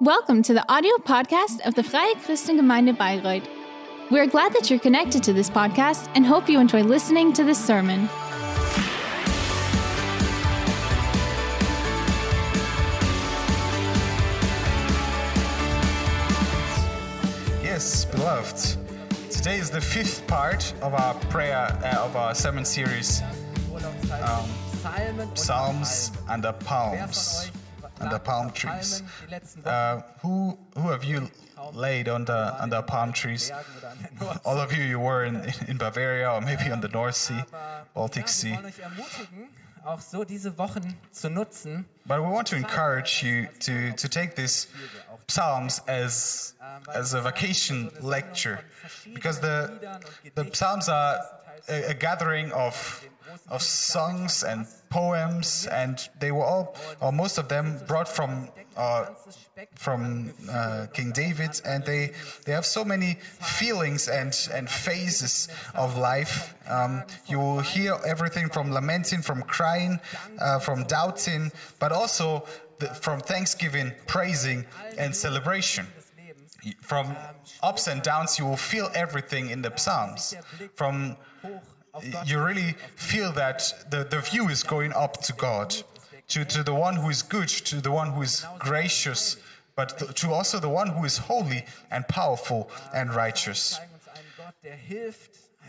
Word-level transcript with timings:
Welcome 0.00 0.42
to 0.42 0.54
the 0.54 0.68
audio 0.68 0.96
podcast 0.96 1.60
of 1.64 1.76
the 1.76 1.84
Freie 1.84 2.16
Christengemeinde 2.16 2.96
Bayreuth. 2.98 3.46
We're 4.10 4.26
glad 4.26 4.52
that 4.54 4.68
you're 4.68 4.80
connected 4.80 5.22
to 5.22 5.32
this 5.32 5.48
podcast 5.48 6.10
and 6.16 6.26
hope 6.26 6.48
you 6.48 6.58
enjoy 6.58 6.82
listening 6.82 7.32
to 7.34 7.44
this 7.44 7.64
sermon. 7.64 8.08
Yes, 17.62 18.04
beloved. 18.06 18.76
Today 19.30 19.58
is 19.58 19.70
the 19.70 19.80
fifth 19.80 20.26
part 20.26 20.74
of 20.82 20.94
our 20.94 21.14
prayer 21.30 21.78
uh, 21.84 22.04
of 22.04 22.16
our 22.16 22.34
sermon 22.34 22.64
series, 22.64 23.22
um, 24.10 24.50
Psalms 25.36 26.10
and 26.28 26.42
the 26.42 26.52
Palms 26.52 27.52
and 28.00 28.10
the 28.10 28.18
palm 28.18 28.50
trees. 28.50 29.02
Uh, 29.64 30.02
who 30.22 30.58
who 30.76 30.88
have 30.88 31.04
you 31.04 31.30
laid 31.72 32.08
under 32.08 32.56
under 32.60 32.82
palm 32.82 33.12
trees? 33.12 33.52
All 34.44 34.58
of 34.58 34.72
you, 34.72 34.84
you 34.84 35.00
were 35.00 35.24
in 35.24 35.36
in 35.68 35.76
Bavaria 35.78 36.30
or 36.30 36.40
maybe 36.40 36.70
on 36.70 36.80
the 36.80 36.88
North 36.88 37.16
Sea, 37.16 37.44
Baltic 37.94 38.28
Sea. 38.28 38.58
auch 39.84 40.00
so 40.00 40.24
diese 40.24 40.56
Wochen 40.56 40.96
zu 41.10 41.28
nutzen. 41.28 41.84
But 42.06 42.20
we 42.20 42.30
want 42.30 42.48
to 42.48 42.56
encourage 42.56 43.22
you 43.22 43.46
to 43.60 43.92
to 43.96 44.08
take 44.08 44.34
this 44.34 44.68
Psalms 45.28 45.80
as 45.86 46.54
as 46.94 47.14
a 47.14 47.20
vacation 47.20 47.90
lecture. 48.00 48.60
Because 49.12 49.40
the 49.40 50.00
the 50.34 50.50
Psalms 50.52 50.88
are 50.88 51.20
a, 51.68 51.90
a 51.90 51.94
gathering 51.94 52.52
of 52.52 53.08
of 53.48 53.62
songs 53.62 54.42
and 54.42 54.66
poems 54.90 55.66
and 55.66 56.08
they 56.20 56.30
were 56.30 56.44
all 56.44 56.76
or 57.00 57.12
most 57.12 57.36
of 57.38 57.48
them 57.48 57.80
brought 57.86 58.08
from 58.08 58.48
uh, 58.76 59.06
from 59.74 60.32
uh, 60.50 60.86
King 60.92 61.12
David 61.12 61.60
and 61.64 61.84
they 61.84 62.12
they 62.44 62.52
have 62.52 62.66
so 62.66 62.84
many 62.84 63.18
feelings 63.40 64.08
and 64.08 64.32
and 64.52 64.68
phases 64.68 65.48
of 65.74 65.96
life. 65.96 66.54
Um, 66.68 67.02
you 67.26 67.38
will 67.38 67.60
hear 67.60 67.98
everything 68.06 68.48
from 68.48 68.72
lamenting 68.72 69.22
from 69.22 69.42
crying 69.42 70.00
uh, 70.40 70.58
from 70.58 70.84
doubting 70.84 71.52
but 71.78 71.92
also 71.92 72.46
from 73.00 73.20
thanksgiving 73.20 73.92
praising 74.06 74.64
and 74.98 75.14
celebration 75.14 75.86
from 76.80 77.14
ups 77.62 77.86
and 77.88 78.02
downs 78.02 78.38
you 78.38 78.44
will 78.44 78.56
feel 78.56 78.90
everything 78.94 79.50
in 79.50 79.62
the 79.62 79.72
psalms 79.76 80.34
from 80.74 81.16
you 82.24 82.42
really 82.42 82.72
feel 82.96 83.32
that 83.32 83.86
the, 83.90 84.04
the 84.04 84.20
view 84.20 84.48
is 84.48 84.62
going 84.62 84.92
up 84.92 85.20
to 85.22 85.32
God, 85.32 85.74
to, 86.28 86.44
to 86.44 86.62
the 86.62 86.74
one 86.74 86.96
who 86.96 87.08
is 87.10 87.22
good, 87.22 87.48
to 87.48 87.80
the 87.80 87.90
one 87.90 88.10
who 88.10 88.22
is 88.22 88.44
gracious, 88.58 89.36
but 89.76 90.16
to, 90.16 90.32
also 90.32 90.58
the 90.58 90.68
one 90.68 90.88
who 90.88 91.04
is 91.04 91.18
holy 91.18 91.64
and 91.90 92.06
powerful 92.08 92.70
and 92.94 93.14
righteous. 93.14 93.78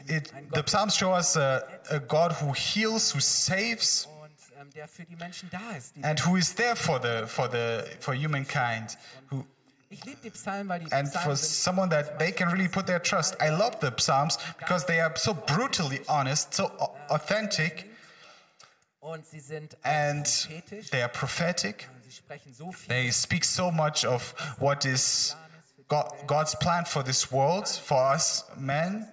It, 0.08 0.32
the 0.54 0.64
Psalms 0.66 0.96
show 0.96 1.14
us 1.14 1.36
a, 1.36 1.68
a 1.90 2.00
God 2.00 2.34
who 2.34 2.52
heals, 2.54 3.12
who 3.12 3.20
saves, 3.20 4.08
and 6.04 6.20
who 6.20 6.36
is 6.36 6.54
there 6.54 6.76
for 6.76 7.00
the 7.00 7.26
for 7.28 7.48
the 7.48 7.90
for 8.00 8.14
humankind, 8.14 8.98
who 9.28 9.46
and 10.92 11.12
for 11.14 11.36
someone 11.36 11.90
that 11.90 12.20
they 12.20 12.32
can 12.32 12.50
really 12.50 12.68
put 12.68 12.88
their 12.88 13.00
trust. 13.00 13.36
I 13.40 13.50
love 13.50 13.80
the 13.80 13.94
Psalms 13.98 14.38
because 14.58 14.86
they 14.86 15.00
are 15.00 15.16
so 15.16 15.34
brutally 15.34 16.00
honest, 16.10 16.54
so 16.54 16.66
authentic, 17.10 17.92
and 19.84 20.26
they 20.92 21.02
are 21.02 21.10
prophetic. 21.10 21.88
They 22.88 23.12
speak 23.12 23.44
so 23.44 23.72
much 23.72 24.06
of 24.06 24.34
what 24.60 24.86
is 24.86 25.36
God, 25.88 26.12
God's 26.26 26.56
plan 26.56 26.86
for 26.86 27.04
this 27.04 27.32
world, 27.32 27.68
for 27.68 28.02
us 28.02 28.44
men. 28.58 29.08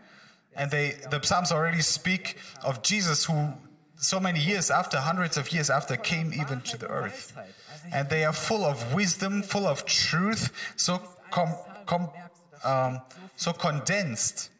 And 0.56 0.70
they, 0.70 0.96
the 1.10 1.20
Psalms 1.22 1.50
already 1.52 1.80
speak 1.80 2.36
of 2.62 2.82
Jesus 2.82 3.24
who 3.24 3.54
so 4.02 4.18
many 4.18 4.40
years 4.40 4.70
after, 4.70 4.98
hundreds 4.98 5.36
of 5.36 5.52
years 5.52 5.70
after, 5.70 5.96
came 5.96 6.32
even 6.34 6.60
to 6.62 6.76
the 6.76 6.88
earth. 6.88 7.32
And 7.92 8.08
they 8.08 8.24
are 8.24 8.32
full 8.32 8.64
of 8.64 8.94
wisdom, 8.94 9.42
full 9.42 9.66
of 9.66 9.84
truth, 9.86 10.52
so 10.76 11.00
com, 11.30 11.54
com, 11.86 12.10
um, 12.64 13.00
so 13.36 13.52
condensed. 13.52 14.50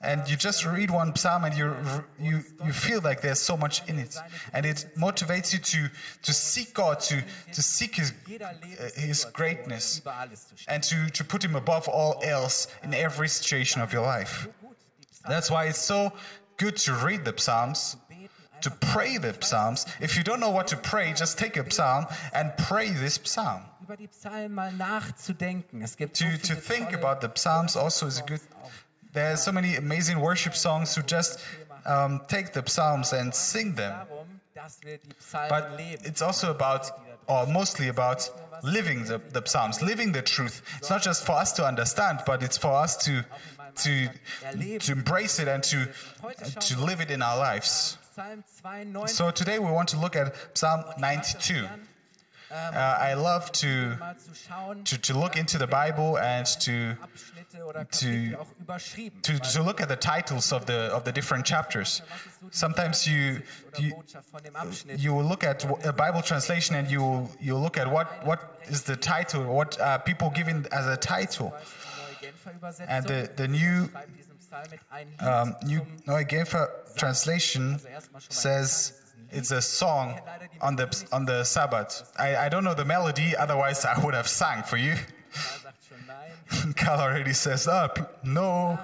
And 0.00 0.28
you 0.28 0.36
just 0.36 0.66
read 0.66 0.90
one 0.90 1.16
psalm 1.16 1.44
and 1.44 1.56
you 1.56 1.74
you 2.20 2.44
you 2.64 2.72
feel 2.72 3.00
like 3.00 3.22
there's 3.22 3.40
so 3.40 3.56
much 3.56 3.88
in 3.88 3.98
it, 3.98 4.16
and 4.52 4.66
it 4.66 4.86
motivates 4.96 5.52
you 5.52 5.58
to 5.58 5.90
to 6.22 6.32
seek 6.32 6.74
God, 6.74 7.00
to 7.00 7.24
to 7.52 7.62
seek 7.62 7.96
His 7.96 8.12
uh, 8.12 8.90
His 8.96 9.24
greatness, 9.24 10.02
and 10.68 10.82
to 10.82 11.10
to 11.10 11.24
put 11.24 11.44
Him 11.44 11.56
above 11.56 11.88
all 11.88 12.20
else 12.22 12.68
in 12.82 12.92
every 12.92 13.28
situation 13.28 13.80
of 13.80 13.92
your 13.92 14.02
life. 14.02 14.48
That's 15.26 15.50
why 15.50 15.64
it's 15.66 15.78
so 15.78 16.12
good 16.56 16.76
to 16.76 16.92
read 16.92 17.24
the 17.24 17.34
psalms 17.36 17.96
to 18.64 18.70
pray 18.70 19.18
the 19.18 19.36
psalms. 19.40 19.86
If 20.00 20.16
you 20.16 20.24
don't 20.24 20.40
know 20.40 20.50
what 20.50 20.66
to 20.68 20.76
pray, 20.76 21.12
just 21.12 21.38
take 21.38 21.56
a 21.56 21.70
psalm 21.70 22.06
and 22.32 22.52
pray 22.56 22.90
this 22.90 23.20
psalm. 23.22 23.62
To, 26.14 26.38
to 26.48 26.54
think 26.54 26.92
about 26.92 27.20
the 27.20 27.30
psalms 27.34 27.76
also 27.76 28.06
is 28.06 28.18
a 28.18 28.22
good. 28.22 28.40
There 29.12 29.32
are 29.32 29.36
so 29.36 29.52
many 29.52 29.76
amazing 29.76 30.18
worship 30.20 30.54
songs 30.54 30.94
to 30.94 31.02
just 31.02 31.38
um, 31.84 32.22
take 32.26 32.52
the 32.52 32.64
psalms 32.66 33.12
and 33.12 33.34
sing 33.34 33.74
them. 33.74 33.94
But 35.32 35.76
it's 35.78 36.22
also 36.22 36.50
about, 36.50 36.90
or 37.28 37.46
mostly 37.46 37.88
about, 37.88 38.30
living 38.62 39.04
the, 39.04 39.20
the 39.30 39.42
psalms, 39.44 39.82
living 39.82 40.12
the 40.12 40.22
truth. 40.22 40.62
It's 40.78 40.88
not 40.88 41.02
just 41.02 41.26
for 41.26 41.32
us 41.32 41.52
to 41.52 41.66
understand, 41.66 42.20
but 42.24 42.42
it's 42.42 42.56
for 42.56 42.72
us 42.72 42.96
to 43.04 43.24
to 43.76 44.08
to 44.78 44.92
embrace 44.92 45.38
it 45.40 45.48
and 45.48 45.62
to 45.64 45.88
to 46.60 46.80
live 46.80 47.00
it 47.00 47.10
in 47.10 47.20
our 47.22 47.36
lives. 47.36 47.98
So 49.06 49.30
today 49.30 49.58
we 49.58 49.70
want 49.72 49.88
to 49.88 49.98
look 49.98 50.14
at 50.14 50.34
Psalm 50.56 50.84
92. 50.98 51.66
Uh, 52.52 52.76
I 52.76 53.14
love 53.14 53.50
to, 53.52 53.98
to 54.84 54.98
to 54.98 55.18
look 55.18 55.36
into 55.36 55.58
the 55.58 55.66
Bible 55.66 56.18
and 56.18 56.46
to 56.60 56.96
to, 57.90 58.36
to 59.22 59.38
to 59.38 59.62
look 59.62 59.80
at 59.80 59.88
the 59.88 59.96
titles 59.96 60.52
of 60.52 60.66
the 60.66 60.94
of 60.94 61.02
the 61.02 61.10
different 61.10 61.44
chapters. 61.44 62.02
Sometimes 62.50 63.08
you 63.08 63.42
you, 63.78 63.94
you 64.96 65.12
will 65.12 65.24
look 65.24 65.42
at 65.42 65.64
a 65.84 65.92
Bible 65.92 66.22
translation 66.22 66.76
and 66.76 66.88
you 66.88 67.28
you 67.40 67.56
look 67.56 67.76
at 67.76 67.90
what 67.90 68.24
what 68.24 68.60
is 68.68 68.82
the 68.82 68.96
title, 68.96 69.42
what 69.42 69.76
people 70.04 70.30
giving 70.30 70.66
as 70.70 70.86
a 70.86 70.96
title, 70.96 71.52
and 72.86 73.04
the 73.06 73.28
the 73.34 73.48
new 73.48 73.88
um, 75.20 75.56
New 75.64 75.86
Neue 76.06 76.24
Genfer 76.24 76.68
translation 76.96 77.80
says 78.28 79.00
it's 79.30 79.50
a 79.50 79.60
song 79.60 80.20
on 80.60 80.76
the 80.76 81.06
on 81.12 81.24
the 81.24 81.44
Sabbath. 81.44 82.12
I, 82.18 82.36
I 82.36 82.48
don't 82.48 82.64
know 82.64 82.74
the 82.74 82.84
melody, 82.84 83.36
otherwise 83.36 83.84
I 83.84 83.98
would 84.04 84.14
have 84.14 84.28
sang 84.28 84.62
for 84.62 84.76
you. 84.76 84.94
Carl 86.76 87.00
already 87.00 87.32
says, 87.32 87.66
up, 87.66 88.24
no. 88.24 88.78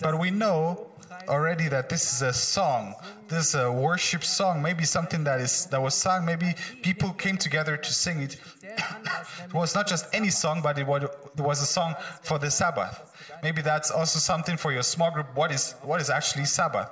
But 0.00 0.18
we 0.18 0.30
know 0.30 0.88
already 1.28 1.68
that 1.68 1.88
this 1.88 2.12
is 2.12 2.22
a 2.22 2.32
song. 2.32 2.94
This 3.28 3.48
is 3.48 3.54
a 3.54 3.70
worship 3.72 4.24
song. 4.24 4.62
Maybe 4.62 4.84
something 4.84 5.24
that 5.24 5.40
is 5.40 5.66
that 5.66 5.80
was 5.80 5.94
sung. 5.94 6.24
Maybe 6.24 6.54
people 6.82 7.10
came 7.10 7.36
together 7.36 7.76
to 7.76 7.92
sing 7.92 8.20
it. 8.20 8.36
it 8.62 9.54
was 9.54 9.74
not 9.74 9.86
just 9.86 10.06
any 10.12 10.30
song, 10.30 10.60
but 10.62 10.78
it 10.78 10.86
was 10.86 11.62
a 11.62 11.66
song 11.66 11.94
for 12.22 12.38
the 12.38 12.50
Sabbath. 12.50 13.08
Maybe 13.42 13.62
that's 13.62 13.90
also 13.90 14.18
something 14.18 14.56
for 14.56 14.72
your 14.72 14.82
small 14.82 15.10
group. 15.10 15.34
What 15.34 15.52
is 15.52 15.74
what 15.82 16.00
is 16.00 16.10
actually 16.10 16.46
Sabbath? 16.46 16.88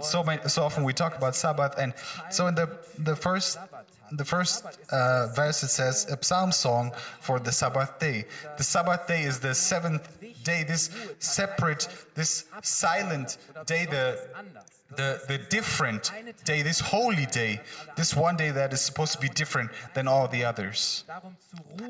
So 0.00 0.24
many, 0.24 0.40
so 0.48 0.64
often 0.64 0.84
we 0.84 0.94
talk 0.94 1.16
about 1.16 1.36
Sabbath, 1.36 1.74
and 1.78 1.92
so 2.30 2.46
in 2.46 2.54
the 2.54 2.78
the 2.98 3.14
first 3.14 3.58
the 4.12 4.24
first 4.24 4.64
uh, 4.90 5.28
verse 5.34 5.62
it 5.62 5.68
says 5.68 6.06
a 6.10 6.22
psalm 6.22 6.52
song 6.52 6.92
for 7.20 7.38
the 7.40 7.52
Sabbath 7.52 7.98
day. 7.98 8.26
The 8.58 8.64
Sabbath 8.64 9.06
day 9.06 9.22
is 9.22 9.40
the 9.40 9.54
seventh 9.54 10.20
day. 10.44 10.64
This 10.64 10.90
separate, 11.18 11.88
this 12.14 12.44
silent 12.62 13.38
day, 13.66 13.86
the 13.86 14.20
the, 14.96 15.22
the 15.26 15.38
different 15.38 16.12
day, 16.44 16.60
this 16.60 16.80
holy 16.80 17.24
day, 17.26 17.60
this 17.96 18.14
one 18.14 18.36
day 18.36 18.50
that 18.50 18.74
is 18.74 18.82
supposed 18.82 19.14
to 19.14 19.18
be 19.18 19.28
different 19.28 19.70
than 19.94 20.06
all 20.06 20.28
the 20.28 20.44
others. 20.44 21.04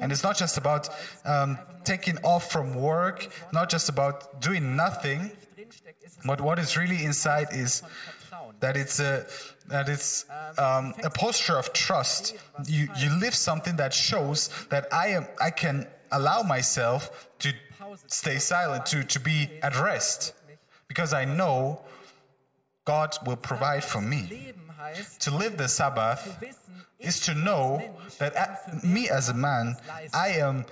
And 0.00 0.12
it's 0.12 0.22
not 0.22 0.36
just 0.36 0.56
about 0.56 0.88
um, 1.24 1.58
taking 1.82 2.18
off 2.18 2.52
from 2.52 2.74
work, 2.74 3.28
not 3.52 3.70
just 3.70 3.88
about 3.88 4.40
doing 4.40 4.76
nothing, 4.76 5.32
but 6.24 6.40
what 6.40 6.60
is 6.60 6.76
really 6.76 7.04
inside 7.04 7.48
is 7.50 7.82
that 8.60 8.76
it's 8.76 9.00
a 9.00 9.26
that 9.68 9.88
it's 9.88 10.24
um, 10.58 10.94
a 11.02 11.10
posture 11.10 11.58
of 11.58 11.72
trust. 11.72 12.34
You 12.66 12.88
you 12.96 13.10
live 13.18 13.34
something 13.34 13.76
that 13.76 13.92
shows 13.94 14.48
that 14.70 14.92
I 14.92 15.08
am 15.08 15.26
I 15.40 15.50
can 15.50 15.86
allow 16.10 16.42
myself 16.42 17.28
to 17.40 17.52
stay 18.06 18.38
silent, 18.38 18.86
to 18.86 19.04
to 19.04 19.20
be 19.20 19.50
at 19.62 19.78
rest, 19.78 20.34
because 20.88 21.12
I 21.12 21.24
know 21.24 21.82
God 22.84 23.16
will 23.26 23.36
provide 23.36 23.84
for 23.84 24.00
me. 24.00 24.52
To 25.20 25.30
live 25.30 25.56
the 25.56 25.68
Sabbath 25.68 26.42
is 26.98 27.20
to 27.20 27.34
know 27.34 27.80
that 28.18 28.34
a- 28.34 28.86
me 28.86 29.08
as 29.08 29.28
a 29.28 29.34
man, 29.34 29.76
I 30.12 30.28
am 30.46 30.66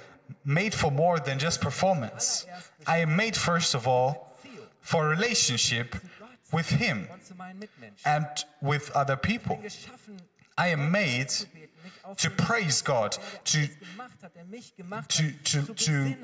made 0.44 0.74
for 0.74 0.90
more 0.90 1.18
than 1.20 1.38
just 1.38 1.60
performance. 1.60 2.46
I 2.86 2.98
am 2.98 3.14
made, 3.16 3.36
first 3.36 3.74
of 3.74 3.86
all, 3.86 4.36
for 4.80 5.08
relationship 5.08 5.94
with 6.52 6.68
Him 6.68 7.08
and 8.04 8.26
with 8.60 8.90
other 8.92 9.16
people. 9.16 9.58
I 10.58 10.68
am 10.68 10.90
made 10.90 11.32
to 12.18 12.30
praise 12.30 12.82
God, 12.82 13.16
to 13.44 13.68
to 15.08 15.32
to 15.44 15.74
to. 15.74 16.16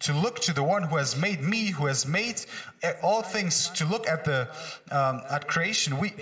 To 0.00 0.14
look 0.14 0.40
to 0.40 0.52
the 0.52 0.62
one 0.62 0.82
who 0.82 0.96
has 0.96 1.16
made 1.16 1.42
me, 1.42 1.66
who 1.70 1.86
has 1.86 2.06
made 2.06 2.44
eh, 2.82 2.92
all 3.02 3.22
things. 3.22 3.68
To 3.70 3.84
look 3.84 4.08
at 4.08 4.24
the 4.24 4.48
um, 4.90 5.22
at 5.30 5.46
creation. 5.46 5.98
We 5.98 6.14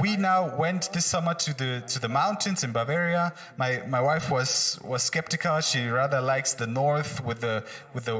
we 0.00 0.16
now 0.16 0.56
went 0.56 0.92
this 0.92 1.06
summer 1.06 1.34
to 1.34 1.56
the 1.56 1.82
to 1.88 1.98
the 2.00 2.08
mountains 2.08 2.62
in 2.62 2.72
Bavaria. 2.72 3.32
My 3.56 3.82
my 3.88 4.00
wife 4.00 4.30
was 4.30 4.78
was 4.84 5.02
skeptical. 5.02 5.60
She 5.60 5.88
rather 5.88 6.20
likes 6.20 6.54
the 6.54 6.66
north 6.66 7.24
with 7.24 7.40
the 7.40 7.64
with 7.94 8.04
the 8.04 8.16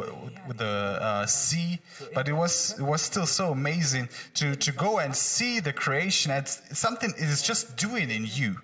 with 0.49 0.58
the 0.58 0.99
uh, 1.00 1.26
sea. 1.26 1.81
But 2.14 2.29
it 2.29 2.32
was 2.35 2.79
it 2.79 2.82
was 2.82 3.03
still 3.03 3.26
so 3.26 3.53
amazing 3.53 4.08
to 4.35 4.56
to 4.56 4.73
go 4.73 4.99
and 4.99 5.14
see 5.14 5.61
the 5.61 5.73
creation. 5.73 6.32
And 6.32 6.49
something 6.49 7.14
is 7.17 7.43
just 7.43 7.76
doing 7.76 8.11
in 8.11 8.26
you 8.26 8.56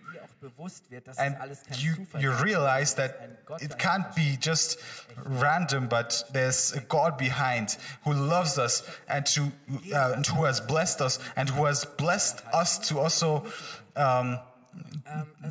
Dir 0.43 0.49
auch 0.49 0.53
bewusst 0.53 0.91
wird, 0.91 1.07
dass 1.07 1.19
and 1.19 1.37
you 1.77 1.95
you 2.19 2.31
realize 2.43 2.95
that 2.95 3.15
it 3.61 3.79
can't 3.79 4.15
be 4.15 4.37
just 4.41 4.79
random 5.25 5.89
but 5.89 6.25
there's 6.33 6.73
a 6.75 6.81
god 6.81 7.17
behind 7.17 7.77
who 8.05 8.13
loves 8.13 8.59
us 8.59 8.83
and 9.09 9.27
to 9.27 9.53
uh, 9.93 10.15
and 10.15 10.27
who 10.27 10.45
has 10.45 10.61
blessed 10.61 11.01
us 11.01 11.19
and 11.37 11.51
who 11.51 11.67
has 11.67 11.85
blessed 11.97 12.43
us 12.53 12.79
to 12.79 12.99
also 12.99 13.45
um, 13.97 14.39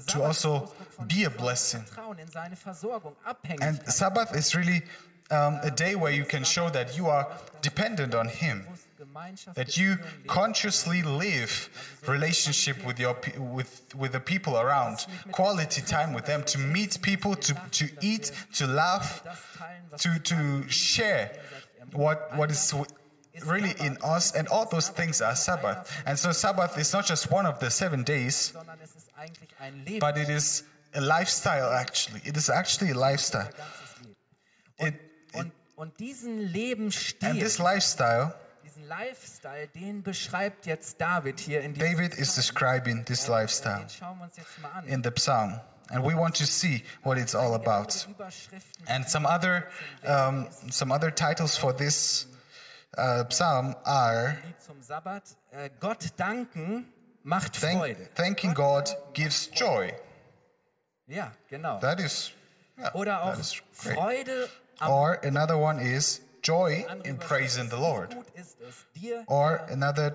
to 0.07 0.23
also 0.23 0.71
be 1.07 1.25
a 1.25 1.29
blessing. 1.29 1.83
Vertrauen 1.83 2.17
in 2.19 2.27
seine 2.27 2.55
Versorgung, 2.55 3.15
Abhängigkeit. 3.25 3.61
and 3.61 3.87
sabbath 3.87 4.35
is 4.35 4.55
really 4.55 4.81
um, 5.29 5.59
a 5.63 5.71
day 5.71 5.95
where 5.95 6.11
you 6.11 6.25
can 6.25 6.43
show 6.43 6.69
that 6.69 6.97
you 6.97 7.07
are 7.07 7.27
dependent 7.61 8.15
on 8.15 8.27
him 8.27 8.65
that 9.55 9.77
you 9.77 9.97
consciously 10.27 11.01
live 11.03 11.69
relationship 12.07 12.85
with 12.85 12.99
your 12.99 13.15
with 13.37 13.93
with 13.95 14.11
the 14.11 14.19
people 14.19 14.57
around 14.57 15.05
quality 15.31 15.81
time 15.81 16.13
with 16.13 16.25
them 16.25 16.43
to 16.43 16.57
meet 16.57 17.01
people 17.01 17.35
to 17.35 17.53
to 17.71 17.89
eat 18.01 18.31
to 18.53 18.67
laugh 18.67 19.23
to 19.97 20.19
to 20.19 20.63
share 20.69 21.31
what 21.93 22.35
what 22.35 22.51
is 22.51 22.73
really 23.45 23.73
in 23.79 23.97
us 24.03 24.33
and 24.35 24.47
all 24.47 24.65
those 24.65 24.89
things 24.89 25.21
are 25.21 25.35
sabbath 25.35 26.03
and 26.05 26.17
so 26.17 26.31
sabbath 26.31 26.77
is 26.77 26.93
not 26.93 27.05
just 27.05 27.31
one 27.31 27.45
of 27.45 27.59
the 27.59 27.69
seven 27.69 28.03
days 28.03 28.53
sondern 28.53 28.79
es 28.81 28.95
ist 28.95 29.09
eigentlich 29.17 29.49
ein 29.59 29.83
Leben. 29.85 29.99
but 29.99 30.17
it 30.17 30.29
is 30.29 30.63
a 30.93 31.01
lifestyle 31.01 31.71
actually 31.71 32.21
it 32.25 32.37
is 32.37 32.49
actually 32.49 32.91
a 32.91 32.97
lifestyle 32.97 33.49
it, 34.79 34.93
it 34.93 34.99
und, 35.33 35.51
und 35.75 35.99
diesen 35.99 36.53
and 37.21 37.39
this 37.39 37.59
lifestyle 37.59 38.33
Lifestyle, 38.99 39.67
den 39.69 40.03
beschreibt 40.03 40.65
jetzt 40.65 40.99
David 40.99 41.39
hier 41.39 41.61
in 41.61 41.73
david 41.73 42.13
is 42.15 42.35
describing 42.35 43.05
this 43.05 43.27
lifestyle 43.29 43.79
Den 43.79 43.89
schauen 43.89 44.17
wir 44.17 44.25
uns 44.25 44.35
jetzt 44.35 44.59
mal 44.61 44.69
an. 44.71 44.85
in 44.85 45.01
the 45.01 45.11
psalm 45.11 45.61
and 45.89 46.03
we 46.03 46.13
want 46.13 46.35
to 46.37 46.45
see 46.45 46.83
what 47.03 47.17
it's 47.17 47.33
all 47.33 47.53
about 47.53 48.05
and 48.87 49.07
some 49.09 49.25
other 49.25 49.63
um, 50.05 50.47
some 50.69 50.93
other 50.93 51.09
titles 51.09 51.55
for 51.57 51.73
this 51.73 52.27
uh, 52.97 53.23
psalm 53.29 53.75
are 53.85 54.37
Lied 54.43 54.61
zum 54.61 54.81
Sabbat. 54.81 55.23
Äh, 55.51 55.69
Gott 55.79 56.09
danken 56.17 56.85
macht 57.23 57.55
Freude. 57.55 58.09
thanking 58.15 58.53
god 58.53 58.93
gives 59.13 59.49
joy 59.55 59.93
Ja, 61.07 61.31
genau. 61.49 61.79
that 61.79 61.99
is 62.01 62.31
yeah, 62.77 62.93
Oder 62.93 63.23
auch 63.23 63.39
is 63.39 63.53
great. 63.81 63.95
Freude 63.97 64.49
or 64.85 65.17
another 65.23 65.57
one 65.57 65.79
is 65.79 66.19
joy 66.41 66.85
in 67.05 67.17
praising 67.17 67.69
the 67.69 67.77
lord 67.79 68.15
or 69.27 69.61
another 69.69 70.13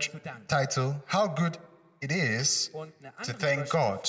title 0.49 1.03
how 1.07 1.27
good 1.27 1.59
it 2.01 2.11
is 2.13 2.71
to 3.23 3.33
thank 3.33 3.69
god 3.71 4.09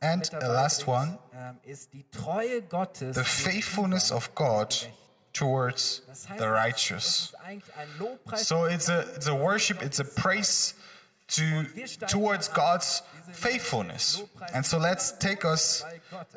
And 0.00 0.22
a 0.32 0.48
last 0.48 0.86
one. 0.86 1.18
the 3.12 3.24
faithfulness 3.24 4.10
of 4.10 4.34
god 4.34 4.74
towards 5.32 6.02
the 6.38 6.48
righteous 6.48 7.32
So 8.38 8.64
it's 8.64 8.88
a 8.88 9.00
it's 9.16 9.26
a 9.28 9.34
worship, 9.34 9.82
it's 9.82 10.00
a 10.00 10.04
praise 10.04 10.74
to 11.28 11.64
towards 12.08 12.48
God's 12.48 13.02
faithfulness. 13.32 14.22
And 14.54 14.64
so 14.66 14.78
let's 14.78 15.12
take 15.12 15.44
us 15.44 15.84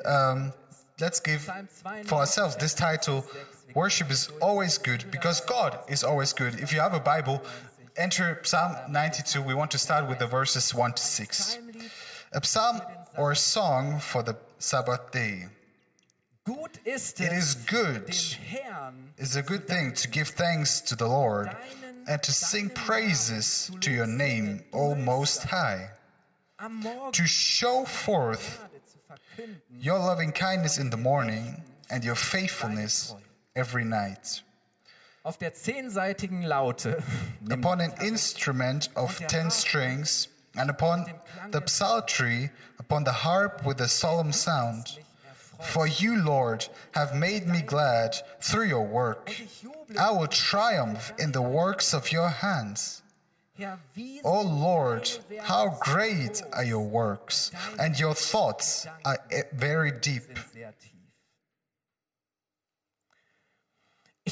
um, 0.04 0.52
let's 1.00 1.20
give 1.20 1.42
for 2.04 2.18
ourselves 2.20 2.54
this 2.56 2.74
title 2.74 3.24
worship 3.74 4.10
is 4.10 4.30
always 4.40 4.78
good 4.78 5.04
because 5.10 5.40
God 5.40 5.78
is 5.88 6.04
always 6.04 6.32
good. 6.32 6.60
If 6.60 6.72
you 6.72 6.80
have 6.80 6.94
a 6.94 7.00
Bible, 7.00 7.42
enter 7.96 8.40
Psalm 8.42 8.76
92. 8.88 9.42
We 9.42 9.54
want 9.54 9.70
to 9.72 9.78
start 9.78 10.08
with 10.08 10.18
the 10.18 10.26
verses 10.26 10.74
1 10.74 10.92
to 10.94 11.02
6. 11.02 11.58
A 12.32 12.44
psalm 12.44 12.80
or 13.16 13.32
a 13.32 13.36
song 13.36 14.00
for 14.00 14.22
the 14.22 14.36
Sabbath 14.58 15.12
day. 15.12 15.46
It 17.26 17.32
is 17.32 17.54
good 17.54 18.08
It's 19.16 19.34
a 19.36 19.42
good 19.42 19.66
thing 19.66 19.92
to 19.94 20.08
give 20.08 20.28
thanks 20.28 20.80
to 20.82 20.94
the 20.96 21.06
Lord 21.06 21.56
and 22.06 22.22
to 22.22 22.32
sing 22.32 22.68
praises 22.70 23.70
to 23.80 23.90
your 23.90 24.06
name, 24.06 24.62
O 24.72 24.94
Most 24.94 25.44
High, 25.44 25.90
to 27.12 27.26
show 27.26 27.84
forth 27.86 28.62
your 29.80 29.98
loving 29.98 30.32
kindness 30.32 30.76
in 30.78 30.90
the 30.90 30.98
morning 30.98 31.62
and 31.90 32.04
your 32.04 32.14
faithfulness 32.14 33.14
every 33.54 33.84
night. 33.84 34.42
Auf 35.22 35.38
der 35.38 35.54
zehnseitigen 35.54 36.42
Laute 36.42 37.02
Upon 37.50 37.80
an 37.80 37.92
instrument 38.00 38.90
of 38.94 39.18
ten 39.26 39.50
strings, 39.50 40.28
and 40.56 40.70
upon 40.70 41.06
the 41.50 41.62
psaltery, 41.66 42.50
upon 42.78 43.04
the 43.04 43.24
harp 43.24 43.64
with 43.64 43.80
a 43.80 43.88
solemn 43.88 44.32
sound. 44.32 44.98
For 45.60 45.86
you, 45.86 46.16
Lord, 46.16 46.68
have 46.92 47.14
made 47.14 47.46
me 47.46 47.62
glad 47.62 48.16
through 48.40 48.66
your 48.66 48.86
work. 48.86 49.34
I 49.98 50.10
will 50.10 50.26
triumph 50.26 51.12
in 51.18 51.32
the 51.32 51.40
works 51.40 51.94
of 51.94 52.12
your 52.12 52.28
hands. 52.28 53.02
O 54.24 54.42
Lord, 54.42 55.08
how 55.42 55.78
great 55.80 56.42
are 56.52 56.64
your 56.64 56.84
works, 56.84 57.52
and 57.78 57.98
your 57.98 58.14
thoughts 58.14 58.86
are 59.04 59.18
very 59.52 59.92
deep. 59.92 60.24
sind 60.24 60.52
sehr 60.52 60.72
tief. 60.72 60.94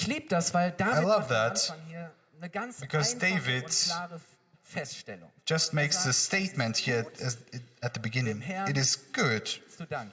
Ich 0.02 0.08
liebe 0.08 0.26
das, 0.28 0.52
weil 0.52 0.72
David 0.72 1.04
I 1.04 1.06
love 1.06 1.28
that, 1.28 1.76
eine 2.40 2.50
ganz 2.50 2.80
because 2.80 3.16
David 3.16 3.64
und 3.64 3.70
klare 3.70 4.20
Feststellung 4.60 5.30
Just 5.46 5.72
makes 5.72 6.06
a 6.06 6.12
statement 6.12 6.76
here 6.76 7.06
at, 7.24 7.36
at 7.82 7.94
the 7.94 8.00
beginning. 8.00 8.42
It 8.68 8.76
is 8.76 8.98
good. 9.12 9.60
zu. 9.86 10.12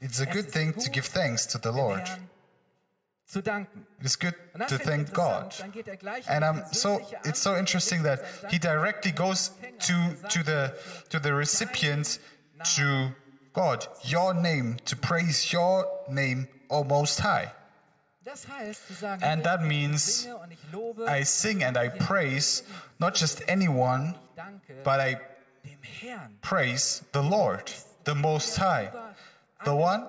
It's 0.00 0.20
a 0.20 0.24
good 0.24 0.50
thing 0.50 0.72
to 0.72 0.90
give 0.90 1.06
thanks 1.06 1.46
to 1.48 1.58
the 1.62 1.70
Lord. 1.70 2.08
Zu 3.26 3.42
danken. 3.42 3.86
It 4.00 4.06
is 4.06 4.18
good 4.18 4.34
to 4.66 4.78
thank 4.78 5.12
God. 5.12 5.54
Dann 5.58 5.72
geht 5.72 5.88
er 5.88 5.98
And 6.28 6.42
die 6.42 6.74
so 6.74 6.98
it's 7.24 7.42
so 7.42 7.54
interesting 7.54 8.04
that 8.04 8.20
he 8.50 8.58
directly 8.58 9.12
goes 9.12 9.50
to 9.80 9.92
to 10.30 10.42
the 10.42 10.72
to 11.10 11.20
the 11.20 11.34
recipient 11.34 12.18
to 12.76 13.12
God, 13.52 13.86
your 14.02 14.32
name, 14.32 14.78
to 14.86 14.96
praise 14.96 15.52
your 15.52 15.86
name, 16.08 16.48
O 16.70 16.82
Most 16.82 17.22
High. 17.22 17.48
Das 17.48 17.48
heißt, 17.48 17.52
zu 17.52 18.17
sagen, 18.17 18.17
And 19.22 19.42
that 19.44 19.62
means 19.62 20.22
singe 20.24 20.36
und 20.36 20.52
ich 20.52 20.58
lobe, 20.72 21.06
I 21.08 21.24
sing 21.24 21.62
and 21.64 21.76
I 21.76 21.88
praise 21.88 22.62
not 22.98 23.14
just 23.14 23.42
anyone, 23.48 24.14
but 24.84 25.00
I 25.00 25.18
praise 26.42 27.02
the 27.12 27.22
Lord, 27.22 27.72
the 28.04 28.14
Most 28.14 28.56
High, 28.58 28.90
the 29.64 29.74
one 29.74 30.06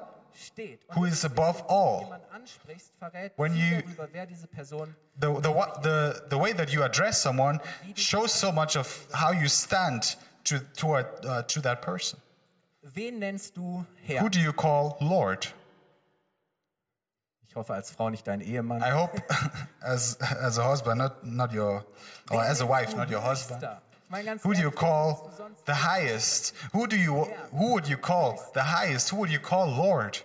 who 0.96 1.06
is 1.06 1.24
above 1.26 1.64
all. 1.68 2.02
jemand 2.04 2.24
ansprichst, 2.34 2.92
verrät 3.00 3.32
When 3.38 3.56
you- 3.56 3.82
darüber, 3.82 4.08
wer 4.14 4.26
diese 4.26 4.48
Person 4.48 4.96
The, 5.20 5.34
the, 5.42 5.52
the, 5.84 6.24
the 6.30 6.38
way 6.38 6.54
that 6.54 6.72
you 6.72 6.82
address 6.84 7.22
someone 7.22 7.60
shows 7.96 8.32
so 8.34 8.52
much 8.54 8.78
of 8.78 8.88
how 9.14 9.32
you 9.32 9.50
stand 9.50 10.16
to, 10.46 10.60
toward, 10.78 11.06
uh, 11.26 11.44
to 11.44 11.60
that 11.62 11.82
person. 11.82 12.20
Wen 12.96 13.20
nennst 13.20 13.58
du 13.58 13.86
Herr? 14.08 14.22
Who 14.22 14.30
do 14.30 14.40
you 14.40 14.54
call 14.54 14.98
Lord? 15.02 15.48
Ich 17.50 17.56
hoffe 17.56 17.74
als 17.74 17.90
Frau 17.90 18.12
nicht 18.12 18.28
dein 18.28 18.42
Ehemann. 18.42 18.82
I 18.82 18.92
hope 18.92 19.22
as, 19.82 20.18
as 20.22 20.60
a 20.60 20.64
husband, 20.64 21.00
not, 21.00 21.26
not 21.26 21.52
your, 21.52 21.84
or 22.30 22.44
as 22.44 22.62
a 22.62 22.70
wife, 22.70 22.96
not 22.96 23.10
your 23.10 23.22
husband. 23.22 23.66
Who 24.44 24.54
do 24.54 24.62
you 24.62 24.72
call 24.72 25.32
the 25.66 25.74
highest? 25.74 26.54
Who 26.74 26.88
do 26.88 26.96
you, 26.96 27.26
who 27.52 27.74
would 27.74 27.88
you 27.88 27.98
call 27.98 28.40
the 28.54 28.62
highest? 28.62 29.10
Who 29.10 29.18
would 29.18 29.32
you 29.32 29.40
call 29.40 29.68
Lord? 29.68 30.24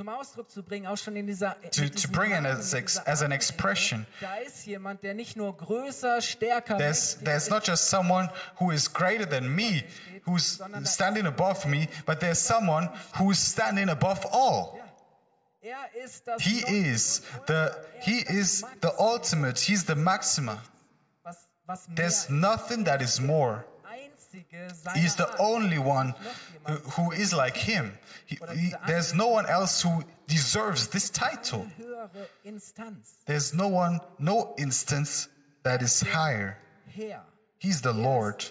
zum 0.00 0.08
Ausdruck 0.08 0.50
zu 0.50 0.62
bringen, 0.62 0.86
auch 0.86 0.96
schon 0.96 1.14
in 1.14 1.26
dieser 1.26 1.56
to, 1.72 1.82
mit 1.82 1.92
to 1.92 2.08
diesem 2.08 2.12
bring 2.12 2.30
Namen, 2.30 2.46
as, 2.46 2.74
as 2.74 3.22
an 3.22 3.32
expression. 3.32 4.06
Da 4.22 4.36
ist 4.36 4.64
jemand, 4.64 5.02
der 5.02 5.12
nicht 5.12 5.36
nur 5.36 5.54
größer, 5.54 6.22
stärker, 6.22 6.78
There's, 6.78 7.18
there's 7.22 7.50
not 7.50 7.66
just 7.66 7.90
someone 7.90 8.30
who 8.58 8.70
is 8.70 8.90
greater 8.90 9.28
than 9.28 9.54
me, 9.54 9.84
who's 10.24 10.58
standing 10.84 11.26
above 11.26 11.66
me, 11.68 11.86
but 12.06 12.18
there's 12.20 12.38
someone 12.38 12.88
who's 13.18 13.38
standing 13.38 13.90
above 13.90 14.26
all. 14.32 14.79
He 16.40 16.60
is 16.90 17.20
the 17.46 17.76
he 18.00 18.18
is 18.40 18.62
the 18.80 18.92
ultimate. 18.98 19.58
He's 19.60 19.84
the 19.84 19.94
maxima. 19.94 20.62
There's 21.96 22.28
nothing 22.30 22.84
that 22.84 23.00
is 23.02 23.20
more. 23.20 23.64
He's 24.96 25.16
the 25.16 25.26
only 25.38 25.78
one 25.78 26.14
who, 26.66 26.74
who 26.74 27.12
is 27.12 27.32
like 27.32 27.56
him. 27.56 27.98
He- 28.26 28.38
he- 28.56 28.70
there's 28.86 29.12
no 29.14 29.28
one 29.28 29.46
else 29.46 29.82
who 29.82 30.02
deserves 30.26 30.88
this 30.88 31.10
title. 31.10 31.66
There's 33.26 33.52
no 33.52 33.68
one, 33.68 34.00
no 34.18 34.54
instance 34.58 35.28
that 35.62 35.82
is 35.82 36.00
higher. 36.02 36.56
He's 37.58 37.82
the 37.82 37.92
Lord. 37.92 38.44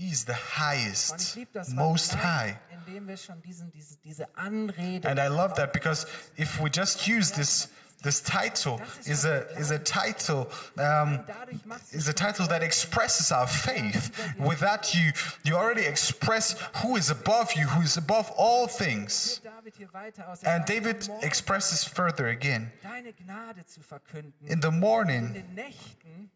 Höchster. 0.00 0.12
is 0.12 0.24
the 0.24 0.34
highest, 0.34 1.36
liebe 1.36 1.50
das, 1.52 1.68
weil 1.68 1.74
most 1.76 2.14
high. 2.14 2.56
indem 2.86 3.06
wir 3.06 3.16
schon 3.16 3.40
diesen, 3.42 3.70
diese, 3.70 3.96
diese 3.98 4.26
Anrede 4.36 5.08
And 5.08 5.18
I 5.18 5.28
love 5.28 5.54
that 5.56 5.72
because 5.72 6.06
if 6.36 6.60
we 6.60 6.70
just 6.70 7.06
use 7.06 7.30
this 7.32 7.68
this 8.02 8.22
title 8.22 8.80
is 9.04 9.26
a 9.26 9.46
is 9.58 9.70
a 9.70 9.78
title 9.78 10.48
um, 10.78 11.20
dadurch 11.26 11.66
machst 11.66 11.92
du 11.92 11.98
is 11.98 12.08
a 12.08 12.14
title 12.14 12.46
that 12.46 12.62
expresses 12.62 13.30
our 13.30 13.46
faith. 13.46 14.10
With 14.38 14.60
that, 14.60 14.94
you 14.94 15.12
you 15.44 15.54
already 15.54 15.84
express 15.84 16.56
who 16.82 16.96
is 16.96 17.10
above 17.10 17.52
you, 17.56 17.66
who 17.66 17.82
is 17.82 17.98
above 17.98 18.32
all 18.38 18.66
things. 18.68 19.42
David 19.44 19.74
hier 19.76 19.92
weiter 19.92 20.28
aus. 20.28 20.42
Er 20.42 20.54
And 20.54 20.66
David 20.66 21.10
expresses 21.20 21.84
further 21.84 22.28
again 22.28 22.72
deine 22.82 23.12
Gnade 23.12 23.66
zu 23.66 23.82
verkünden, 23.82 24.46
in 24.46 24.62
the 24.62 24.70
morning. 24.70 25.34
den 25.34 25.54
Nächten 25.54 26.30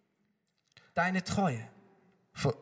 deine 0.95 1.25
Treue. 1.25 1.67
For, 2.35 2.55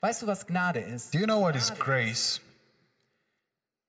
Weißt 0.00 0.22
du, 0.22 0.26
was 0.26 0.46
Gnade 0.46 0.80
ist? 0.80 1.12
do 1.14 1.18
you 1.18 1.26
know 1.26 1.40
what 1.40 1.56
is 1.56 1.72
grace? 1.78 2.40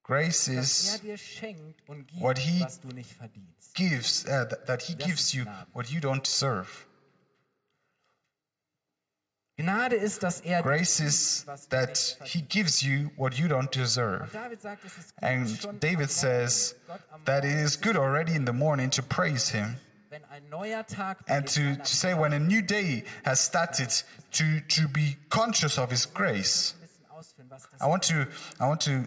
Grace 0.04 0.48
er 0.48 0.62
is 0.62 1.02
dir 1.02 1.18
schenkt 1.18 1.82
und 1.90 2.08
gibt, 2.08 2.22
what 2.22 2.38
he 2.38 2.62
was 2.62 2.80
du 2.80 2.88
nicht 2.90 3.12
verdienst. 3.12 3.74
gives 3.76 4.24
uh, 4.26 4.46
th- 4.46 4.66
that 4.66 4.82
he 4.82 4.96
gives 4.96 5.34
you 5.34 5.46
what 5.74 5.90
you 5.90 6.00
don't 6.00 6.24
deserve. 6.24 6.86
Gnade 9.60 9.96
ist, 9.96 10.22
dass 10.22 10.40
er 10.42 10.62
Grace 10.62 11.00
is 11.00 11.46
that 11.70 12.18
he 12.24 12.42
gives 12.42 12.82
you 12.84 13.10
what 13.18 13.34
you 13.34 13.48
don't 13.48 13.72
deserve. 13.72 14.30
David 14.32 14.62
sagt, 14.62 14.86
es 14.86 14.98
ist 14.98 15.16
gut, 15.16 15.24
And 15.24 15.84
David 15.84 16.12
says 16.12 16.76
Morgen 16.88 17.02
Gott 17.02 17.14
am 17.14 17.26
that 17.26 17.44
it 17.44 17.58
is 17.58 17.82
good 17.82 17.98
already 17.98 18.36
in 18.36 18.46
the 18.46 18.54
morning 18.54 18.90
to 18.92 19.02
praise 19.02 19.50
him 19.50 19.78
wenn 20.18 20.26
ein 20.32 20.50
neuer 20.50 20.86
Tag 20.86 21.18
and 21.28 21.46
to, 21.48 21.76
to 21.76 21.96
say 21.96 22.14
when 22.14 22.34
a 22.34 22.40
new 22.40 22.62
day 22.62 23.04
has 23.24 23.40
started 23.40 23.90
to, 24.32 24.60
to 24.68 24.88
be 24.88 25.18
conscious 25.30 25.78
of 25.78 25.92
his 25.92 26.06
grace. 26.06 26.74
ein 26.74 26.82
bisschen 26.82 27.06
ausführen, 27.10 27.50
was 27.50 27.64
das 27.72 27.82
I 27.82 27.88
want 27.88 28.04
to 28.04 28.28
I 28.60 28.68
want 28.68 28.82
to 28.82 29.06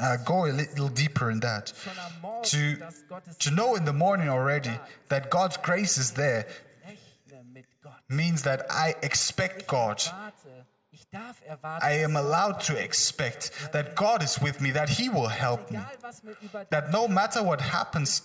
uh, 0.00 0.16
go 0.24 0.44
a 0.46 0.52
little 0.52 0.88
deeper 0.88 1.30
in 1.30 1.40
that. 1.40 1.72
schon 1.84 1.92
am 1.98 2.20
Morgen, 2.20 2.44
To, 2.44 3.34
to 3.38 3.50
know 3.50 3.74
in 3.76 3.84
the 3.84 3.92
morning 3.92 4.28
already 4.28 4.72
that 5.08 5.30
God's 5.30 5.56
grace 5.58 5.98
is 5.98 6.12
there 6.12 6.46
Rechne 6.86 7.44
mit 7.52 7.66
Gott. 7.82 8.00
means 8.08 8.42
that 8.42 8.66
I 8.70 8.94
expect 9.02 9.66
God. 9.66 10.02
Warte, 11.10 11.10
ich 11.10 11.10
darf 11.10 11.40
erwarten, 11.46 11.86
I 11.86 12.04
am 12.04 12.16
allowed 12.16 12.60
to 12.66 12.74
expect 12.76 13.52
that 13.72 13.94
God 13.96 14.22
is 14.22 14.40
with 14.40 14.60
me, 14.60 14.72
that 14.72 14.88
He 14.88 15.08
will 15.08 15.28
help 15.28 15.70
me, 15.70 15.78
egal 15.78 16.02
was 16.02 16.22
mir 16.22 16.36
über 16.42 16.60
dich 16.60 16.70
that 16.70 16.90
no 16.90 17.08
matter 17.08 17.42
what 17.42 17.60
happens 17.60 18.22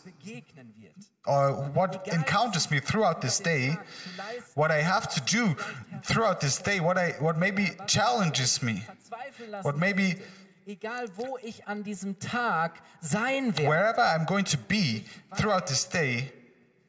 or 1.25 1.53
what 1.73 2.07
encounters 2.07 2.69
me 2.69 2.79
throughout 2.79 3.21
this 3.21 3.39
day, 3.39 3.77
what 4.55 4.71
I 4.71 4.81
have 4.81 5.07
to 5.13 5.21
do 5.21 5.55
throughout 6.03 6.41
this 6.41 6.57
day, 6.61 6.79
what 6.79 6.97
I 6.97 7.15
what 7.19 7.37
maybe 7.37 7.71
challenges 7.87 8.61
me, 8.61 8.83
what 9.61 9.77
maybe 9.77 10.17
egal 10.67 11.07
wo 11.15 11.37
ich 11.41 11.61
an 11.67 11.83
diesem 11.83 12.19
Tag 12.19 12.81
sein 13.01 13.53
werde, 13.57 13.67
wherever 13.67 14.01
I'm 14.01 14.25
going 14.25 14.45
to 14.45 14.57
be 14.57 15.05
throughout 15.35 15.67
this 15.67 15.85
day, 15.85 16.31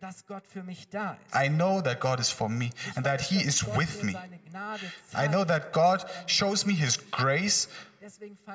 dass 0.04 0.26
Gott 0.26 0.46
für 0.46 0.62
mich 0.62 0.88
da 0.90 1.16
ist. 1.26 1.34
I 1.34 1.49
know 1.49 1.80
that 1.80 1.99
God 1.99 2.20
is 2.20 2.30
for 2.30 2.49
me 2.49 2.70
and 2.94 3.06
that 3.06 3.23
He 3.23 3.37
is 3.37 3.64
with 3.76 4.02
me. 4.02 4.14
I 5.14 5.28
know 5.28 5.44
that 5.44 5.73
God 5.73 6.04
shows 6.26 6.66
me 6.66 6.75
His 6.75 6.99
grace 7.11 7.68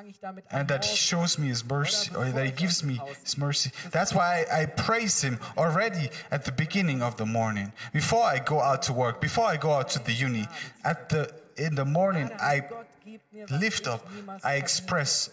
ich 0.06 0.20
damit 0.20 0.44
and 0.50 0.68
that 0.68 0.84
He 0.84 0.96
shows 0.96 1.36
me 1.36 1.48
His 1.48 1.64
mercy, 1.64 2.14
or 2.14 2.26
that 2.26 2.46
He 2.46 2.52
gives 2.52 2.84
me 2.84 3.00
His 3.24 3.36
mercy. 3.36 3.72
That's 3.90 4.14
why 4.14 4.46
I, 4.48 4.62
I 4.62 4.66
praise 4.66 5.22
Him 5.22 5.40
already 5.56 6.10
at 6.30 6.44
the 6.44 6.52
beginning 6.52 7.02
of 7.02 7.16
the 7.16 7.26
morning, 7.26 7.72
before 7.92 8.24
I 8.24 8.38
go 8.38 8.60
out 8.60 8.82
to 8.82 8.92
work, 8.92 9.20
before 9.20 9.46
I 9.46 9.56
go 9.56 9.72
out 9.72 9.88
to 9.90 9.98
the 9.98 10.12
uni. 10.12 10.46
At 10.84 11.08
the 11.08 11.32
in 11.56 11.74
the 11.74 11.84
morning, 11.84 12.30
I 12.40 12.60
Gott 12.60 12.86
gibt 13.04 13.32
mir, 13.32 13.46
was 13.50 13.60
lift 13.60 13.88
up, 13.88 14.06
I 14.44 14.54
express 14.54 15.30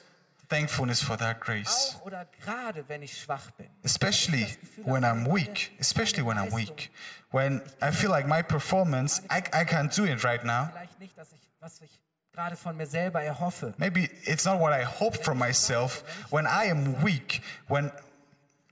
thankfulness 0.50 1.02
for 1.02 1.18
that 1.18 1.40
grace. 1.40 1.96
Auch 2.00 2.06
oder 2.06 2.26
gerade 2.44 2.84
wenn 2.88 3.02
ich 3.02 3.18
schwach 3.18 3.52
bin. 3.52 3.68
Especially 3.84 4.48
when 4.86 5.04
I'm 5.04 5.26
weak, 5.26 5.72
especially 5.80 6.24
when 6.24 6.38
I'm 6.38 6.52
weak. 6.52 6.92
When 7.32 7.62
I 7.82 7.92
feel 7.92 8.10
like 8.10 8.28
my 8.28 8.42
performance, 8.42 9.22
I, 9.30 9.40
I 9.54 9.66
can't 9.66 9.94
do 9.94 10.06
it 10.06 10.24
right 10.24 10.44
now. 10.44 10.70
Vielleicht 10.72 11.00
nicht, 11.00 11.18
dass 11.18 11.32
ich, 11.34 11.42
was 11.60 11.82
ich 11.82 11.92
gerade 12.34 12.56
von 12.56 12.78
mir 12.78 12.86
selber 12.86 13.22
erhoffe. 13.22 13.74
Maybe 13.78 14.10
it's 14.24 14.46
not 14.46 14.60
what 14.60 14.72
I 14.72 14.84
hope 14.84 15.18
for 15.24 15.34
myself. 15.34 16.04
When 16.30 16.46
I 16.46 16.70
am 16.70 17.04
weak, 17.04 17.42
when 17.68 17.92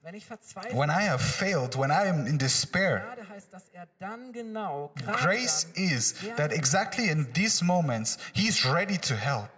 Wenn 0.03 0.13
ich 0.13 0.25
verzweifle, 0.25 0.77
when 0.77 0.91
I 0.91 1.07
have 1.07 1.19
failed, 1.19 1.75
when 1.75 1.89
I 1.89 2.07
am 2.07 2.27
in 2.27 2.37
despair, 2.37 2.99
Gnade 2.99 3.27
heißt, 3.27 3.51
dass 3.51 3.63
er 3.73 3.87
dann 3.97 4.31
genau, 4.31 4.91
gerade 4.95 5.17
grace 5.17 5.65
is 5.73 6.13
that 6.37 6.51
exactly 6.51 7.09
in 7.09 7.25
these 7.33 7.65
moments, 7.65 8.19
He's 8.33 8.65
ready 8.65 8.99
to 8.99 9.15
help. 9.15 9.49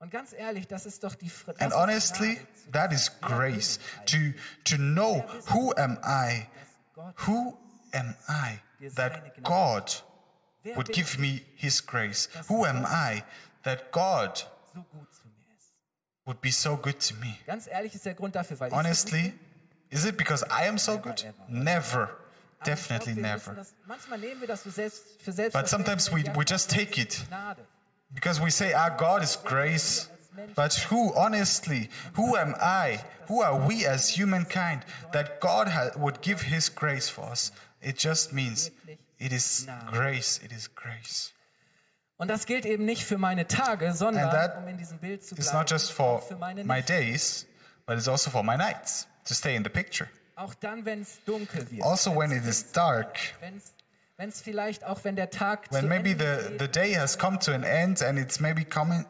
And 0.00 0.14
ist 0.86 1.74
honestly, 1.74 2.38
that 2.72 2.92
is 2.92 3.10
grace. 3.20 3.78
To, 4.06 4.32
to 4.64 4.76
know 4.76 5.24
who 5.50 5.74
am 5.76 5.98
I? 6.02 6.48
Who 7.26 7.56
am 7.92 8.14
I 8.28 8.60
that 8.94 9.42
God 9.42 9.92
would 10.76 10.92
give 10.92 11.18
me 11.18 11.42
His 11.54 11.80
grace? 11.82 12.28
Who 12.48 12.64
am 12.64 12.86
I 12.86 13.24
that 13.62 13.92
God 13.92 14.38
so 14.72 14.84
gut 14.90 15.12
zu 15.12 15.28
mir 15.28 15.54
ist. 15.58 15.72
would 16.24 16.40
be 16.40 16.50
so 16.50 16.76
good 16.76 16.98
to 17.00 17.14
me? 17.16 17.38
Ganz 17.46 17.66
ehrlich 17.66 17.94
ist 17.94 18.06
der 18.06 18.14
Grund 18.14 18.34
dafür, 18.34 18.58
weil 18.58 18.68
ich 18.68 18.72
so 18.72 18.76
gut 18.78 18.86
Honestly, 18.86 19.34
is 19.90 20.06
it 20.06 20.16
because 20.16 20.42
I 20.44 20.66
am 20.66 20.78
so 20.78 20.98
good? 20.98 21.26
Never. 21.48 22.08
Definitely 22.64 23.14
never. 23.14 23.52
müssen 23.52 23.56
Das, 23.56 23.74
manchmal 23.86 24.18
nehmen 24.18 24.40
wir 24.40 24.48
das 24.48 24.62
so 24.62 24.70
selbst, 24.70 25.02
für 25.22 25.32
But 25.32 25.68
sometimes 25.68 26.10
we, 26.10 26.24
we 26.34 26.44
just 26.46 26.70
take 26.70 27.00
it. 27.00 27.22
Because 28.14 28.40
we 28.40 28.50
say, 28.50 28.72
our 28.72 28.90
God 28.96 29.22
is 29.22 29.36
grace. 29.36 30.08
But 30.54 30.74
who, 30.88 31.12
honestly, 31.14 31.90
who 32.14 32.36
am 32.36 32.54
I? 32.60 33.00
Who 33.28 33.42
are 33.42 33.56
we 33.56 33.84
as 33.84 34.08
humankind 34.08 34.84
that 35.12 35.40
God 35.40 35.68
ha- 35.68 35.90
would 35.96 36.20
give 36.22 36.40
His 36.42 36.68
grace 36.70 37.08
for 37.08 37.26
us? 37.30 37.52
It 37.82 37.98
just 37.98 38.32
means 38.32 38.70
it 39.18 39.32
is 39.32 39.66
grace. 39.92 40.40
It 40.42 40.52
is 40.52 40.68
grace. 40.74 41.32
Und 42.16 42.28
das 42.28 42.44
gilt 42.46 42.66
eben 42.66 42.84
nicht 42.84 43.04
für 43.04 43.16
meine 43.18 43.46
Tage, 43.46 43.88
And 43.88 43.96
sondern, 43.96 44.30
that 44.30 44.56
um 44.58 44.68
in 44.68 44.76
diesem 44.78 44.98
Bild 44.98 45.24
zu 45.24 45.34
bleiben, 45.34 45.52
not 45.58 45.70
just 45.70 45.92
for 45.92 46.20
für 46.20 46.36
meine 46.36 46.64
my 46.64 46.80
days, 46.82 47.46
but 47.86 47.96
it's 47.96 48.08
also 48.08 48.30
for 48.30 48.42
my 48.42 48.56
nights 48.56 49.06
to 49.24 49.34
stay 49.34 49.54
in 49.56 49.62
the 49.64 49.70
picture. 49.70 50.08
Auch 50.36 50.54
dann, 50.54 50.84
wenn 50.84 51.02
es 51.02 51.18
dunkel 51.26 51.70
wird. 51.70 51.82
Also, 51.82 52.14
when 52.16 52.30
it 52.32 52.44
is 52.46 52.72
dark, 52.72 53.16
Wenn 53.40 53.56
es 53.58 53.72
vielleicht 54.42 54.84
auch, 54.84 55.02
wenn 55.04 55.16
der 55.16 55.30
Tag 55.30 55.66
when 55.70 55.88
maybe 55.88 56.14
the, 56.14 56.58
the 56.58 56.68
day 56.68 56.94
has 56.94 57.16
come 57.16 57.38
to 57.40 57.52
an 57.52 57.64
end 57.64 58.02
and 58.02 58.18
it's 58.18 58.38
maybe 58.38 58.64
coming 58.64 59.06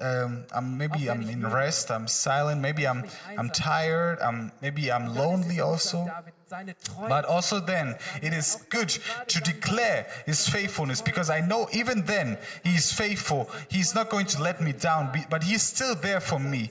um, 0.00 0.46
I'm 0.54 0.78
maybe 0.78 1.10
I'm 1.10 1.28
in 1.28 1.44
rest 1.44 1.90
I'm 1.90 2.06
silent 2.08 2.62
maybe 2.62 2.86
I'm 2.86 3.04
I'm 3.36 3.50
tired 3.50 4.20
I'm 4.22 4.52
maybe 4.62 4.90
I'm 4.90 5.14
lonely 5.14 5.60
also. 5.60 6.04
David 6.04 6.32
seine 6.48 6.74
Treue 6.74 7.08
but 7.08 7.26
also 7.26 7.60
then 7.60 7.96
it 8.22 8.32
is 8.32 8.64
good 8.70 8.88
to 9.26 9.40
declare 9.40 10.06
his 10.24 10.48
faithfulness 10.48 11.02
because 11.02 11.28
I 11.28 11.40
know 11.40 11.68
even 11.72 12.06
then 12.06 12.38
he 12.64 12.74
is 12.76 12.90
faithful. 12.92 13.50
He's 13.68 13.94
not 13.94 14.08
going 14.08 14.26
to 14.26 14.42
let 14.42 14.60
me 14.60 14.72
down 14.72 15.10
but 15.28 15.42
he's 15.42 15.62
still 15.62 15.94
there 15.94 16.20
for 16.20 16.38
me. 16.38 16.70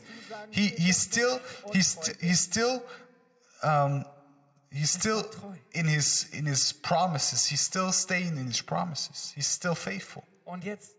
He 0.49 0.69
he's 0.77 0.97
still 0.97 1.39
he's 1.73 1.95
he's 2.19 2.39
still 2.39 2.81
um, 3.61 4.05
he's 4.77 4.91
still 4.91 5.23
in 5.71 5.87
his 5.87 6.29
in 6.31 6.45
his 6.45 6.73
promises 6.73 7.45
he's 7.45 7.61
still 7.61 7.91
staying 7.91 8.37
in 8.37 8.47
his 8.47 8.61
promises 8.61 9.33
he's 9.35 9.47
still 9.47 9.75
faithful 9.75 10.23
Und 10.45 10.63
jetzt 10.63 10.95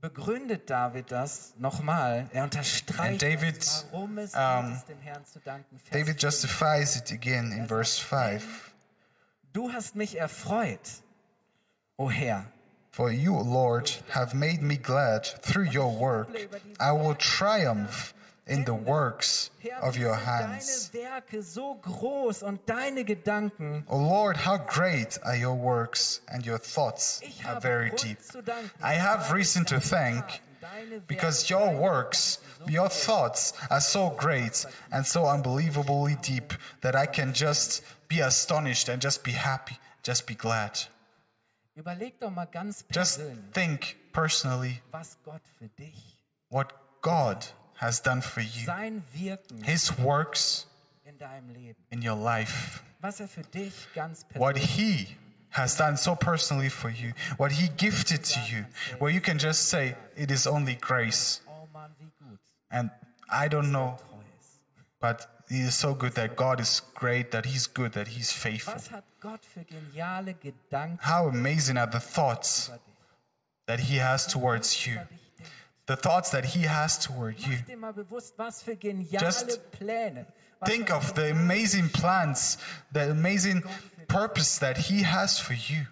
begründet 0.00 0.68
David 0.68 1.10
das 1.10 1.54
nochmal. 1.58 2.28
Er 2.32 2.44
unterstreicht, 2.44 3.12
And 3.12 3.22
David, 3.22 3.56
das, 3.58 3.86
warum 3.90 4.18
es 4.18 4.34
um, 4.34 4.72
es 4.72 4.84
dem 4.84 5.00
Herrn 5.00 5.24
zu 5.24 5.40
danken. 5.40 5.78
Vers 5.78 5.90
David 5.90 6.22
justifies 6.22 6.96
it 6.96 7.10
again 7.12 7.52
in 7.52 7.66
verse 7.66 8.00
5 8.00 8.72
Du 9.52 9.72
hast 9.72 9.96
mich 9.96 10.18
erfreut, 10.18 11.02
o 11.96 12.10
Herr. 12.10 12.46
For 12.90 13.10
you, 13.10 13.38
Lord, 13.38 14.02
have 14.10 14.36
made 14.36 14.62
me 14.62 14.76
glad 14.76 15.24
through 15.42 15.68
your 15.74 15.90
work. 15.98 16.28
I 16.78 16.92
will 16.92 17.14
triumph 17.16 18.14
in 18.46 18.64
the 18.64 18.74
works 18.74 19.50
of 19.80 19.96
your 19.96 20.16
hands. 20.16 20.90
deine 20.90 21.04
Werke 21.04 21.42
so 21.42 21.74
groß 21.76 22.42
und 22.42 22.60
deine 22.66 23.04
Gedanken. 23.04 23.84
O 23.88 23.96
Lord, 23.96 24.38
how 24.38 24.58
great 24.58 25.18
are 25.22 25.36
your 25.36 25.54
works, 25.54 26.20
and 26.28 26.44
your 26.44 26.58
thoughts 26.58 27.20
are 27.46 27.60
very 27.60 27.90
deep. 27.90 28.18
I 28.82 28.94
have 28.94 29.32
reason 29.32 29.64
to 29.66 29.80
thank 29.80 30.40
because 31.06 31.48
your 31.50 31.74
works, 31.74 32.38
your 32.68 32.88
thoughts 32.88 33.52
are 33.70 33.80
so 33.80 34.10
great 34.10 34.64
and 34.90 35.06
so 35.06 35.26
unbelievably 35.26 36.16
deep 36.22 36.52
that 36.80 36.94
I 36.94 37.06
can 37.06 37.32
just 37.32 37.82
be 38.08 38.20
astonished 38.20 38.88
and 38.88 39.00
just 39.00 39.24
be 39.24 39.32
happy, 39.32 39.78
just 40.02 40.26
be 40.26 40.34
glad. 40.34 40.78
Überleg 41.74 42.20
doch 42.20 42.30
mal 42.30 42.46
ganz 42.46 42.84
Just 42.90 43.20
think 43.52 43.96
personally 44.12 44.82
was 44.92 45.16
Gott 45.24 45.40
für 45.58 45.68
dich, 45.68 46.18
what 46.50 46.74
God 47.00 47.46
has 47.82 48.00
done 48.00 48.22
for 48.22 48.40
you, 48.40 48.64
sein 48.64 49.02
Wirken 49.12 49.62
His 49.64 49.98
works 49.98 50.66
in 51.04 51.18
deinem 51.18 51.50
Leben, 51.50 51.76
in 51.90 52.00
your 52.00 52.16
life, 52.16 52.80
was 53.00 53.20
er 53.20 53.26
für 53.26 53.42
dich 53.42 53.72
ganz 53.94 54.24
what 54.36 54.56
He 54.56 55.16
has 55.50 55.76
done 55.76 55.96
so 55.96 56.14
personally 56.14 56.70
for 56.70 56.90
you, 56.90 57.12
what 57.36 57.52
He 57.52 57.68
gifted 57.76 58.22
to 58.24 58.40
you, 58.48 58.64
where 58.98 59.10
you 59.10 59.20
can 59.20 59.38
just 59.38 59.68
say, 59.68 59.96
It 60.16 60.30
is 60.30 60.46
only 60.46 60.76
grace. 60.76 61.40
Oh 61.48 61.68
Mann, 61.72 61.90
wie 61.98 62.10
gut, 62.20 62.38
And 62.70 62.90
I 63.28 63.48
don't 63.48 63.72
know, 63.72 63.98
but 65.00 65.26
He 65.48 65.60
is 65.60 65.74
so 65.74 65.92
good 65.94 66.14
that 66.14 66.36
God 66.36 66.60
is 66.60 66.80
great, 66.94 67.32
that 67.32 67.46
He's 67.46 67.66
good, 67.66 67.92
that 67.94 68.08
He's 68.08 68.30
faithful. 68.32 68.74
Was 68.74 68.90
hat 68.90 69.04
Gott 69.20 69.40
für 69.44 69.64
geniale 69.64 70.34
Gedanken 70.34 70.98
How 71.02 71.28
amazing 71.28 71.76
are 71.76 71.90
the 71.90 72.00
thoughts 72.00 72.70
that 73.66 73.80
He 73.80 73.98
has 73.98 74.26
towards 74.26 74.86
you, 74.86 74.92
Über 74.92 75.04
dich 75.04 75.08
denkt. 75.10 75.21
The 75.92 75.96
thoughts 75.96 76.30
that 76.30 76.44
He 76.44 76.62
has 76.62 76.98
toward 76.98 77.38
you. 77.38 77.56
Mach 77.56 77.66
dir 77.66 77.76
mal 77.76 77.92
bewusst, 77.92 78.38
was 78.38 78.62
für 78.62 78.76
geniale 78.76 79.20
Just 79.20 79.60
Think 80.64 80.90
of 80.90 81.14
the 81.14 81.30
amazing 81.30 81.88
plans, 81.88 82.56
the 82.92 83.10
amazing 83.10 83.62
purpose 84.06 84.58
that 84.60 84.76
He 84.88 85.02
has 85.02 85.38
for 85.38 85.54
you. 85.54 85.86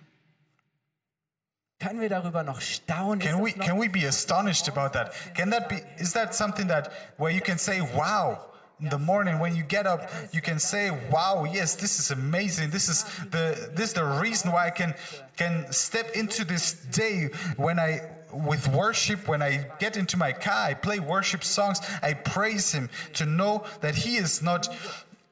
Können 1.80 2.00
wir 2.00 2.08
darüber 2.08 2.42
noch 2.44 2.60
staunen? 2.60 3.20
Can 3.20 3.40
we 3.40 3.52
can 3.52 3.78
we 3.78 3.88
be 3.88 4.06
astonished 4.06 4.68
about 4.68 4.92
that? 4.92 5.12
Can 5.34 5.50
that 5.50 5.68
be 5.68 5.82
is 5.98 6.12
that 6.12 6.34
something 6.34 6.68
that 6.68 6.92
where 7.16 7.32
you 7.32 7.40
can 7.40 7.58
say 7.58 7.80
wow 7.80 8.38
in 8.80 8.88
the 8.88 8.98
morning 8.98 9.38
when 9.38 9.56
you 9.56 9.62
get 9.62 9.86
up 9.86 10.08
you 10.32 10.40
can 10.40 10.58
say 10.58 10.90
wow 11.10 11.44
yes 11.44 11.76
this 11.76 11.98
is 11.98 12.10
amazing 12.10 12.70
this 12.70 12.88
is 12.88 13.04
the 13.30 13.70
this 13.74 13.88
is 13.88 13.92
the 13.94 14.04
reason 14.04 14.52
why 14.52 14.66
I 14.66 14.70
can 14.70 14.94
can 15.36 15.70
step 15.70 16.10
into 16.14 16.44
this 16.44 16.72
day 16.72 17.30
when 17.56 17.78
I 17.78 18.00
with 18.32 18.68
worship 18.68 19.28
when 19.28 19.42
I 19.42 19.66
get 19.78 19.96
into 19.96 20.16
my 20.16 20.32
car 20.32 20.68
I 20.68 20.74
play 20.74 21.00
worship 21.00 21.44
songs 21.44 21.80
I 22.02 22.14
praise 22.14 22.72
him 22.72 22.88
to 23.14 23.26
know 23.26 23.64
that 23.80 23.94
he 23.94 24.16
is 24.16 24.42
not 24.42 24.68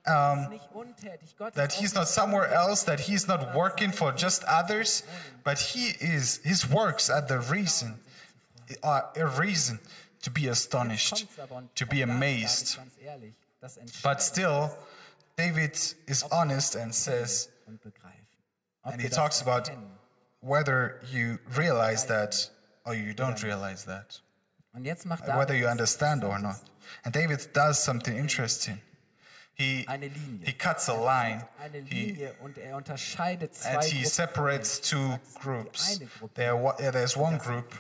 um, 0.08 0.58
that 1.54 1.74
he's 1.74 1.94
not 1.94 2.08
somewhere 2.08 2.52
else, 2.52 2.82
that 2.84 3.00
he's 3.00 3.28
not 3.28 3.54
working 3.54 3.92
for 3.92 4.12
just 4.12 4.42
others, 4.44 5.02
but 5.44 5.58
he 5.58 5.92
is, 6.00 6.40
his 6.44 6.68
works 6.68 7.10
are 7.10 7.20
the 7.20 7.40
reason, 7.40 7.96
are 8.82 9.10
a 9.16 9.26
reason 9.26 9.78
to 10.22 10.30
be 10.30 10.48
astonished, 10.48 11.26
to 11.74 11.86
be 11.86 12.02
amazed. 12.02 12.78
But 14.02 14.22
still, 14.22 14.76
David 15.36 15.78
is 16.06 16.24
honest 16.32 16.74
and 16.74 16.94
says, 16.94 17.48
and 18.84 19.00
he 19.00 19.08
talks 19.08 19.40
about 19.40 19.70
whether 20.40 21.00
you 21.12 21.38
realize 21.54 22.06
that 22.06 22.48
or 22.88 22.94
you 22.94 23.12
don't 23.12 23.42
realize 23.42 23.84
that, 23.84 24.22
Und 24.72 24.84
jetzt 24.84 25.06
macht 25.06 25.26
whether 25.26 25.54
you 25.54 25.68
understand 25.68 26.24
or 26.24 26.38
not. 26.38 26.56
And 27.04 27.14
David 27.14 27.52
does 27.52 27.82
something 27.82 28.16
interesting. 28.16 28.80
He, 29.54 29.84
he 30.44 30.52
cuts 30.52 30.88
a 30.88 30.94
line. 30.94 31.42
eine 31.58 31.82
He, 31.84 32.28
und 32.40 32.58
er 32.58 32.76
unterscheidet 32.76 33.56
zwei 33.56 33.74
and 33.74 33.84
he 33.84 34.04
separates 34.04 34.80
two 34.80 35.18
groups. 35.40 36.00
There, 36.34 36.56
there's 36.92 37.16
one 37.16 37.38
group 37.38 37.74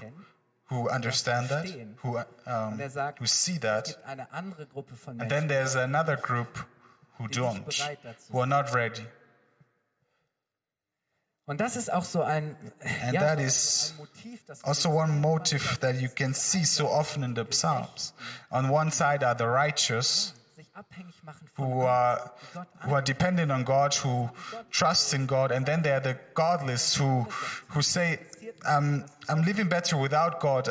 who 0.70 0.88
understand 0.90 1.48
that, 1.50 1.66
who 2.02 2.18
um, 2.46 2.80
er 2.80 3.14
who 3.18 3.26
see 3.26 3.58
that, 3.58 3.96
and 4.04 5.30
then 5.30 5.46
there's 5.46 5.76
another 5.76 6.16
group 6.16 6.58
who 7.16 7.28
don't, 7.28 7.64
who 8.32 8.40
are 8.40 8.46
not 8.46 8.74
ready. 8.74 9.06
Und 11.48 11.60
das 11.62 11.76
ist 11.76 11.90
auch 11.90 12.04
so 12.04 12.22
ein, 12.22 12.56
And 13.02 13.14
ja, 13.14 13.20
that 13.22 13.40
is 13.40 13.94
ein 13.94 14.04
Motiv, 14.04 14.40
das 14.46 14.62
Also, 14.64 14.90
one 14.90 15.14
motive 15.14 15.78
that 15.80 15.96
you 15.96 16.10
can 16.14 16.34
see 16.34 16.62
so 16.62 16.88
often 16.88 17.22
in 17.22 17.34
the 17.34 17.44
Psalms. 17.44 18.12
On 18.50 18.70
one 18.70 18.90
side 18.90 19.24
are 19.24 19.34
the 19.36 19.46
righteous 19.46 20.34
sich 20.54 20.68
abhängig 20.74 21.22
machen 21.22 21.48
von 21.54 21.64
who 21.64 21.86
are 21.86 22.32
who 22.84 22.92
are 22.92 23.02
dependent 23.02 23.50
on 23.50 23.64
God, 23.64 23.94
who 24.04 24.28
trust 24.70 25.14
in 25.14 25.26
God, 25.26 25.50
and 25.50 25.64
then 25.64 25.82
there 25.82 25.94
are 25.94 26.02
the 26.02 26.18
godless 26.34 27.00
who 27.00 27.26
who 27.68 27.80
say, 27.80 28.18
"I'm 28.66 29.06
I'm 29.28 29.42
living 29.42 29.70
better 29.70 29.96
without 29.96 30.40
God. 30.40 30.68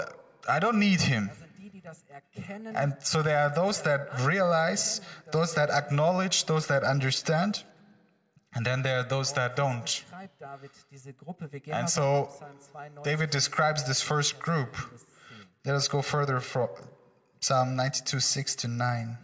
I 0.47 0.59
don't 0.59 0.77
need 0.77 1.01
Him." 1.01 1.31
sind 1.39 1.57
die, 1.57 1.69
die 1.71 1.81
das 1.81 2.03
erkennen 2.07 2.75
And 2.75 2.95
so 3.03 3.23
there 3.23 3.39
are 3.39 3.53
those 3.53 3.81
that 3.83 4.23
realize, 4.27 5.01
those 5.31 5.55
that 5.55 5.71
acknowledge, 5.71 6.45
those 6.45 6.67
that 6.67 6.83
understand, 6.83 7.65
and 8.57 8.65
then 8.65 8.81
there 8.81 8.97
are 8.97 9.03
those 9.07 9.33
that 9.33 9.55
don't. 9.55 9.87
schreibt 9.87 10.41
David 10.41 10.71
diese 10.89 11.13
Gruppe. 11.13 11.51
Wir 11.51 11.59
gehen 11.59 11.75
And 11.75 11.87
so 11.87 12.01
auf 12.01 12.37
Psalm 12.39 12.59
92, 12.73 13.03
David 13.03 13.31
describes 13.31 13.83
this 13.85 14.01
first 14.01 14.39
group. 14.39 14.75
Let 15.63 15.75
us 15.75 15.87
go 15.87 16.01
further 16.01 16.41
from 16.41 16.69
Psalm 17.39 17.75
92, 17.75 18.19
6 18.19 18.55
to 18.55 18.67
9. 18.67 19.17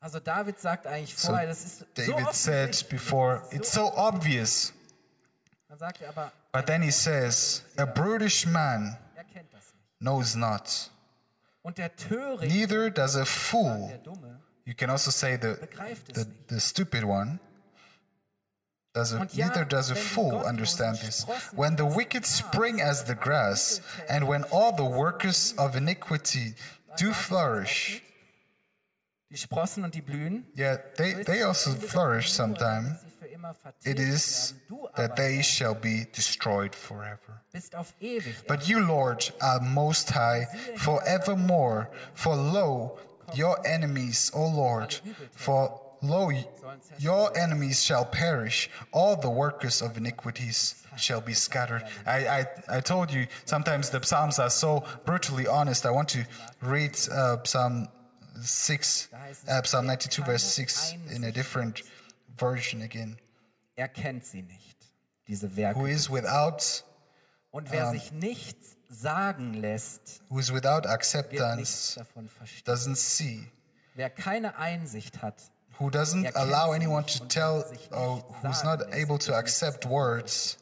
Also 0.00 0.20
David 0.20 0.60
sagt 0.60 0.86
eigentlich 0.86 1.16
So 1.16 1.28
vorher, 1.32 1.48
das 1.48 1.64
ist 1.64 1.78
so 1.80 1.84
David 1.94 2.32
said 2.32 2.88
before, 2.88 3.42
it's 3.50 3.72
so, 3.72 3.92
obvious. 3.96 4.72
er 5.68 6.32
But 6.52 6.66
then 6.66 6.82
he 6.82 6.92
says, 6.92 7.64
a 7.76 7.86
brutish 7.86 8.46
man 8.46 8.96
er 9.16 9.24
kennt 9.24 9.52
das 9.52 9.74
nicht. 9.74 10.00
knows 10.00 10.36
not, 10.36 10.90
Und 11.62 11.76
der 11.76 11.94
Töricht, 11.96 12.54
neither 12.54 12.88
does 12.88 13.16
a 13.16 13.24
fool. 13.24 13.90
You 14.64 14.74
can 14.74 14.90
also 14.90 15.10
say 15.10 15.36
the, 15.36 15.58
the, 16.14 16.26
the 16.48 16.60
stupid 16.60 17.02
one. 17.02 17.40
Does 18.92 19.12
a, 19.12 19.28
neither 19.36 19.64
does 19.64 19.90
a 19.90 19.94
fool 19.94 20.38
understand 20.38 20.98
this. 20.98 21.24
When 21.54 21.76
the 21.76 21.86
wicked 21.86 22.26
spring 22.26 22.80
as 22.80 23.04
the 23.04 23.14
grass, 23.14 23.80
and 24.08 24.26
when 24.26 24.42
all 24.50 24.72
the 24.74 24.84
workers 24.84 25.54
of 25.56 25.76
iniquity 25.76 26.54
do 26.96 27.12
flourish, 27.12 28.02
die 29.30 29.36
Sprossen 29.36 29.84
und 29.84 29.94
die 29.94 30.00
blühen, 30.00 30.42
yeah, 30.56 30.78
they, 30.96 31.22
they 31.22 31.42
also 31.42 31.70
flourish 31.70 32.32
sometime. 32.32 32.98
sie 33.00 33.10
für 33.20 33.26
immer 33.32 33.54
vertilgt 33.54 33.86
It 33.86 34.00
is 34.00 34.54
that 34.96 35.14
they 35.14 35.40
shall 35.40 35.74
be 35.76 36.08
destroyed 36.12 36.74
forever. 36.74 37.42
bist 37.52 37.76
auf 37.76 37.94
ewig. 38.00 38.44
But 38.48 38.68
you, 38.68 38.80
Lord, 38.80 39.32
are 39.40 39.60
most 39.60 40.10
high 40.10 40.48
forevermore. 40.76 41.90
For 42.14 42.34
lo, 42.34 42.98
your 43.36 43.64
enemies, 43.64 44.32
O 44.34 44.48
Lord, 44.48 45.00
for 45.30 45.80
lo, 46.02 46.30
your 46.98 47.36
enemies 47.36 47.82
shall 47.82 48.04
perish. 48.04 48.70
All 48.92 49.16
the 49.16 49.30
workers 49.30 49.82
of 49.82 49.96
iniquities 49.96 50.74
shall 50.96 51.20
be 51.20 51.34
scattered. 51.34 51.82
I, 52.06 52.26
I, 52.26 52.46
I 52.68 52.80
told 52.80 53.12
you, 53.12 53.26
sometimes 53.44 53.90
the 53.90 54.02
Psalms 54.02 54.38
are 54.38 54.50
so 54.50 54.84
brutally 55.04 55.46
honest. 55.46 55.86
I 55.86 55.90
want 55.90 56.08
to 56.10 56.26
read 56.60 56.98
uh, 57.12 57.38
Psalm 57.44 57.88
6, 58.40 59.08
uh, 59.48 59.62
Psalm 59.62 59.86
92, 59.86 60.24
verse 60.24 60.42
6 60.42 60.94
in 61.14 61.24
a 61.24 61.32
different 61.32 61.82
version 62.36 62.82
again. 62.82 63.16
Er 63.76 63.88
kennt 63.88 64.26
sie 64.26 64.42
nicht, 64.42 64.76
diese 65.26 65.56
Werke. 65.56 65.78
Who 65.78 65.86
is 65.86 66.10
without, 66.10 66.84
Und 67.50 67.70
wer 67.70 67.90
sich 67.90 68.12
nichts 68.12 68.76
sagen 68.88 69.54
lässt, 69.54 70.22
who 70.28 70.38
is 70.38 70.52
without 70.52 70.86
acceptance, 70.86 71.98
doesn't 72.64 72.96
see. 72.96 73.48
Wer 73.94 74.10
keine 74.10 74.56
Einsicht 74.56 75.22
hat, 75.22 75.50
who 75.80 75.90
doesn't 75.90 76.26
allow 76.36 76.72
anyone 76.72 77.04
to 77.04 77.20
tell 77.26 77.64
or 77.90 78.22
who's 78.42 78.62
not 78.62 78.80
able 78.92 79.18
to 79.18 79.34
accept 79.34 79.86
words 79.86 80.58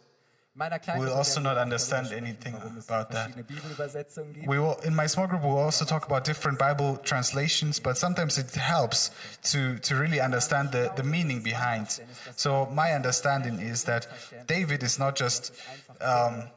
in 0.54 0.58
meiner 0.58 0.78
kleinen 0.78 1.00
will 1.00 1.12
also 1.12 1.40
not 1.40 1.56
understand 1.56 2.12
anything 2.12 2.54
about 2.54 3.10
that. 3.10 3.30
verschiedene 3.30 3.44
Bibelübersetzungen 3.44 4.32
gibt. 4.32 4.48
we 4.48 4.58
will 4.58 4.76
in 4.84 4.94
my 4.94 5.06
small 5.08 5.28
group 5.28 5.42
we'll 5.42 5.58
also 5.58 5.84
talk 5.84 6.06
about 6.06 6.24
different 6.24 6.58
bible 6.58 6.96
translations 7.02 7.80
but 7.80 7.96
sometimes 7.96 8.38
it 8.38 8.54
helps 8.54 9.10
to 9.42 9.78
to 9.80 9.94
really 9.96 10.20
understand 10.20 10.70
the 10.72 10.90
the 10.96 11.02
meaning 11.02 11.42
behind 11.42 12.00
so 12.36 12.66
my 12.72 12.92
understanding 12.92 13.60
is 13.60 13.84
that 13.84 14.06
david 14.46 14.82
is 14.82 14.98
not 14.98 15.16
just 15.16 15.52
um, 16.00 16.50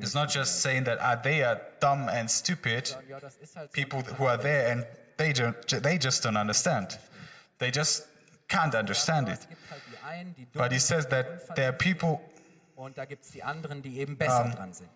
is 0.00 0.14
not 0.14 0.28
just 0.28 0.60
saying 0.60 0.84
that 0.84 0.98
ah, 1.00 1.16
they 1.22 1.42
are 1.42 1.60
dumb 1.80 2.08
and 2.08 2.28
stupid 2.30 2.96
ja, 3.08 3.20
das 3.20 3.36
ist 3.36 3.56
halt 3.56 3.70
so. 3.70 3.80
people 3.80 4.02
who 4.18 4.26
are 4.26 4.38
there 4.38 4.70
and 4.72 4.84
they 5.16 5.32
don't 5.32 5.82
they 5.82 5.98
just 5.98 6.22
don't 6.24 6.36
understand 6.36 6.98
they 7.64 7.72
just 7.74 8.06
can't 8.48 8.74
understand 8.74 9.28
it 9.28 9.38
Es 9.40 9.48
gibt 9.48 9.70
halt 9.70 9.82
die 9.90 10.06
einen, 10.06 10.34
die 10.34 10.44
dumm 10.46 10.62
But 10.62 10.72
he 10.72 10.78
says 10.78 11.08
that 11.08 11.54
there 11.54 11.68
are 11.68 11.72
people, 11.76 12.20
und 12.76 12.98
da 12.98 13.04
gibt 13.06 13.24
es 13.24 13.30
die 13.30 13.42
anderen, 13.42 13.82
die 13.82 13.98
eben 13.98 14.16
besser 14.18 14.44
Um, 14.44 14.52
dran 14.52 14.72
sind. 14.72 14.90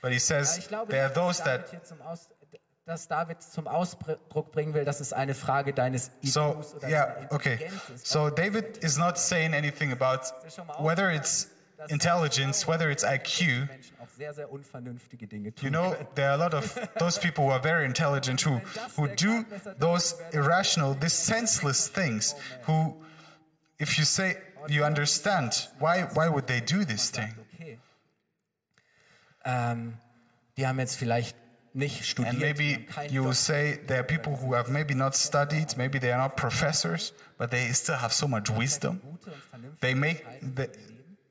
but 0.00 0.10
he 0.12 0.18
says 0.18 0.56
ich 0.58 0.68
glaube, 0.68 0.90
there 0.90 1.04
are 1.04 1.12
those 1.12 1.42
that 1.44 1.68
hier 1.70 1.82
zum 1.82 2.00
Aus 2.02 2.30
dass 2.86 3.08
David 3.08 3.42
zum 3.42 3.66
Ausdruck 3.66 4.52
bringen 4.52 4.74
will, 4.74 4.84
dass 4.84 5.00
es 5.00 5.14
eine 5.14 5.34
Frage 5.34 5.72
deines 5.72 6.10
So, 6.22 6.52
IQs 6.58 6.74
oder 6.74 6.88
yeah, 6.88 7.16
okay. 7.30 7.58
Ist. 7.94 8.06
So 8.06 8.28
David 8.28 8.76
is 8.84 8.98
not 8.98 9.16
saying 9.16 9.54
anything 9.54 9.90
about 9.90 10.20
whether 10.78 11.10
it's 11.10 11.48
intelligence, 11.88 12.68
whether 12.68 12.90
it's 12.90 13.02
IQ. 13.02 13.68
Sehr, 14.16 14.32
sehr 14.32 14.50
unvernünftige 14.50 15.26
Dinge 15.26 15.48
You 15.60 15.70
tun. 15.70 15.72
know, 15.72 15.96
there 16.14 16.28
are 16.28 16.34
a 16.34 16.36
lot 16.36 16.54
of 16.54 16.74
those 16.98 17.18
people 17.18 17.44
who 17.44 17.50
are 17.50 17.60
very 17.62 17.84
intelligent 17.84 18.40
who, 18.42 18.60
who 18.96 19.08
do 19.08 19.44
those 19.78 20.16
irrational, 20.32 20.94
these 20.94 21.14
senseless 21.14 21.90
oh, 21.96 22.00
things. 22.00 22.34
Who, 22.66 22.94
if 23.78 23.98
you 23.98 24.04
say 24.04 24.36
oh, 24.58 24.68
you 24.68 24.84
understand, 24.84 25.68
why, 25.78 26.02
why 26.14 26.28
would 26.28 26.46
they 26.46 26.60
do 26.60 26.84
this 26.84 27.10
thing? 27.10 27.34
Ähm, 29.44 29.98
die 30.56 30.66
haben 30.66 30.78
jetzt 30.78 30.96
vielleicht 30.96 31.36
nicht 31.74 32.04
studiert. 32.04 32.34
And 32.34 32.40
maybe 32.40 32.64
die 32.64 32.74
haben 32.74 32.86
keinen 32.86 33.12
you 33.12 33.24
will 33.24 33.34
say 33.34 33.78
there 33.86 33.98
are 33.98 34.06
people 34.06 34.36
who 34.36 34.54
have 34.54 34.70
maybe 34.70 34.94
not 34.94 35.14
studied, 35.14 35.76
maybe 35.76 35.98
they 35.98 36.12
are 36.12 36.22
not 36.22 36.36
professors, 36.36 37.12
but 37.36 37.50
they 37.50 37.72
still 37.72 37.96
have 37.96 38.14
so 38.14 38.26
much 38.26 38.48
wisdom. 38.50 39.00
Gute 39.00 39.30
und 39.32 39.42
vernünftige 39.50 39.80
They 39.80 39.94
make 39.94 40.24
they, 40.40 40.68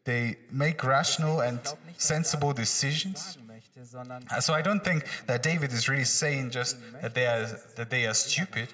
they 0.06 0.38
make 0.52 0.84
rational 0.84 1.42
and 1.42 1.60
sensible 1.98 2.54
decisions. 2.54 3.38
Uh, 4.32 4.40
So 4.40 4.54
I 4.54 4.62
don't 4.62 4.84
think 4.84 5.06
that 5.28 5.44
David 5.44 5.72
is 5.72 5.88
really 5.90 6.06
saying 6.06 6.52
just 6.52 6.78
that 7.02 7.14
they 7.14 7.26
are 7.26 7.46
that 7.76 7.90
they 7.90 8.06
are 8.06 8.14
stupid, 8.14 8.68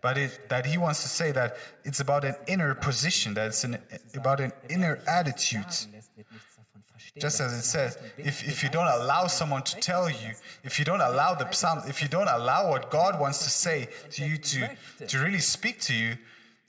but 0.00 0.16
it, 0.18 0.48
that 0.48 0.66
he 0.66 0.76
wants 0.78 1.02
to 1.02 1.08
say 1.08 1.32
that 1.32 1.56
it's 1.84 2.00
about 2.00 2.24
an 2.24 2.36
inner 2.46 2.74
position, 2.74 3.34
that 3.34 3.46
it's 3.48 3.64
an, 3.64 3.78
about 4.14 4.40
an 4.40 4.52
inner 4.68 4.98
attitude. 5.06 5.66
Just 7.20 7.40
as 7.40 7.52
it 7.52 7.62
says, 7.62 7.96
if, 8.18 8.42
if 8.48 8.62
you 8.64 8.68
don't 8.68 8.88
allow 8.88 9.28
someone 9.28 9.62
to 9.62 9.76
tell 9.76 10.10
you, 10.10 10.32
if 10.64 10.78
you 10.80 10.84
don't 10.84 11.00
allow 11.00 11.34
the 11.34 11.48
psalm, 11.52 11.78
if 11.86 12.02
you 12.02 12.08
don't 12.08 12.26
allow 12.28 12.68
what 12.70 12.90
God 12.90 13.20
wants 13.20 13.44
to 13.44 13.50
say 13.50 13.88
to 14.10 14.24
you 14.26 14.36
to, 14.36 14.70
to 15.06 15.18
really 15.18 15.38
speak 15.38 15.80
to 15.82 15.94
you, 15.94 16.16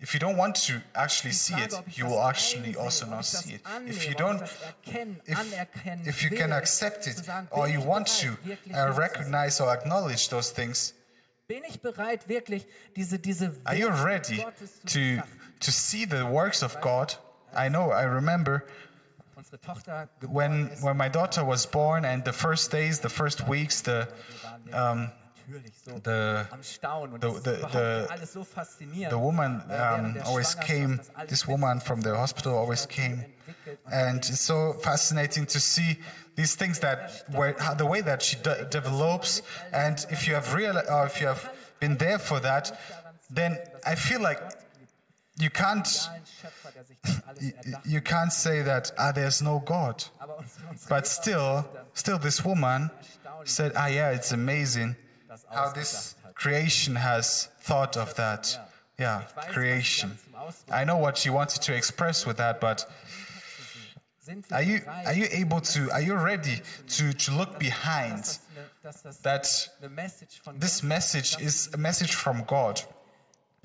if 0.05 0.13
you 0.13 0.19
don't 0.19 0.37
want 0.37 0.55
to 0.67 0.73
actually 0.93 1.31
see 1.31 1.55
it, 1.55 1.73
you 1.97 2.05
will 2.05 2.21
actually 2.21 2.75
also 2.75 3.07
not 3.07 3.25
see 3.25 3.55
it. 3.55 3.61
If 3.87 4.07
you 4.07 4.13
don't, 4.13 4.39
if, 4.43 6.07
if 6.13 6.23
you 6.23 6.29
can 6.29 6.51
accept 6.51 7.07
it 7.07 7.17
or 7.49 7.67
you 7.67 7.81
want 7.81 8.05
to 8.21 8.29
uh, 8.71 8.93
recognize 9.05 9.59
or 9.59 9.69
acknowledge 9.73 10.29
those 10.29 10.51
things, 10.51 10.93
Bin 11.47 11.63
ich 11.63 11.79
bereit, 11.79 12.27
wirklich 12.27 12.65
diese, 12.95 13.19
diese 13.19 13.51
are 13.67 13.75
you 13.75 13.89
ready 13.89 14.43
to, 14.87 15.21
to 15.59 15.71
see 15.71 16.03
the 16.05 16.25
works 16.25 16.63
of 16.63 16.81
God? 16.81 17.13
I 17.55 17.69
know, 17.69 17.91
I 17.91 18.03
remember 18.03 18.63
Unsere 19.35 19.59
Tochter 19.59 20.09
geboren 20.19 20.33
when 20.33 20.69
when 20.81 20.97
my 20.97 21.09
daughter 21.09 21.43
was 21.45 21.67
born 21.67 22.03
and 22.03 22.23
the 22.25 22.33
first 22.33 22.71
days, 22.71 22.99
the 23.01 23.09
first 23.09 23.47
weeks, 23.47 23.81
the 23.81 24.07
um, 24.73 25.11
natürlich 25.47 25.73
so 25.83 25.99
the 26.03 26.45
am 26.51 26.63
Staunen 26.63 27.13
und 27.13 27.21
the- 27.21 27.41
the- 27.43 27.67
the- 27.71 28.07
alles 28.11 28.33
so 28.33 28.43
faszinierend. 28.43 29.11
the 29.11 29.19
woman 29.19 29.61
um, 29.69 30.17
always 30.25 30.55
came. 30.59 30.99
This 31.27 31.47
woman 31.47 31.79
from 31.81 32.01
the 32.01 32.15
hospital 32.15 32.53
always 32.57 32.87
came, 32.87 33.25
and 33.85 34.17
it's 34.27 34.41
so 34.45 34.73
fascinating 34.81 35.45
to 35.47 35.59
see 35.59 35.97
these 36.35 36.55
things 36.57 36.79
that 36.79 37.25
where 37.29 37.55
how, 37.59 37.73
the 37.75 37.85
way 37.85 38.01
that 38.01 38.21
she 38.23 38.35
de- 38.37 38.65
develops. 38.65 39.41
And 39.71 40.05
if 40.09 40.27
you 40.27 40.35
have 40.35 40.53
real 40.53 40.77
or 40.77 41.05
if 41.05 41.21
you 41.21 41.27
have 41.27 41.49
been 41.79 41.97
there 41.97 42.19
for 42.19 42.39
that, 42.41 42.77
then 43.33 43.57
I 43.85 43.95
feel 43.95 44.21
like 44.21 44.39
you 45.37 45.49
can't 45.49 45.85
ein 45.85 46.21
Schöpfer, 46.25 46.71
der 46.73 46.83
sich 46.85 46.97
das 47.03 47.21
alles 47.27 47.43
you, 47.85 48.01
can't 48.01 48.31
say 48.31 48.63
that 48.63 48.93
ah, 48.97 49.11
there's 49.11 49.41
no 49.41 49.59
God. 49.59 50.05
Aber 50.19 50.37
unsere, 50.37 50.67
unsere 50.69 50.89
But 50.89 51.05
still, 51.07 51.65
still, 51.93 52.17
this 52.19 52.43
woman 52.43 52.89
said, 53.43 53.73
"Ah, 53.75 53.87
yeah, 53.87 54.11
it's 54.11 54.31
amazing 54.31 54.95
how 55.53 55.71
this 55.71 56.15
creation 56.33 56.95
has 56.95 57.49
thought 57.61 57.97
of 57.97 58.15
that. 58.15 58.59
Yeah, 58.97 59.23
creation. 59.49 60.17
I 60.71 60.85
know 60.85 60.97
what 60.97 61.17
she 61.17 61.29
wanted 61.29 61.61
to 61.63 61.75
express 61.75 62.25
with 62.25 62.37
that, 62.37 62.61
but 62.61 62.85
are 64.51 64.61
you 64.61 64.81
are 65.05 65.13
you 65.13 65.27
able 65.31 65.61
to? 65.61 65.91
Are 65.91 66.01
you 66.01 66.15
ready 66.15 66.61
to 66.87 67.13
to 67.13 67.31
look 67.31 67.59
behind 67.59 68.23
dass 68.23 68.39
das, 68.81 69.01
dass 69.03 69.21
das 69.21 69.21
that 69.21 69.71
eine 69.81 69.89
Message 69.89 70.41
von 70.43 70.59
this 70.59 70.81
message 70.81 71.37
is 71.39 71.69
a 71.73 71.77
message 71.77 72.15
from 72.15 72.45
God? 72.45 72.81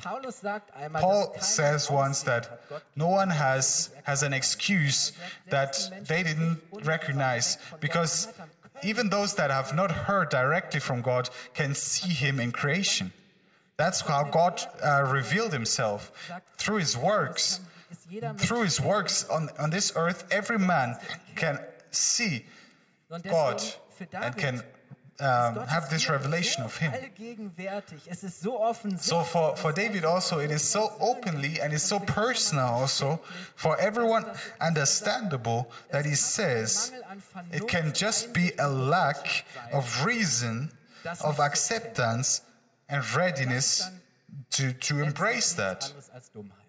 Paulus 0.03 0.41
sagt 0.41 0.75
einmal, 0.75 1.03
Paul 1.03 1.35
says 1.41 1.91
once 1.91 2.23
that 2.25 2.61
no 2.97 3.09
one 3.09 3.31
has 3.31 3.91
has 4.05 4.23
an 4.23 4.33
excuse 4.33 5.13
that 5.51 5.91
they 6.07 6.23
didn't 6.23 6.61
recognize 6.85 7.59
because 7.81 8.29
even 8.83 9.11
those 9.11 9.35
that 9.35 9.51
have 9.51 9.75
not 9.75 9.91
heard 9.91 10.29
directly 10.29 10.81
from 10.81 11.03
God 11.03 11.29
can 11.55 11.75
see 11.75 12.13
him 12.13 12.41
in 12.41 12.53
creation. 12.53 13.13
That's 13.77 14.03
how 14.03 14.25
God 14.25 14.61
uh, 14.85 15.05
revealed 15.11 15.53
himself 15.53 16.13
through 16.59 16.79
his 16.79 16.97
works. 16.97 17.61
Through 18.37 18.63
his 18.63 18.81
works 18.81 19.29
on, 19.29 19.49
on 19.59 19.71
this 19.71 19.93
earth, 19.97 20.27
every 20.31 20.59
man 20.59 20.97
can 21.35 21.59
see 21.91 22.45
God 23.25 23.63
and 24.13 24.37
can 24.37 24.63
um, 25.21 25.67
this 25.91 26.09
revelation 26.09 26.65
of 26.65 26.77
him. 26.77 26.93
allgegenwärtig. 26.93 28.09
Es 28.09 28.23
ist 28.23 28.41
so 28.41 29.23
for, 29.23 29.57
for 29.57 29.73
David 29.73 30.05
also, 30.05 30.39
it 30.39 30.51
is 30.51 30.63
so 30.63 30.91
openly 31.01 31.61
and 31.61 31.73
it's 31.73 31.85
so 31.85 31.99
personal 32.01 32.67
also 32.67 33.21
for 33.55 33.77
everyone 33.79 34.25
understandable 34.61 35.71
that 35.91 36.05
he 36.07 36.15
says 36.15 36.93
it 37.53 37.67
can 37.69 37.93
just 37.93 38.33
be 38.33 38.53
a 38.59 38.69
lack 38.69 39.45
of 39.73 40.05
reason, 40.05 40.71
of 41.25 41.39
acceptance 41.41 42.43
and 42.89 43.03
readiness 43.15 43.89
to, 44.51 44.73
to 44.73 45.01
embrace 45.03 45.53
that. 45.55 45.83
anderes 45.83 46.11
als 46.11 46.31
Dummheit 46.33 46.61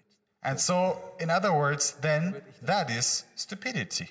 And 0.43 0.59
so, 0.59 0.97
in 1.19 1.29
other 1.29 1.53
words, 1.53 1.93
then 2.01 2.41
that 2.63 2.89
is 2.89 3.25
stupidity. 3.35 4.09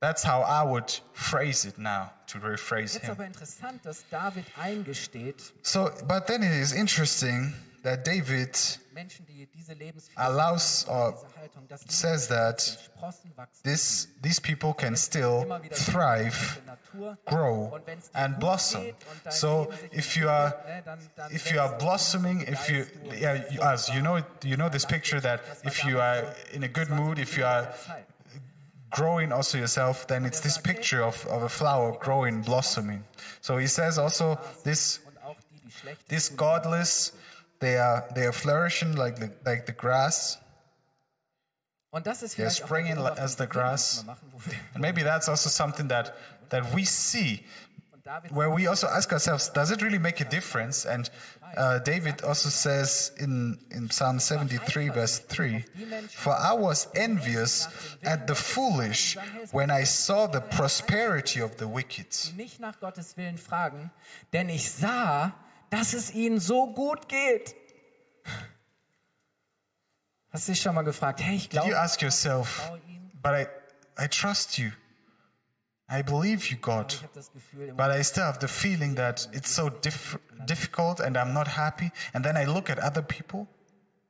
That's 0.00 0.24
how 0.24 0.42
I 0.42 0.62
would 0.62 1.00
phrase 1.12 1.64
it 1.64 1.76
now, 1.76 2.12
to 2.28 2.38
rephrase 2.38 2.94
Jetzt 2.94 3.04
him. 3.06 3.10
aber 3.12 3.24
interessant, 3.26 3.84
dass 3.84 4.04
David 4.10 4.44
eingesteht, 4.56 5.52
So, 5.62 5.90
but 6.06 6.26
then 6.28 6.42
it 6.44 6.52
is 6.52 6.72
interesting 6.72 7.52
that 7.82 8.06
David 8.06 8.78
Menschen, 8.94 9.26
die 9.26 9.46
diese 9.52 9.72
Lebensführung 9.72 10.16
allows 10.24 10.86
or 10.88 11.12
diese 11.12 11.40
Haltung, 11.40 11.66
dass 11.68 11.80
die 11.84 11.92
says 11.92 12.28
that 12.28 12.60
Sprossen 12.60 13.32
wachsen, 13.36 13.62
this 13.64 14.06
these 14.22 14.40
people 14.40 14.72
can 14.72 14.96
still 14.96 15.44
thrive, 15.72 16.58
in 16.58 16.64
der 16.66 16.76
Natur. 16.76 17.18
grow, 17.26 17.64
Und 17.74 17.86
wenn's 17.88 18.08
dir 18.10 18.18
and 18.20 18.38
blossom. 18.38 18.82
geht 18.84 18.94
und 19.10 19.20
dein 19.24 19.32
So 19.32 19.68
if 19.92 20.16
you 20.16 20.28
are 20.28 20.54
ne, 20.66 20.82
dann- 20.84 20.98
dann 21.16 21.32
if 21.32 21.50
you 21.50 21.58
are 21.60 21.70
wächst 21.70 21.80
du, 21.82 21.84
blossoming, 21.86 22.40
if 22.42 22.68
you 22.68 22.84
steigst 22.84 22.94
du 23.04 23.08
und 23.10 23.20
yeah, 23.20 23.34
you, 23.50 23.60
as 23.62 23.88
you 23.88 24.00
know 24.00 24.18
you 24.44 24.54
know 24.56 24.68
this 24.68 24.86
picture 24.86 25.20
that 25.20 25.40
if 25.64 25.82
you 25.84 25.98
are 26.00 26.22
in 26.52 26.62
a 26.62 26.68
good 26.68 26.88
mood, 26.88 27.18
if 27.18 27.36
you 27.36 27.44
are. 27.44 27.66
Growing 28.90 29.32
also 29.32 29.58
yourself, 29.58 30.06
then 30.06 30.24
it's 30.24 30.40
this 30.40 30.58
picture 30.58 31.02
of, 31.02 31.26
of 31.26 31.42
a 31.42 31.48
flower 31.48 31.92
growing, 31.98 32.42
blossoming. 32.42 33.04
So 33.40 33.58
he 33.58 33.66
says 33.66 33.98
also 33.98 34.38
this 34.64 35.00
Und 35.06 35.18
auch 35.24 35.36
die, 35.50 35.60
die 35.64 35.70
schlecht 35.70 36.08
this 36.08 36.28
godless, 36.36 37.12
they 37.60 37.76
are 37.78 38.04
they 38.14 38.24
are 38.24 38.32
flourishing 38.32 38.94
like 38.96 39.18
the 39.18 39.30
like 39.44 39.66
the 39.66 39.72
grass. 39.72 40.38
Und 41.90 42.06
das 42.06 42.22
ist 42.22 42.36
They're 42.38 42.50
springing 42.50 42.98
as 42.98 43.36
the 43.36 43.46
grass. 43.46 44.04
manchmal 44.04 44.16
machen, 44.16 44.28
wo 44.32 44.38
wir- 44.44 44.58
And 44.74 44.82
maybe 44.82 45.02
that's 45.02 45.28
also 45.28 45.48
something 45.48 45.88
that 45.88 46.14
that 46.50 46.74
we 46.74 46.84
see 46.84 47.44
where 48.30 48.50
we 48.50 48.66
also 48.66 48.86
ask 48.86 49.12
ourselves, 49.12 49.50
does 49.52 49.70
it 49.70 49.82
really 49.82 49.98
make 49.98 50.18
a 50.20 50.24
difference? 50.24 50.86
And 50.86 51.10
uh, 51.56 51.78
David 51.80 52.22
also 52.22 52.48
says 52.48 53.12
in, 53.18 53.58
in 53.70 53.90
Psalm 53.90 54.18
73, 54.18 54.88
verse 54.88 55.18
3 55.18 55.64
For 56.10 56.32
I 56.32 56.52
was 56.52 56.88
envious 56.94 57.68
at 58.02 58.26
the 58.26 58.34
foolish 58.34 59.16
when 59.52 59.70
I 59.70 59.84
saw 59.84 60.26
the 60.26 60.40
prosperity 60.40 61.40
of 61.40 61.56
the 61.56 61.66
wicked. 61.66 62.08
nicht 62.36 62.60
nach 62.60 62.78
Gottes 62.80 63.16
Willen 63.16 63.38
fragen, 63.38 63.90
denn 64.32 64.48
ich 64.48 64.70
sah, 64.70 65.32
dass 65.70 65.94
es 65.94 66.12
ihnen 66.14 66.40
so 66.40 66.72
gut 66.72 67.08
geht. 67.08 67.54
Hast 70.30 70.46
du 70.46 70.52
dich 70.52 70.60
schon 70.60 70.74
mal 70.74 70.82
gefragt, 70.82 71.20
hey, 71.20 71.36
ich 71.36 71.48
Did 71.48 71.64
you 71.64 71.74
ask 71.74 72.02
yourself, 72.02 72.70
but 73.22 73.32
I, 73.32 73.46
I 73.98 74.08
trust 74.08 74.58
you. 74.58 74.70
I 75.90 76.02
believe 76.02 76.50
you, 76.50 76.58
God. 76.58 76.92
ich 76.92 77.02
habe 77.02 77.14
das 77.14 77.32
Gefühl, 77.32 77.68
im 77.68 77.76
But 77.76 77.90
I 77.90 78.02
still 78.04 78.24
have 78.24 78.38
the 78.40 78.48
feeling 78.48 78.96
that 78.96 79.28
it's 79.32 79.54
so 79.54 79.70
diff- 79.70 80.18
difficult 80.46 81.00
and 81.00 81.16
I'm 81.16 81.32
not 81.32 81.56
happy. 81.56 81.90
And 82.12 82.24
then 82.24 82.36
I 82.36 82.44
look 82.44 82.68
at 82.68 82.78
other 82.78 83.02
people 83.02 83.46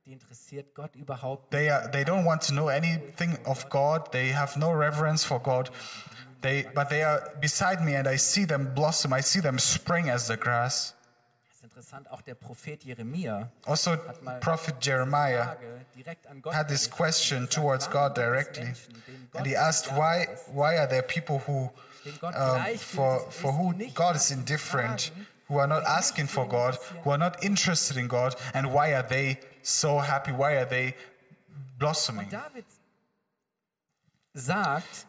die 0.09 0.13
interessiert 0.13 0.75
Gott 0.75 0.97
überhaupt 0.97 1.51
They 1.51 1.71
are, 1.71 1.91
they 1.91 2.05
don't 2.05 2.25
want 2.25 2.43
to 2.49 2.53
know 2.53 2.69
anything 2.69 3.39
of 3.45 3.69
God. 3.69 4.11
They 4.13 4.33
have 4.33 4.59
no 4.59 4.73
reverence 4.73 5.25
for 5.25 5.39
God. 5.41 5.71
They, 6.41 6.67
but 6.75 6.89
they 6.89 7.03
are 7.03 7.21
beside 7.41 7.85
me, 7.85 7.97
and 7.97 8.07
I 8.07 8.17
see 8.17 8.45
them 8.45 8.73
blossom. 8.75 9.13
I 9.13 9.23
see 9.23 9.41
them 9.41 9.59
spring 9.59 10.09
as 10.09 10.29
the 10.29 10.37
grass. 10.37 10.95
Interessant, 11.79 12.11
auch 12.11 12.23
der 12.23 12.35
Prophet 12.35 12.83
Jeremia 12.83 13.53
Also, 13.65 13.97
Prophet 14.41 14.85
Jeremiah 14.85 15.45
Frage 15.45 15.87
direkt 15.95 16.27
an 16.27 16.43
Gott 16.43 16.53
had 16.53 16.67
this 16.69 16.91
question 16.91 17.47
towards 17.49 17.89
God 17.89 18.17
directly, 18.17 18.75
and 19.35 19.47
he 19.47 19.55
asked, 19.55 19.87
"Why, 19.93 20.27
why 20.53 20.77
are 20.77 20.89
there 20.89 21.03
people 21.03 21.39
who, 21.47 21.71
um, 22.35 22.77
for 22.79 23.21
for 23.31 23.53
who 23.53 23.73
God 23.95 24.17
is 24.17 24.33
indifferent, 24.33 25.13
who 25.47 25.59
are 25.59 25.69
not 25.69 25.85
asking 25.85 26.27
for 26.27 26.49
God, 26.49 26.77
who 27.05 27.11
are 27.11 27.19
not 27.19 27.45
interested 27.45 27.97
in 27.97 28.09
God, 28.09 28.35
and 28.53 28.73
why 28.73 28.93
are 28.93 29.07
they 29.07 29.39
so 29.63 30.01
happy? 30.01 30.33
Why 30.33 30.55
are 30.57 30.67
they 30.67 30.97
blossoming? 31.79 32.29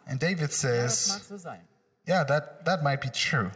And 0.06 0.20
David 0.20 0.54
says, 0.54 1.08
mag 1.08 1.24
so 1.24 1.38
sein, 1.38 1.62
yeah, 2.06 2.24
that, 2.26 2.64
that 2.66 2.84
might 2.84 3.02
be 3.02 3.10
true, 3.10 3.50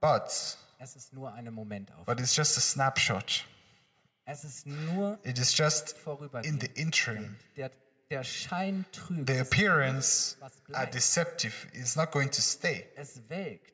but, 0.00 0.56
es 0.80 0.96
ist 0.96 1.12
nur 1.12 1.32
eine 1.32 1.50
Momentaufnahme. 1.50 2.06
but 2.06 2.18
it's 2.20 2.34
just 2.34 2.56
a 2.56 2.60
snapshot. 2.60 3.44
Es 4.24 4.44
ist 4.44 4.66
nur 4.66 5.18
It 5.24 5.38
is 5.38 5.56
just 5.56 5.94
in 6.44 6.60
the 6.60 6.70
interim. 6.74 7.36
Der, 7.56 7.70
der 8.10 8.24
Schein 8.24 8.84
trügt. 8.92 9.26
The 9.28 9.40
appearance 9.40 10.36
are 10.72 10.86
deceptive. 10.86 11.52
It's 11.72 11.96
not 11.96 12.10
going 12.12 12.30
to 12.30 12.40
stay. 12.40 12.86
Es 12.96 13.20
welkt. 13.28 13.72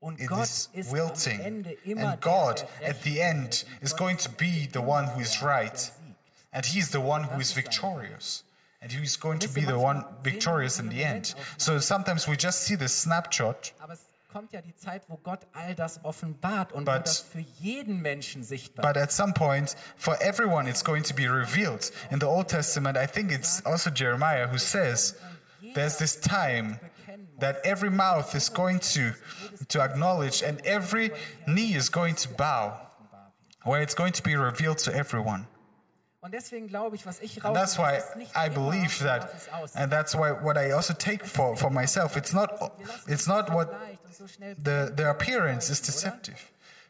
Und 0.00 0.20
It 0.20 0.28
Gott 0.28 0.42
is 0.44 0.68
ist 0.74 0.90
am 0.90 0.94
wilting. 0.94 1.40
Ende 1.40 1.72
immer 1.84 2.12
And 2.12 2.20
God, 2.20 2.64
at 2.84 3.02
the 3.02 3.20
end, 3.20 3.66
is 3.80 3.96
going 3.96 4.16
to 4.18 4.30
be 4.30 4.68
the 4.72 4.80
one 4.80 5.08
who 5.08 5.20
is 5.20 5.42
right. 5.42 5.92
And 6.52 6.64
he 6.64 6.78
is 6.78 6.90
the 6.90 7.00
one 7.00 7.24
who 7.24 7.40
is 7.40 7.52
victorious. 7.52 8.44
And 8.80 8.92
He's 8.92 9.16
going 9.18 9.40
to 9.40 9.48
be 9.48 9.62
the 9.62 9.76
one 9.76 10.04
victorious 10.22 10.78
in 10.78 10.88
the 10.88 11.02
end. 11.02 11.34
So 11.56 11.80
sometimes 11.80 12.28
we 12.28 12.36
just 12.36 12.60
see 12.62 12.76
the 12.76 12.86
snapshot, 12.88 13.72
Aber 13.80 13.94
es 13.94 14.00
kommt 14.28 14.52
ja 14.52 14.60
die 14.60 14.74
Zeit, 14.76 15.02
wo 15.08 15.16
Gott 15.16 15.46
all 15.54 15.74
das 15.74 16.04
offenbart 16.04 16.72
und 16.72 16.84
But- 16.84 17.06
das 17.06 17.20
für 17.20 17.44
jeden 17.60 18.00
Menschen 18.02 18.42
sichtbar 18.44 18.86
but 18.92 19.00
at 19.02 19.10
some 19.10 19.32
point, 19.32 19.74
for 19.96 20.16
everyone, 20.20 20.68
it's 20.68 20.84
going 20.84 21.02
to 21.02 21.14
be 21.14 21.26
revealed. 21.26 21.90
In 22.10 22.20
the 22.20 22.26
Old 22.26 22.48
Testament, 22.48 22.96
I 22.96 23.06
think 23.06 23.32
it's 23.32 23.64
also 23.64 23.90
Jeremiah 23.90 24.46
who 24.48 24.58
says, 24.58 25.14
there's 25.74 25.96
this 25.98 26.20
time 26.20 26.78
that 27.38 27.56
every 27.64 27.90
mouth 27.90 28.34
is 28.34 28.48
going 28.50 28.80
to, 28.80 29.14
to 29.68 29.80
acknowledge 29.80 30.42
and 30.42 30.60
every 30.64 31.10
knee 31.46 31.74
is 31.74 31.88
going 31.88 32.14
to 32.16 32.28
bow, 32.28 32.78
where 33.64 33.80
it's 33.80 33.94
going 33.94 34.12
to 34.12 34.22
be 34.22 34.36
revealed 34.36 34.78
to 34.78 34.94
everyone. 34.94 35.46
Und 36.20 36.34
deswegen 36.34 36.66
glaube 36.66 36.96
ich, 36.96 37.06
was 37.06 37.20
ich 37.20 37.44
And 37.44 37.54
that's 37.54 37.78
why 37.78 37.96
ist 37.96 38.16
nicht 38.16 38.32
I 38.36 38.48
believe 38.48 39.04
that, 39.04 39.32
was 39.32 39.42
es 39.46 39.48
aussieht. 39.52 39.76
and 39.80 39.92
that's 39.92 40.14
why 40.14 40.32
what 40.32 40.56
I 40.56 40.72
also 40.72 40.92
take 40.92 41.24
for, 41.24 41.56
for 41.56 41.70
myself. 41.70 42.16
It's 42.16 42.32
not, 42.32 42.50
it's 43.06 43.26
not 43.28 43.50
what 43.52 43.70
Leicht 43.70 44.04
und 44.04 44.14
so 44.14 44.26
schnell 44.26 44.56
the, 44.56 44.92
the 44.96 45.08
appearance 45.08 45.70
is 45.70 45.80
deceptive. 45.80 46.36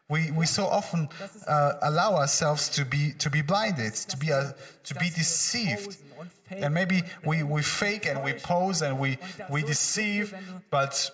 We, 0.09 0.31
we 0.35 0.47
so 0.47 0.67
often 0.67 1.11
uh, 1.47 1.75
allow 1.83 2.15
ourselves 2.17 2.71
to 2.71 2.87
be 2.87 3.13
to 3.19 3.29
be 3.29 3.43
blinded, 3.43 3.95
to 4.09 4.17
be 4.17 4.33
uh, 4.33 4.53
to 4.85 4.95
be 4.95 5.11
deceived, 5.11 5.99
posen 5.99 6.13
und 6.19 6.31
fake. 6.49 6.63
and 6.65 6.73
maybe 6.73 7.03
we, 7.23 7.43
we 7.43 7.63
fake 7.63 8.07
and 8.07 8.25
we 8.25 8.33
pose 8.33 8.81
and 8.81 8.99
we 8.99 9.19
we 9.51 9.61
deceive, 9.63 10.35
but 10.71 11.13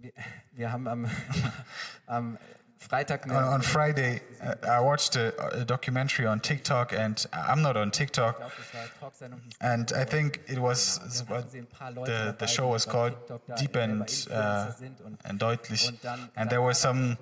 Wir, 0.00 0.12
wir 0.52 0.70
haben 0.70 0.86
am, 0.86 1.10
am 2.06 2.38
Freitag 2.78 3.26
on, 3.28 3.44
on 3.44 3.60
Friday 3.60 4.20
uh, 4.40 4.54
I 4.62 4.80
watched 4.80 5.16
a, 5.16 5.60
a 5.60 5.64
documentary 5.64 6.26
on 6.26 6.40
TikTok, 6.40 6.92
and 6.92 7.26
I'm 7.32 7.60
not 7.60 7.76
on 7.76 7.90
TikTok, 7.90 8.38
das 8.38 8.50
war 8.72 8.80
eine 8.80 8.90
Talksendung, 9.00 9.40
hieß 9.40 9.56
and 9.60 9.92
I 9.92 10.04
think 10.04 10.40
it 10.46 10.58
was 10.58 11.00
da 11.28 11.34
hatten 11.36 11.50
sie 11.50 11.58
ein 11.58 11.66
paar 11.66 11.90
Leute 11.90 12.36
the, 12.38 12.46
the 12.46 12.46
show 12.46 12.68
was 12.72 12.86
called 12.86 13.14
Deep 13.58 13.76
and 13.76 14.02
uh, 14.30 14.70
and 15.24 15.40
deutlich, 15.40 15.92
and 16.36 16.50
there 16.50 16.62
were 16.62 16.74
some 16.74 17.16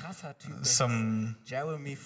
krasser 0.00 0.34
Typ, 0.38 0.58
der 0.58 0.64
some 0.64 1.36
Jeremy 1.44 1.96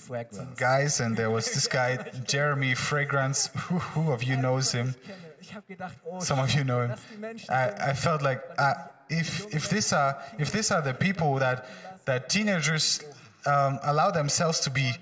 guys, 0.56 1.00
and 1.00 1.16
there 1.16 1.30
was 1.30 1.52
this 1.52 1.68
guy 1.68 1.98
Jeremy 2.26 2.74
Fragrance. 2.74 3.50
Who, 3.68 3.78
who 3.78 4.12
of 4.12 4.22
you 4.24 4.36
knows 4.36 4.72
him? 4.72 4.94
Ich 5.40 5.54
habe 5.54 5.64
gedacht, 5.66 5.94
oh, 6.04 6.20
Some 6.20 6.42
of 6.42 6.52
you 6.52 6.64
know 6.64 6.82
him. 6.82 6.88
dass 6.90 7.00
die 7.10 7.16
Menschen 7.16 7.48
I, 7.48 7.90
I 7.90 7.94
felt 7.94 8.22
like 8.22 8.42
uh, 8.58 8.74
if 9.08 9.46
if 9.54 9.68
these 9.68 9.92
are 9.94 10.18
if 10.38 10.50
these 10.50 10.70
are 10.74 10.82
the 10.82 10.92
people 10.92 11.38
that 11.38 11.64
that 12.08 12.28
teenagers 12.28 13.00
um, 13.46 13.78
allow 13.82 14.10
themselves 14.10 14.60
to 14.60 14.70
be 14.70 14.92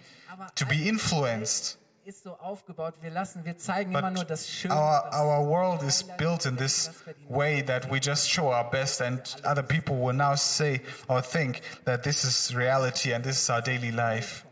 to 0.54 0.66
be 0.66 0.88
influenced. 0.88 1.78
ist 2.04 2.22
so 2.22 2.38
aufgebaut, 2.38 2.94
wir 3.02 3.10
lassen, 3.10 3.44
wir 3.44 3.58
zeigen 3.58 3.90
immer 3.90 4.12
nur 4.12 4.22
But 4.22 4.30
das 4.30 4.48
Schöne. 4.48 4.74
our 4.74 5.12
our 5.12 5.44
world 5.44 5.82
is 5.82 6.04
built 6.18 6.46
in 6.46 6.56
this 6.56 6.90
way 7.28 7.62
that 7.62 7.90
we 7.90 7.98
just 7.98 8.30
show 8.30 8.52
our 8.52 8.70
best, 8.70 9.00
and 9.00 9.20
other 9.42 9.64
people 9.64 9.96
will 9.96 10.14
now 10.14 10.36
say 10.36 10.82
or 11.08 11.20
think 11.20 11.62
that 11.84 12.04
this 12.04 12.22
is 12.22 12.54
reality 12.54 13.12
and 13.12 13.24
this 13.24 13.42
is 13.42 13.50
our 13.50 13.60
daily 13.60 13.90
life. 13.90 14.45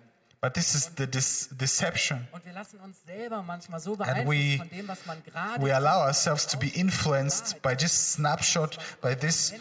But 0.45 0.53
this 0.53 0.75
is 0.75 0.91
the 0.97 1.07
dis- 1.07 1.49
deception. 1.59 2.29
und 2.31 2.45
wir 2.45 2.53
lassen 2.53 2.79
uns 2.81 2.99
selber 3.07 3.43
manchmal 3.43 3.81
so 3.81 3.99
we- 3.99 4.59
von 4.59 4.69
dem, 4.69 4.87
was 4.87 5.07
man 5.07 5.23
gerade 5.25 5.63
we 5.63 5.75
allow 5.75 6.03
ourselves 6.03 6.47
to 6.47 6.59
be 6.59 6.69
influenced 6.69 7.63
by 7.63 7.75
just 7.75 8.13
snapshot 8.13 8.77
by 9.01 9.15
this 9.15 9.55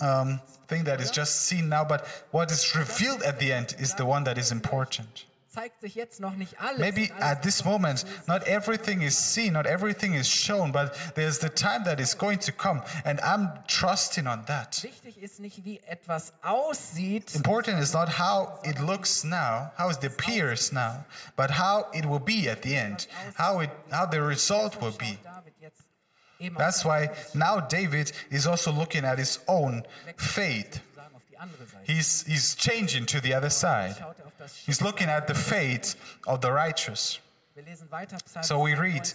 um, 0.00 0.38
thing 0.68 0.84
that 0.84 1.00
is 1.00 1.10
just 1.10 1.46
seen 1.48 1.68
now 1.68 1.82
but 1.82 2.04
what 2.30 2.52
is 2.52 2.76
revealed 2.76 3.24
at 3.24 3.40
the 3.40 3.50
end 3.52 3.74
is 3.80 3.96
the 3.96 4.04
one 4.06 4.22
that 4.24 4.38
is 4.38 4.52
important 4.52 5.26
zeigt 5.50 5.80
sich 5.80 5.96
jetzt 5.96 6.20
noch 6.20 6.36
nicht 6.36 6.60
alles. 6.60 6.78
maybe 6.78 7.10
at 7.20 7.42
this 7.42 7.64
moment 7.64 8.04
not 8.28 8.46
everything 8.46 9.02
is 9.02 9.16
seen 9.16 9.52
not 9.52 9.66
everything 9.66 10.14
is 10.14 10.28
shown 10.28 10.70
but 10.70 10.92
there's 11.16 11.40
the 11.40 11.48
time 11.48 11.82
that 11.84 11.98
is 11.98 12.16
going 12.16 12.38
to 12.38 12.52
come 12.52 12.80
and 13.04 13.20
i'm 13.22 13.50
trusting 13.66 14.26
on 14.28 14.44
that 14.46 14.80
Wichtig 14.82 15.20
ist 15.20 15.40
nicht, 15.40 15.64
wie 15.64 15.80
etwas 15.88 16.32
aussieht, 16.42 17.34
important 17.34 17.80
is 17.80 17.92
not 17.92 18.18
how 18.18 18.60
it 18.62 18.78
looks 18.78 19.24
now 19.24 19.72
how 19.76 19.90
it 19.90 20.04
appears 20.04 20.72
now 20.72 21.04
but 21.36 21.50
how 21.58 21.86
it 21.92 22.04
will 22.06 22.20
be 22.20 22.48
at 22.48 22.62
the 22.62 22.76
end 22.76 23.08
how 23.36 23.60
it 23.60 23.70
how 23.90 24.06
the 24.06 24.20
result 24.22 24.80
will 24.80 24.92
be 24.96 25.18
David 25.24 25.54
jetzt 25.60 25.82
eben 26.38 26.56
That's 26.56 26.84
why 26.84 27.10
now 27.34 27.60
David 27.60 28.12
is 28.30 28.46
also 28.46 28.70
looking 28.72 29.04
at 29.04 29.18
his 29.18 29.40
own 29.48 29.82
faith. 30.16 30.80
sagen 30.94 31.14
auf 31.16 31.22
die 31.28 31.36
andere 31.38 31.66
Seite. 31.66 31.92
He's, 31.92 32.24
he's 32.26 32.54
changing 32.56 33.06
to 33.06 33.20
the 33.20 33.34
other 33.34 33.50
side. 33.50 33.96
Schaut 34.40 34.46
auf 34.46 34.52
das 34.52 34.56
Schiff. 34.58 34.66
He's 34.66 34.80
looking 34.80 35.08
at 35.08 35.26
the 35.28 35.34
faith 35.34 35.96
of 36.26 36.40
the 36.42 36.48
righteous. 36.50 37.20
Wir 37.54 37.64
lesen 37.64 37.90
weiter 37.90 38.16
Psalm 38.24 38.44
So 38.44 38.64
we 38.64 38.74
read 38.74 39.12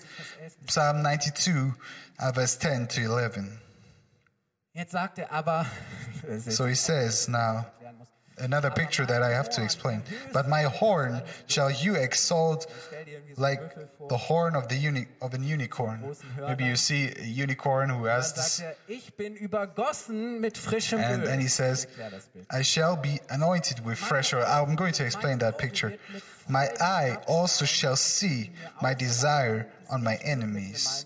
Psalm 0.67 1.01
92, 1.01 1.73
uh, 2.19 2.31
verse 2.33 2.57
10 2.59 2.88
to 2.89 3.01
11. 3.01 3.59
Jetzt 4.73 4.91
sagt 4.91 5.17
er 5.19 5.31
aber, 5.31 5.65
es 6.27 6.45
ist- 6.47 6.57
So 6.57 6.65
he 6.67 6.75
says 6.75 7.27
now, 7.27 7.65
another 8.37 8.69
picture 8.69 9.05
that 9.05 9.21
I 9.21 9.29
have 9.29 9.49
to 9.51 9.63
explain. 9.63 10.03
But 10.33 10.47
my 10.47 10.63
horn 10.63 11.21
shall 11.47 11.71
you 11.71 11.95
exalt 11.95 12.67
like 13.37 13.61
the 14.09 14.17
horn 14.17 14.55
of 14.55 14.67
the 14.67 14.75
uni- 14.75 15.07
of 15.21 15.33
an 15.33 15.43
unicorn. 15.43 16.15
Maybe 16.39 16.65
you 16.65 16.75
see 16.75 17.11
a 17.17 17.25
unicorn 17.25 17.89
who 17.89 18.05
has 18.05 18.33
this 18.33 18.61
er, 18.61 18.75
ich 18.87 19.15
bin 19.15 19.35
übergossen 19.35 20.39
mit 20.39 20.57
frischem 20.57 20.99
And 20.99 21.23
then 21.23 21.39
he 21.39 21.47
says, 21.47 21.85
Erklär 21.85 22.11
das 22.11 22.27
Bild. 22.27 22.45
I 22.51 22.63
shall 22.63 22.95
be 22.95 23.19
anointed 23.29 23.85
with 23.85 23.97
fresh 23.97 24.33
oil. 24.33 24.45
I'm 24.45 24.75
going 24.75 24.93
to 24.93 25.05
explain 25.05 25.39
that 25.39 25.57
picture. 25.57 25.97
My 26.47 26.69
eye 26.79 27.17
also 27.27 27.65
shall 27.65 27.95
see 27.95 28.51
my 28.81 28.93
desire 28.93 29.67
on 29.89 30.03
my 30.03 30.15
enemies, 30.23 31.05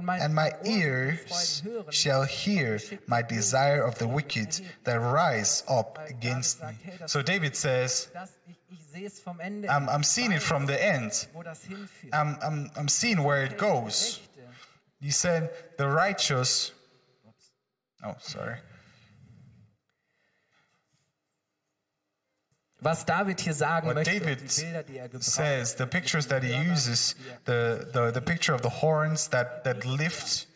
Und 0.00 0.06
mein 0.06 0.20
and 0.22 0.34
my 0.34 0.52
ears 0.64 1.62
shall 1.90 2.24
hear 2.24 2.80
my 3.06 3.22
desire 3.22 3.82
of 3.82 3.96
the 3.98 4.06
wicked 4.06 4.60
that 4.84 4.96
rise 5.00 5.62
up 5.68 5.98
against 6.08 6.62
me. 6.62 6.74
So 7.06 7.22
David 7.22 7.54
says, 7.56 8.08
Das, 8.12 8.30
ich, 8.46 8.56
ich 8.70 8.84
sehe 8.92 9.06
es 9.06 9.20
vom 9.20 9.40
Ende, 9.40 9.68
I'm, 9.68 9.88
I'm 9.88 10.02
seeing 10.04 10.32
it 10.32 10.42
from 10.42 10.66
the 10.66 10.82
end. 10.82 11.28
wo 11.32 11.42
das 11.42 11.64
hinführt. 11.64 12.12
I'm, 12.12 12.38
I'm, 12.42 12.70
I'm 12.76 12.88
seeing 12.88 13.22
where 13.24 13.44
it 13.44 13.58
goes. 13.58 14.20
He 15.00 15.10
said, 15.10 15.50
The 15.78 15.86
righteous. 15.88 16.72
Oh, 18.02 18.14
sorry. 18.18 18.56
Was 22.82 23.04
David 23.04 23.40
hier 23.40 23.54
sagen 23.54 23.88
What 23.88 23.96
möchte, 23.96 24.18
David 24.18 24.40
die 24.40 24.62
Bilder, 24.62 24.82
die 24.82 24.98
er 24.98 25.08
gebraucht 25.08 25.24
says, 25.24 25.76
the 25.76 25.86
pictures 25.86 26.26
that 26.28 26.42
he 26.42 26.52
uses, 26.52 27.14
the, 27.44 27.86
the, 27.92 28.10
the 28.12 28.20
picture 28.20 28.54
of 28.54 28.62
the 28.62 28.80
horns 28.80 29.28
that, 29.28 29.64
that 29.64 29.84
lift. 29.84 30.46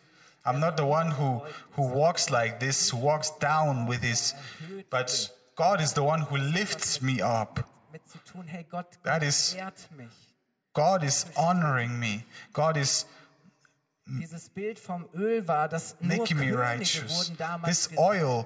I'm 0.45 0.59
not 0.59 0.77
the 0.77 0.85
one 0.85 1.11
who, 1.11 1.41
who 1.75 1.83
walks 1.83 2.29
like 2.29 2.59
this, 2.59 2.91
who 2.91 2.97
walks 2.97 3.31
down 3.39 3.87
with 3.87 4.01
his, 4.03 4.33
but 4.89 5.31
God 5.55 5.81
is 5.81 5.93
the 5.93 6.03
one 6.03 6.21
who 6.21 6.37
lifts 6.37 7.01
me 7.01 7.21
up. 7.21 7.67
mit 7.91 8.09
zu 8.09 8.19
tun, 8.29 8.47
hey 8.47 8.65
Gott, 8.69 8.87
That 9.03 9.23
is-. 9.23 9.55
God 10.73 11.03
is 11.03 11.25
honoring 11.37 11.97
me. 11.99 12.25
God 12.51 12.77
is 12.77 13.05
Dieses 14.07 14.49
Bild 14.49 14.77
vom 14.77 15.09
Öl 15.15 15.47
war, 15.47 15.67
dass 15.67 15.95
nur 15.99 16.17
making 16.17 16.37
me 16.37 16.51
righteous. 16.51 17.31
This 17.65 17.89
oil, 17.97 18.45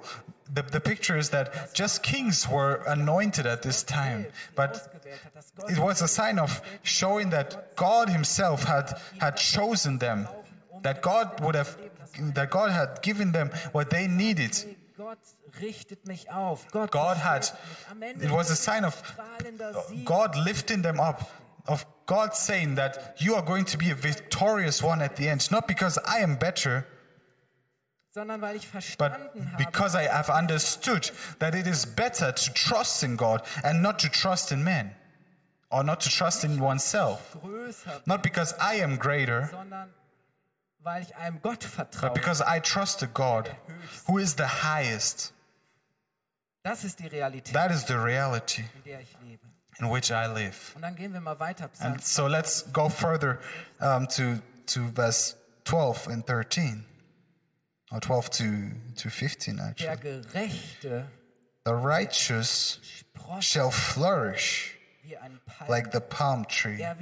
the, 0.53 0.63
the 0.63 0.79
picture 0.79 1.17
is 1.17 1.29
that 1.29 1.73
just 1.73 2.03
kings 2.03 2.47
were 2.49 2.83
anointed 2.87 3.45
at 3.45 3.61
this 3.61 3.83
time. 3.83 4.27
But 4.55 4.73
ausgewählt 4.73 5.23
hat, 5.23 5.35
dass 5.35 5.51
Gott 5.55 5.71
it 5.71 5.79
was 5.79 6.01
a 6.01 6.07
sign 6.07 6.39
of 6.39 6.61
showing 6.83 7.29
that 7.31 7.75
God 7.75 8.09
Himself 8.09 8.63
had 8.63 8.99
had 9.19 9.37
chosen 9.37 9.99
them, 9.99 10.27
that 10.81 11.01
God 11.01 11.39
would 11.41 11.55
have, 11.55 11.77
that 12.35 12.49
God 12.49 12.71
had 12.71 13.01
given 13.01 13.31
them 13.31 13.51
what 13.71 13.89
they 13.89 14.07
needed. 14.07 14.77
Gott 14.97 15.19
richtet 15.61 16.05
mich 16.05 16.29
auf. 16.29 16.67
Gott, 16.71 16.91
God 16.91 17.17
had, 17.17 17.41
beschützt 17.41 17.53
mich. 17.53 17.91
Am 17.91 18.01
Ende 18.01 18.25
it 18.25 18.31
was 18.31 18.51
a 18.51 18.55
sign 18.55 18.83
of. 18.83 19.01
God 20.03 20.35
lifting 20.35 20.81
them 20.81 20.99
up, 20.99 21.29
of 21.67 21.85
God 22.05 22.35
saying 22.35 22.75
that 22.75 23.15
you 23.17 23.35
are 23.35 23.43
going 23.43 23.65
to 23.65 23.77
be 23.77 23.91
a 23.91 23.95
victorious 23.95 24.83
one 24.83 25.01
at 25.01 25.15
the 25.15 25.29
end, 25.29 25.49
not 25.51 25.67
because 25.67 25.97
I 25.99 26.19
am 26.19 26.35
better, 26.35 26.85
sondern 28.11 28.41
weil 28.41 28.55
ich 28.55 28.63
but 28.63 28.71
verstanden 28.71 29.55
because 29.57 29.95
I 29.95 30.07
have 30.07 30.31
understood 30.31 31.11
that 31.39 31.55
it 31.55 31.67
is 31.67 31.85
better 31.85 32.33
to 32.33 32.51
trust 32.53 33.03
in 33.03 33.17
God 33.17 33.41
and 33.63 33.81
not 33.81 33.99
to 34.01 34.09
trust 34.09 34.51
in 34.51 34.63
men, 34.63 34.95
or 35.69 35.83
not 35.83 36.01
to 36.03 36.09
trust 36.09 36.43
in 36.43 36.59
oneself. 36.59 37.37
Not 38.05 38.23
because 38.23 38.55
I 38.59 38.81
am 38.81 38.97
greater, 38.97 39.49
weil 40.79 41.03
ich 41.03 41.15
einem 41.15 41.41
Gott 41.41 41.67
but 42.01 42.13
because 42.13 42.41
I 42.41 42.59
trust 42.59 43.03
a 43.03 43.07
God 43.07 43.55
who 44.07 44.17
is 44.17 44.35
the 44.35 44.63
highest. 44.63 45.33
Das 46.63 46.83
ist 46.83 46.99
die 46.99 47.07
Realität, 47.07 47.53
That 47.53 47.71
is 47.71 47.85
the 47.87 47.95
reality 47.95 48.65
in 48.75 48.83
der 48.83 48.99
ich 48.99 49.15
lebe. 49.23 49.45
in 49.79 49.89
which 49.89 50.11
I 50.11 50.25
live. 50.25 50.75
Und 50.75 50.81
dann 50.81 50.95
gehen 50.95 51.13
wir 51.13 51.21
mal 51.21 51.39
weiter. 51.39 51.69
And 51.79 52.03
so 52.03 52.27
let's 52.27 52.65
go 52.73 52.89
further 52.89 53.39
um, 53.79 54.07
to, 54.07 54.41
to 54.65 54.89
verse 54.93 55.35
12 55.63 56.07
and 56.07 56.27
13, 56.27 56.83
or 57.91 57.99
12 57.99 58.29
to, 58.29 58.71
to 58.97 59.09
15 59.09 59.55
Der 59.55 59.63
actually. 59.63 61.03
The 61.65 61.75
righteous 61.75 62.79
shall 63.41 63.71
flourish 63.71 64.75
wie 65.03 65.15
ein 65.17 65.39
Palm. 65.45 65.69
like 65.69 65.91
the 65.91 66.01
palm 66.01 66.45
tree. 66.45 66.81
er 66.81 66.95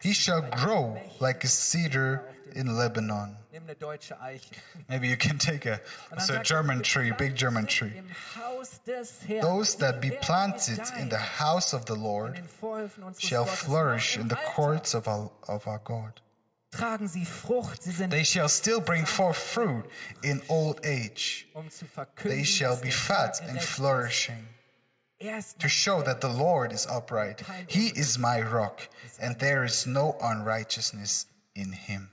He 0.00 0.12
shall 0.12 0.42
grow 0.42 0.98
like 1.20 1.44
a 1.44 1.48
cedar 1.48 2.22
in 2.54 2.76
Lebanon. 2.76 3.36
Nimm 3.52 3.64
eine 3.64 3.74
deutsche 3.74 4.20
Eiche. 4.20 4.50
Maybe 4.88 5.08
you 5.08 5.16
can 5.16 5.38
take 5.38 5.66
a, 5.66 5.74
Und 5.74 5.80
dann 6.10 6.18
also 6.20 6.32
a 6.32 6.36
sagt 6.36 6.46
German 6.46 6.78
er, 6.78 6.82
tree, 6.82 7.12
big 7.12 7.34
German 7.34 7.66
tree. 7.66 7.92
Im 7.96 8.08
Haus 8.36 8.80
des 8.86 9.22
Herrn. 9.26 9.42
Those 9.42 9.76
that 9.78 10.00
be 10.00 10.10
planted 10.10 10.80
in 10.98 11.10
the 11.10 11.18
house 11.38 11.74
of 11.74 11.86
the 11.86 11.94
Lord 11.94 12.34
den 12.36 12.48
Vorhöfen 12.48 13.02
unseres 13.02 13.28
shall 13.28 13.44
flourish 13.46 14.16
in 14.16 14.28
the 14.28 14.38
courts 14.54 14.94
of 14.94 15.08
our, 15.08 15.30
of 15.48 15.66
our 15.66 15.80
God. 15.84 16.20
Tragen 16.70 17.08
sie 17.08 17.24
Frucht, 17.24 17.82
sie 17.82 17.92
sind 17.92 18.10
They 18.10 18.24
shall 18.24 18.48
still 18.48 18.80
bring 18.80 19.06
forth 19.06 19.38
fruit 19.38 19.84
in 20.22 20.42
old 20.48 20.84
age. 20.84 21.46
um 21.54 21.70
zu 21.70 21.86
They 22.22 22.44
shall 22.44 22.76
be 22.76 22.90
fat 22.90 23.40
and 23.48 23.60
flourishing, 23.60 24.46
Er 25.20 25.40
to 25.58 25.68
show 25.68 26.02
that 26.02 26.20
the 26.20 26.28
Lord 26.28 26.72
is 26.72 26.86
upright. 26.86 27.42
He 27.66 27.88
is 27.88 28.18
my 28.18 28.40
rock, 28.40 28.88
and 29.18 29.38
there 29.38 29.64
is 29.64 29.86
no 29.86 30.16
unrighteousness 30.20 31.26
in 31.54 31.72
him. 31.72 32.10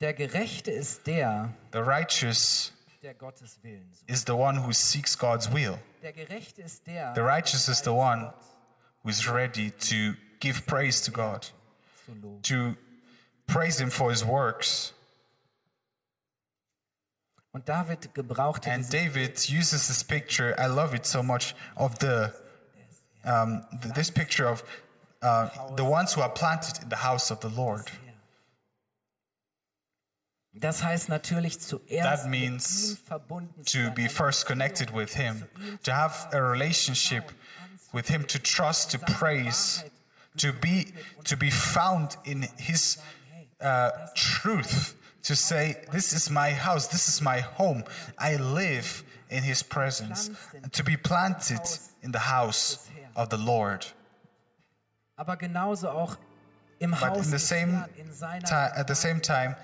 Der 0.00 0.12
Gerechte 0.12 0.70
ist 0.70 1.04
der, 1.06 1.54
The 1.70 1.82
righteous 1.82 2.72
der 3.02 3.14
Gottes 3.14 3.58
Willen 3.62 3.88
is 4.06 4.24
the 4.24 4.36
one 4.36 4.56
who 4.56 4.72
seeks 4.72 5.16
God's 5.16 5.48
will. 5.48 5.78
Der 6.02 6.12
Gerechte 6.12 6.62
ist 6.62 6.84
der, 6.86 7.14
The 7.14 7.22
righteous 7.22 7.68
is 7.68 7.80
the 7.80 7.94
one 7.94 8.30
who 9.02 9.08
is 9.08 9.26
ready 9.26 9.70
to 9.70 10.14
give 10.38 10.66
praise 10.66 11.00
to 11.00 11.10
God, 11.10 11.46
to 12.42 12.76
praise 13.46 13.80
Him 13.80 13.90
for 13.90 14.10
His 14.10 14.24
works. 14.24 14.92
Und 17.52 17.68
David 17.68 18.14
gebrauchte 18.14 18.70
And 18.70 18.90
David 18.90 19.38
uses 19.48 19.86
this 19.88 20.02
picture, 20.02 20.54
I 20.58 20.66
love 20.68 20.94
it 20.94 21.04
so 21.04 21.22
much, 21.22 21.54
of 21.76 21.98
the, 21.98 22.32
um, 23.24 23.62
th- 23.82 23.94
this 23.94 24.10
picture 24.10 24.46
of 24.46 24.64
uh, 25.20 25.48
the 25.76 25.84
ones 25.84 26.14
who 26.14 26.22
are 26.22 26.30
planted 26.30 26.82
in 26.82 26.88
the 26.88 26.96
house 26.96 27.30
of 27.30 27.40
the 27.40 27.50
Lord. 27.50 27.90
Das 30.54 30.82
heißt 30.82 31.08
natürlich 31.08 31.60
zuerst 31.60 32.02
That 32.02 32.26
means 32.28 32.88
mit 32.88 32.98
ihm 32.98 33.06
verbunden 33.06 33.64
To 33.64 33.90
be 33.92 34.08
first 34.08 34.46
connected 34.46 34.90
with 34.94 35.14
Him, 35.14 35.46
to 35.84 35.92
have 35.92 36.28
a 36.32 36.40
relationship 36.40 37.32
with 37.92 38.08
Him, 38.08 38.26
to 38.26 38.38
trust, 38.38 38.90
to 38.92 38.98
praise, 38.98 39.84
to 40.38 40.52
be, 40.52 40.92
to 41.24 41.36
be 41.36 41.50
found 41.50 42.18
in 42.24 42.48
His 42.58 42.98
uh, 43.62 43.90
truth, 44.14 44.96
to 45.22 45.36
say, 45.36 45.76
This 45.92 46.12
is 46.12 46.30
my 46.30 46.50
house, 46.50 46.88
this 46.88 47.08
is 47.08 47.22
my 47.22 47.40
home, 47.40 47.84
I 48.18 48.36
live 48.36 49.04
in 49.30 49.42
His 49.42 49.62
presence, 49.62 50.30
and 50.62 50.72
to 50.72 50.84
be 50.84 50.96
planted 50.96 51.60
in 52.02 52.12
the 52.12 52.18
house 52.18 52.88
of 53.16 53.28
the 53.30 53.38
Lord. 53.38 53.86
aber 55.16 55.36
genauso 55.36 55.90
auch 55.90 56.16
im 56.80 56.90
But 56.90 57.16
in 57.16 57.30
the 57.30 57.38
same 57.38 57.70
Herrn, 57.72 57.90
in 57.96 58.12
seiner 58.12 58.44
time, 58.44 58.72
at 58.74 58.88
the 58.88 58.94
same 58.94 59.20
time, 59.20 59.54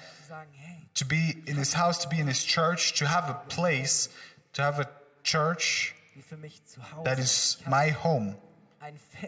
to 0.95 1.05
be 1.05 1.43
in 1.47 1.57
His 1.57 1.75
house, 1.75 1.99
to 1.99 2.09
be 2.09 2.21
in 2.21 2.29
His 2.29 2.45
church, 2.45 2.95
to 2.99 3.07
have 3.07 3.29
a 3.29 3.35
place, 3.49 4.09
to 4.53 4.63
have 4.63 4.79
a 4.79 4.89
church 5.25 5.95
die 6.15 6.23
für 6.23 6.37
mich 6.37 6.65
zu 6.65 6.81
Hause. 6.81 7.05
that 7.05 7.19
is 7.19 7.59
my 7.67 7.91
home. 7.91 8.37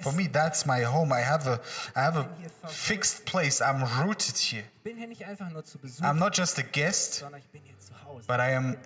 For 0.03 0.13
me, 0.13 0.29
that's 0.29 0.65
my 0.65 0.83
home. 0.83 1.13
I 1.13 1.21
have 1.21 1.47
a, 1.47 1.61
I 1.97 2.03
have 2.03 2.17
a 2.17 2.29
fixed 2.69 3.25
place. 3.27 3.61
I'm 3.61 3.83
rooted 4.03 4.37
here. 4.37 4.65
Ich 4.77 4.83
bin 4.83 4.97
hier 4.97 5.09
nicht 5.09 5.25
einfach 5.25 5.51
nur 5.51 5.65
zu 5.65 5.79
Besuch, 5.79 6.05
I'm 6.05 6.19
not 6.19 6.37
just 6.37 6.59
a 6.59 6.63
guest, 6.63 7.15
sondern 7.15 7.41
ich 7.41 7.49
bin 7.49 7.63
hier 7.65 7.79
zu 7.79 7.93
Hause. 8.05 8.27
but 8.27 8.41
I 8.41 8.55
am, 8.55 8.77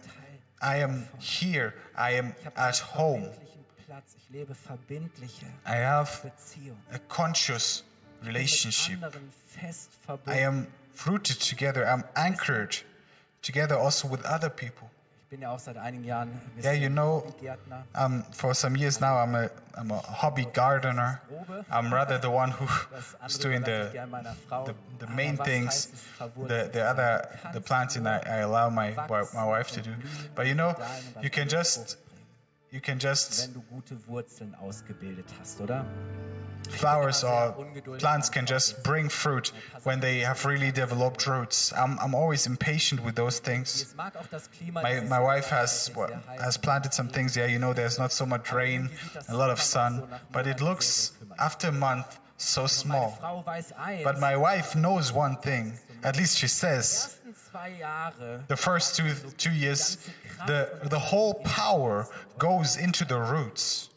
I 0.62 0.83
am 0.83 1.07
here. 1.18 1.74
I 1.96 2.18
am 2.18 2.35
at 2.57 2.79
home. 2.96 3.22
verbindlichen 3.24 3.64
Platz. 3.87 4.14
Ich 4.16 4.31
lebe 4.31 4.55
verbindliche 4.55 5.46
I 5.66 5.77
have 5.77 6.33
a 6.92 6.98
conscious 7.09 7.85
relationship. 8.24 8.96
Mit 8.96 9.05
anderen 9.05 9.33
fest 9.46 9.90
I 10.27 10.44
am 10.44 10.66
rooted 11.07 11.40
together. 11.40 11.87
I'm 11.87 12.05
anchored 12.14 12.83
together 13.42 13.79
also 13.79 14.09
with 14.09 14.24
other 14.24 14.48
people. 14.48 14.88
Ich 15.35 15.40
bin 15.40 15.49
ja 15.49 15.51
auch 15.51 15.59
seit 15.59 15.77
einigen 15.77 16.05
Jahren 16.05 16.40
Yeah, 16.62 16.75
you 16.75 16.88
know, 16.88 17.25
Gärtner. 17.40 17.83
um, 17.97 18.23
for 18.31 18.55
some 18.55 18.77
years 18.77 19.01
now, 19.01 19.16
I'm 19.16 19.35
a, 19.35 19.51
I'm 19.77 19.90
a 19.90 19.99
hobby 19.99 20.47
gardener. 20.53 21.23
I'm 21.68 21.92
rather 21.92 22.20
the 22.20 22.31
one 22.31 22.53
who 22.53 22.66
is 23.27 23.38
doing 23.40 23.64
the, 23.64 23.87
ich 23.87 23.92
gern 23.94 24.11
meiner 24.11 24.37
Frau. 24.49 24.64
the, 24.64 24.75
the 25.05 25.12
main 25.12 25.37
things, 25.37 25.88
heißt 25.88 25.92
es, 25.92 26.01
verwurzelt 26.18 26.73
the, 26.73 26.79
the 26.79 26.85
other, 26.88 27.29
the 27.53 27.61
planting 27.61 28.07
I, 28.07 28.20
I 28.25 28.42
allow 28.42 28.70
my, 28.70 28.94
my 29.35 29.44
wife 29.44 29.73
to 29.73 29.83
do. 29.83 29.90
But 30.37 30.47
you 30.47 30.55
know, 30.55 30.68
und 30.68 30.77
gedeihen 30.77 31.16
und 31.16 31.25
you 31.25 31.31
can 31.31 31.49
just, 31.49 31.99
you 32.75 32.81
can 32.81 32.99
just, 32.99 33.47
Wenn 33.47 33.55
du 33.55 33.63
gute 33.63 33.97
Wurzeln 34.09 34.55
ausgebildet 34.57 35.27
hast, 35.39 35.61
oder? 35.61 35.87
flowers 36.71 37.23
or 37.23 37.53
plants 37.99 38.31
can 38.31 38.47
just 38.47 38.83
bring 38.83 39.11
fruit 39.11 39.53
when 39.85 40.01
they 40.01 40.21
have 40.21 40.45
really 40.47 40.73
developed 40.73 41.27
roots. 41.27 41.73
I'm, 41.77 41.99
I'm 42.01 42.15
always 42.15 42.47
impatient 42.47 43.05
with 43.05 43.15
those 43.15 43.39
things. 43.39 43.83
Es 43.83 43.95
mag 43.95 44.17
auch 44.17 44.27
das 44.29 44.51
Klima 44.51 44.83
My, 44.83 45.01
my 45.03 45.21
wife 45.21 45.51
has 45.51 45.87
sehr 45.87 45.97
well, 45.97 46.11
heiß 46.27 46.43
has 46.43 46.57
planted 46.59 46.93
some 46.93 47.09
things. 47.09 47.37
Yeah, 47.37 47.47
you 47.47 47.59
know, 47.59 47.75
there's 47.75 47.99
not 47.99 48.13
so 48.13 48.27
much 48.27 48.51
rain, 48.53 48.91
a 49.29 49.37
lot 49.37 49.51
of 49.51 49.61
sun, 49.61 50.03
but 50.33 50.47
it 50.47 50.61
looks 50.61 51.13
after 51.39 51.69
a 51.69 51.73
month 51.73 52.19
so 52.39 52.67
small. 52.67 53.11
Frau 53.21 53.45
weiß 53.47 53.73
eins, 53.79 54.03
But 54.03 54.19
my 54.19 54.37
wife 54.37 54.75
knows 54.75 55.13
one 55.13 55.37
thing. 55.37 55.79
At 56.03 56.17
least 56.17 56.39
she 56.39 56.49
says. 56.49 57.19
Ersten 57.55 57.61
zwei 57.61 57.71
Jahre 57.79 58.45
The 58.49 58.57
first 58.57 58.97
two 58.97 59.14
two 59.38 59.51
years, 59.53 59.99
the 60.47 60.69
the 60.88 60.99
whole 61.11 61.35
power 61.45 62.07
goes 62.38 62.77
into 62.77 63.05
the 63.05 63.14
roots, 63.19 63.90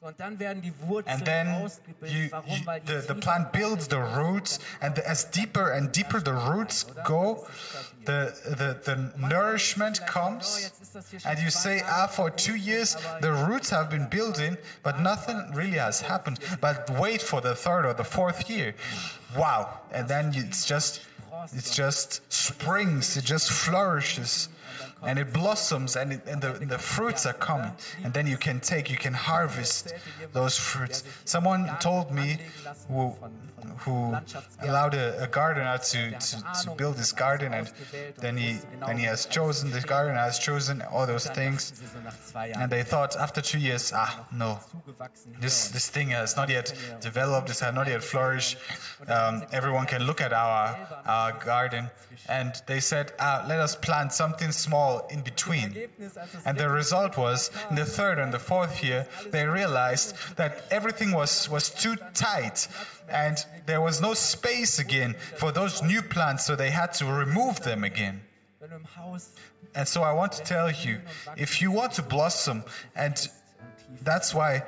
und 0.00 0.18
dann 0.18 0.38
werden 0.40 0.62
die 0.62 0.72
Wurzeln 0.88 1.06
and 1.14 1.24
then 1.24 1.70
you, 2.02 2.24
you- 2.46 2.80
the 2.86 3.02
the 3.06 3.14
plant 3.14 3.52
builds 3.52 3.86
the 3.88 4.00
roots, 4.00 4.58
and 4.80 4.96
the, 4.96 5.06
as 5.08 5.24
deeper 5.30 5.70
and 5.72 5.92
deeper 5.92 6.20
the 6.20 6.32
roots 6.32 6.84
go, 7.04 7.46
the 8.04 8.32
the 8.44 8.74
the 8.84 9.12
nourishment 9.16 10.04
comes. 10.06 10.72
And 11.24 11.38
you 11.38 11.50
say, 11.50 11.82
ah, 11.86 12.06
for 12.08 12.30
two 12.30 12.56
years 12.56 12.96
the 13.20 13.32
roots 13.32 13.70
have 13.70 13.88
been 13.90 14.08
building, 14.08 14.58
but 14.82 15.00
nothing 15.00 15.38
really 15.54 15.78
has 15.78 16.00
happened. 16.02 16.38
But 16.60 16.90
wait 16.98 17.22
for 17.22 17.40
the 17.40 17.54
third 17.54 17.86
or 17.86 17.94
the 17.94 18.04
fourth 18.04 18.50
year, 18.50 18.74
wow! 19.36 19.80
And 19.92 20.08
then 20.08 20.32
it's 20.34 20.66
just, 20.66 21.00
it's 21.52 21.74
just 21.74 22.20
springs. 22.32 23.16
It 23.16 23.24
just 23.24 23.50
flourishes, 23.50 24.48
and 25.02 25.18
it 25.18 25.32
blossoms, 25.32 25.96
and, 25.96 26.12
it, 26.12 26.22
and 26.26 26.40
the 26.42 26.52
the 26.74 26.78
fruits 26.78 27.26
are 27.26 27.32
coming. 27.34 27.72
And 28.04 28.12
then 28.12 28.26
you 28.26 28.36
can 28.36 28.60
take, 28.60 28.90
you 28.90 28.98
can 28.98 29.14
harvest 29.14 29.94
those 30.32 30.56
fruits. 30.56 31.04
Someone 31.24 31.70
told 31.80 32.10
me 32.10 32.38
who 32.88 33.14
who 33.78 34.14
allowed 34.60 34.94
a, 34.94 35.22
a 35.22 35.26
gardener 35.26 35.78
to, 35.78 36.10
to, 36.10 36.36
to 36.62 36.70
build 36.76 36.96
this 36.96 37.12
garden, 37.12 37.54
and 37.54 37.70
then 38.18 38.36
he 38.36 38.58
then 38.86 38.98
he 38.98 39.04
has 39.04 39.26
chosen 39.26 39.70
this 39.70 39.84
garden, 39.84 40.14
has 40.16 40.38
chosen 40.38 40.82
all 40.82 41.06
those 41.06 41.26
things. 41.26 41.72
And 42.34 42.70
they 42.70 42.82
thought 42.82 43.16
after 43.16 43.40
two 43.40 43.58
years, 43.58 43.92
ah, 43.94 44.26
no, 44.32 44.60
this 45.40 45.68
this 45.68 45.88
thing 45.90 46.08
has 46.08 46.36
not 46.36 46.48
yet 46.48 46.74
developed, 47.00 47.48
this 47.48 47.60
has 47.60 47.74
not 47.74 47.86
yet 47.88 48.02
flourished. 48.02 48.56
Um, 49.08 49.44
everyone 49.52 49.86
can 49.86 50.02
look 50.04 50.20
at 50.20 50.32
our 50.32 50.76
our 51.06 51.32
garden, 51.32 51.90
and 52.28 52.52
they 52.66 52.80
said, 52.80 53.12
ah, 53.18 53.44
let 53.48 53.58
us 53.58 53.74
plant 53.76 54.12
something 54.12 54.52
small 54.52 54.91
in 55.10 55.20
between. 55.22 55.88
And 56.44 56.58
the 56.58 56.68
result 56.68 57.16
was, 57.16 57.50
in 57.70 57.76
the 57.76 57.84
third 57.84 58.18
and 58.18 58.32
the 58.32 58.38
fourth 58.38 58.82
year, 58.82 59.06
they 59.30 59.44
realized 59.46 60.14
that 60.36 60.64
everything 60.70 61.12
was, 61.12 61.48
was 61.48 61.70
too 61.70 61.96
tight 62.14 62.68
and 63.08 63.44
there 63.66 63.80
was 63.80 64.00
no 64.00 64.14
space 64.14 64.78
again 64.78 65.14
for 65.36 65.52
those 65.52 65.82
new 65.82 66.02
plants, 66.02 66.46
so 66.46 66.56
they 66.56 66.70
had 66.70 66.92
to 66.94 67.06
remove 67.06 67.60
them 67.60 67.84
again. 67.84 68.22
And 69.74 69.88
so 69.88 70.02
I 70.02 70.12
want 70.12 70.32
to 70.32 70.42
tell 70.42 70.70
you 70.70 71.00
if 71.36 71.60
you 71.60 71.70
want 71.70 71.92
to 71.94 72.02
blossom, 72.02 72.64
and 72.94 73.16
that's 74.02 74.34
why. 74.34 74.62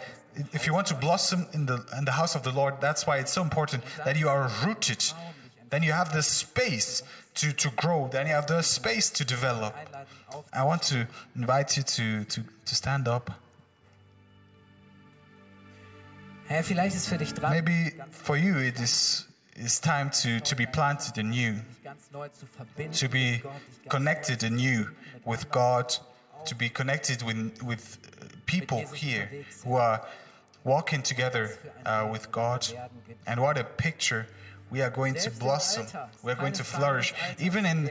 If 0.53 0.67
you 0.67 0.75
want 0.75 0.89
to 0.89 0.97
blossom 0.97 1.47
in 1.53 1.67
the 1.67 1.85
in 1.97 2.05
the 2.05 2.13
house 2.13 2.35
of 2.35 2.43
the 2.43 2.51
Lord, 2.51 2.81
that's 2.81 3.07
why 3.07 3.19
it's 3.19 3.33
so 3.33 3.43
important 3.43 3.85
that 4.05 4.19
you 4.19 4.29
are 4.29 4.51
rooted. 4.65 5.05
Then 5.71 5.85
you 5.85 5.93
have 5.93 6.13
the 6.13 6.23
space 6.23 7.05
to, 7.35 7.53
to 7.53 7.71
grow. 7.71 8.09
Then 8.11 8.27
you 8.27 8.33
have 8.33 8.49
the 8.49 8.63
space 8.63 9.11
to 9.11 9.25
develop. 9.25 9.75
I 10.53 10.65
want 10.65 10.83
to 10.85 11.07
invite 11.37 11.77
you 11.77 11.83
to, 11.83 12.25
to, 12.25 12.43
to 12.65 12.75
stand 12.75 13.09
up. 13.09 13.31
Herr, 16.47 16.63
vielleicht 16.63 16.97
ist 16.97 17.09
für 17.09 17.19
dich 17.19 17.33
dran, 17.33 17.53
Maybe 17.53 17.93
for 18.11 18.37
you 18.37 18.57
it 18.59 18.79
is 18.79 19.27
it's 19.57 19.81
time 19.81 20.11
to, 20.11 20.41
to 20.41 20.55
be 20.55 20.67
planted 20.67 21.17
anew, 21.19 21.55
dich 21.55 21.83
ganz 21.83 22.11
neu 22.13 22.29
zu 22.29 22.47
verbinden. 22.47 22.93
to 22.93 23.09
be 23.09 23.33
mit 23.33 23.43
Gott, 23.43 23.53
dich 23.83 23.89
connected 23.89 24.45
anew 24.45 24.87
with 25.25 25.51
God, 25.51 25.99
to 26.45 26.55
be 26.55 26.69
connected 26.69 27.23
with, 27.23 27.63
with 27.63 27.99
people 28.47 28.85
here 28.95 29.31
who 29.65 29.77
are 29.77 30.03
walking 30.65 31.03
together 31.03 31.51
uh, 31.87 32.07
with 32.11 32.31
God. 32.31 32.67
And 33.27 33.41
what 33.41 33.57
a 33.57 33.65
picture! 33.65 34.27
We 34.75 34.83
are 34.83 34.91
going 34.91 35.15
to 35.15 35.31
blossom. 35.31 35.87
We 36.25 36.33
are 36.33 36.35
going 36.35 36.55
to 36.55 36.65
flourish. 36.65 37.15
Even 37.39 37.65
in, 37.65 37.91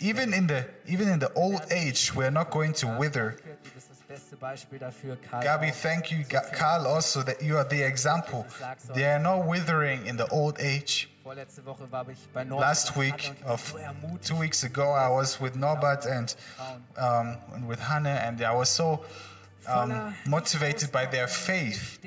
even 0.00 0.32
in 0.32 0.46
the, 0.46 0.64
even 0.86 1.08
in 1.08 1.18
the 1.18 1.30
old 1.34 1.60
age, 1.70 2.14
we 2.14 2.24
are 2.24 2.30
not 2.30 2.50
going 2.50 2.72
to 2.80 2.86
wither. 2.86 3.36
Du 3.62 3.70
bist 3.74 3.90
das 3.90 4.00
beste 4.08 4.36
Beispiel 4.36 4.78
dafür, 4.78 5.18
Karl. 5.30 5.42
Gabi, 5.44 5.70
thank 5.70 6.10
you, 6.10 6.24
Carl, 6.24 6.86
also 6.86 7.22
that 7.22 7.42
you 7.42 7.58
are 7.58 7.68
the 7.68 7.82
example. 7.82 8.46
They 8.94 9.04
are 9.04 9.18
not 9.18 9.46
withering 9.46 10.06
in 10.06 10.16
the 10.16 10.26
old 10.30 10.58
age. 10.60 11.10
Vorletzte 11.22 11.62
Woche 11.66 11.90
war 11.90 12.08
ich 12.08 12.18
bei 12.32 12.44
Norbert 12.44 12.68
Last 12.68 12.96
week, 12.96 13.12
Hannah 13.12 13.52
und 13.52 13.60
ich 13.60 13.74
war 13.74 14.14
of 14.14 14.20
two 14.22 14.40
weeks 14.40 14.64
ago, 14.64 14.94
I 14.94 15.10
was 15.10 15.38
with 15.42 15.56
Norbert 15.56 16.06
and, 16.06 16.34
um, 16.96 17.36
and 17.54 17.68
with 17.68 17.80
Hannah, 17.80 18.20
and 18.26 18.40
I 18.40 18.54
was 18.54 18.70
so 18.70 19.04
um, 19.68 20.14
motivated 20.24 20.90
by 20.90 21.04
their 21.04 21.28
faith. 21.28 22.00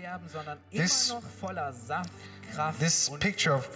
This- 0.72 1.12
immer 1.12 1.22
noch 1.22 1.30
voller 1.40 1.72
Saft, 1.74 2.10
Kraft 2.54 2.80
This 2.80 3.12
picture 3.20 3.54
of 3.54 3.68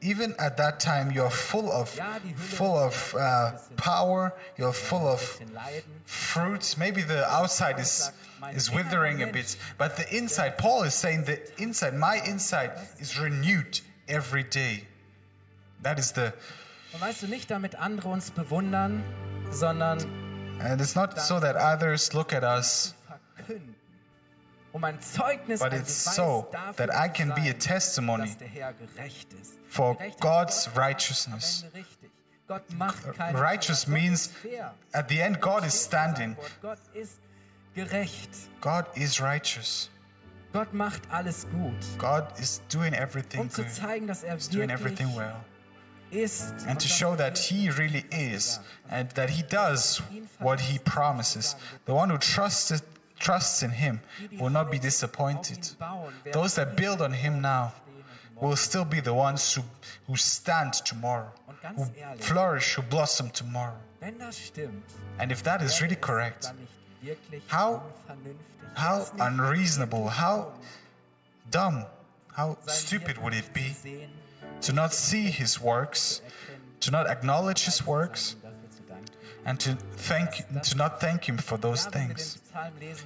even 0.00 0.34
at 0.38 0.56
that 0.58 0.80
time, 0.80 1.10
you're 1.10 1.30
full 1.30 1.70
of 1.70 1.88
full 2.36 2.76
of 2.76 3.14
uh, 3.18 3.52
power. 3.76 4.34
You're 4.56 4.72
full 4.72 5.06
of 5.08 5.40
fruits. 6.04 6.76
Maybe 6.76 7.02
the 7.02 7.26
outside 7.30 7.78
is 7.78 8.10
is 8.54 8.70
withering 8.70 9.22
a 9.22 9.26
bit, 9.26 9.56
but 9.78 9.96
the 9.96 10.06
inside. 10.16 10.58
Paul 10.58 10.82
is 10.84 10.94
saying 10.94 11.24
the 11.24 11.40
inside, 11.60 11.94
my 11.94 12.20
inside, 12.26 12.72
is 12.98 13.18
renewed 13.18 13.80
every 14.08 14.44
day. 14.44 14.84
That 15.82 15.98
is 15.98 16.12
the, 16.12 16.32
Und 16.92 17.00
weißt 17.00 17.22
du, 17.22 17.26
nicht 17.26 17.50
damit 17.50 17.76
andere 17.76 18.08
uns 18.08 18.30
bewundern, 18.30 19.04
sondern 19.50 19.98
and 20.60 20.80
it's 20.80 20.94
not 20.94 21.20
so 21.20 21.38
that 21.38 21.56
others 21.56 22.14
look 22.14 22.32
at 22.32 22.42
us. 22.42 22.94
Um 24.76 24.84
ein 24.84 25.00
Zeugnis, 25.00 25.60
but 25.60 25.72
it's 25.72 26.14
so 26.14 26.48
that 26.76 26.90
I 26.90 27.08
can 27.08 27.34
be 27.34 27.48
a 27.48 27.54
testimony 27.54 28.26
dass 28.26 28.36
der 28.36 28.48
Herr 28.48 28.74
gerecht 28.74 29.32
ist. 29.40 29.54
for 29.68 29.96
God's 30.20 30.68
righteousness. 30.76 31.62
am 31.62 31.68
Ende 31.68 31.78
richtig. 31.78 32.10
Gott 32.46 32.70
macht 32.74 33.16
keine 33.16 33.40
Righteous 33.40 33.86
means 33.86 34.30
at 34.92 35.08
the 35.08 35.20
end, 35.20 35.40
God 35.40 35.64
is 35.64 35.82
Steht 35.82 35.84
in 35.84 35.90
seinem 35.90 36.14
standing. 36.14 36.36
Wort. 36.36 36.50
Gott 36.60 36.78
gerecht. 37.74 38.30
God 38.60 38.84
is 38.94 39.18
righteous. 39.18 39.88
Gott 40.52 40.74
macht 40.74 41.02
alles 41.10 41.46
gut. 41.50 41.98
God 41.98 42.38
is 42.38 42.60
doing 42.68 42.92
everything 42.92 43.40
Um 43.40 43.48
good. 43.48 43.70
zeigen, 43.70 44.08
er 44.08 44.34
He's 44.34 44.50
doing 44.50 44.68
everything 44.68 45.14
well. 45.16 45.42
And 46.66 46.78
to 46.78 46.86
show 46.86 47.12
er 47.12 47.16
that 47.16 47.38
He 47.38 47.70
really 47.70 48.04
is 48.10 48.60
and 48.90 49.10
that 49.14 49.30
He 49.30 49.42
does 49.42 50.02
what 50.38 50.60
He 50.60 50.78
promises. 50.78 51.56
The 51.86 51.94
one 51.94 52.10
who 52.10 52.18
trusts, 52.18 52.82
trusts 53.18 53.62
in 53.62 53.70
Him 53.70 54.00
will 54.38 54.50
not 54.50 54.70
be 54.70 54.78
disappointed. 54.78 55.68
Those 56.32 56.54
that 56.56 56.76
build 56.76 57.00
on 57.02 57.12
Him 57.12 57.40
now 57.40 57.72
will 58.40 58.56
still 58.56 58.84
be 58.84 59.00
the 59.00 59.14
ones 59.14 59.54
who, 59.54 59.62
who 60.06 60.16
stand 60.16 60.74
tomorrow, 60.74 61.32
who 61.76 61.84
flourish, 62.18 62.74
who 62.74 62.82
blossom 62.82 63.30
tomorrow. 63.30 63.76
And 65.18 65.32
if 65.32 65.42
that 65.44 65.62
is 65.62 65.80
really 65.80 65.96
correct, 65.96 66.52
How- 67.48 67.82
how 68.74 69.06
unreasonable, 69.20 70.08
how 70.08 70.52
dumb, 71.50 71.86
how 72.34 72.58
stupid 72.66 73.16
would 73.22 73.32
it 73.34 73.52
be 73.54 73.74
to 74.60 74.72
not 74.72 74.92
see 74.92 75.30
His 75.30 75.58
works, 75.60 76.20
to 76.80 76.90
not 76.90 77.06
acknowledge 77.06 77.64
His 77.64 77.86
works, 77.86 78.36
and 79.46 79.60
to 79.60 79.76
thank 79.92 80.44
to 80.62 80.76
not 80.76 81.00
thank 81.00 81.26
him 81.28 81.38
for 81.38 81.56
those 81.56 81.86
things. 81.86 82.38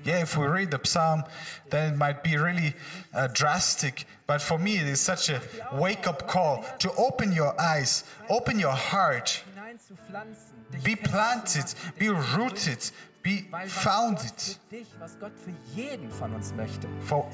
Yeah 0.05 0.23
if 0.23 0.37
we 0.37 0.47
read 0.47 0.71
the 0.71 0.81
psalm 0.83 1.23
then 1.69 1.93
it 1.93 1.97
might 1.97 2.25
be 2.25 2.37
really 2.37 2.75
uh, 3.15 3.29
drastic 3.29 4.07
but 4.27 4.41
for 4.41 4.59
me 4.59 4.79
it 4.79 4.87
is 4.87 5.01
such 5.01 5.29
a 5.29 5.41
wake-up 5.73 6.27
call 6.27 6.65
to 6.79 6.91
open 6.93 7.33
your 7.33 7.61
eyes 7.61 8.05
open 8.29 8.59
your 8.59 8.73
heart. 8.73 9.45
Be 10.83 10.97
planted 10.97 11.67
be 11.99 12.09
rooted 12.09 12.91
be 13.23 13.45
founded. 13.67 14.57
For 17.01 17.29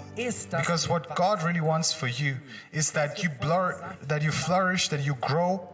because 0.50 0.88
what 0.88 1.14
God 1.14 1.44
really 1.44 1.60
wants 1.60 1.92
for 1.92 2.08
you 2.08 2.38
is 2.72 2.90
that 2.92 3.22
you 3.22 3.28
blur 3.40 3.96
that 4.02 4.22
you 4.22 4.32
flourish 4.32 4.88
that 4.88 5.04
you 5.06 5.14
grow 5.20 5.68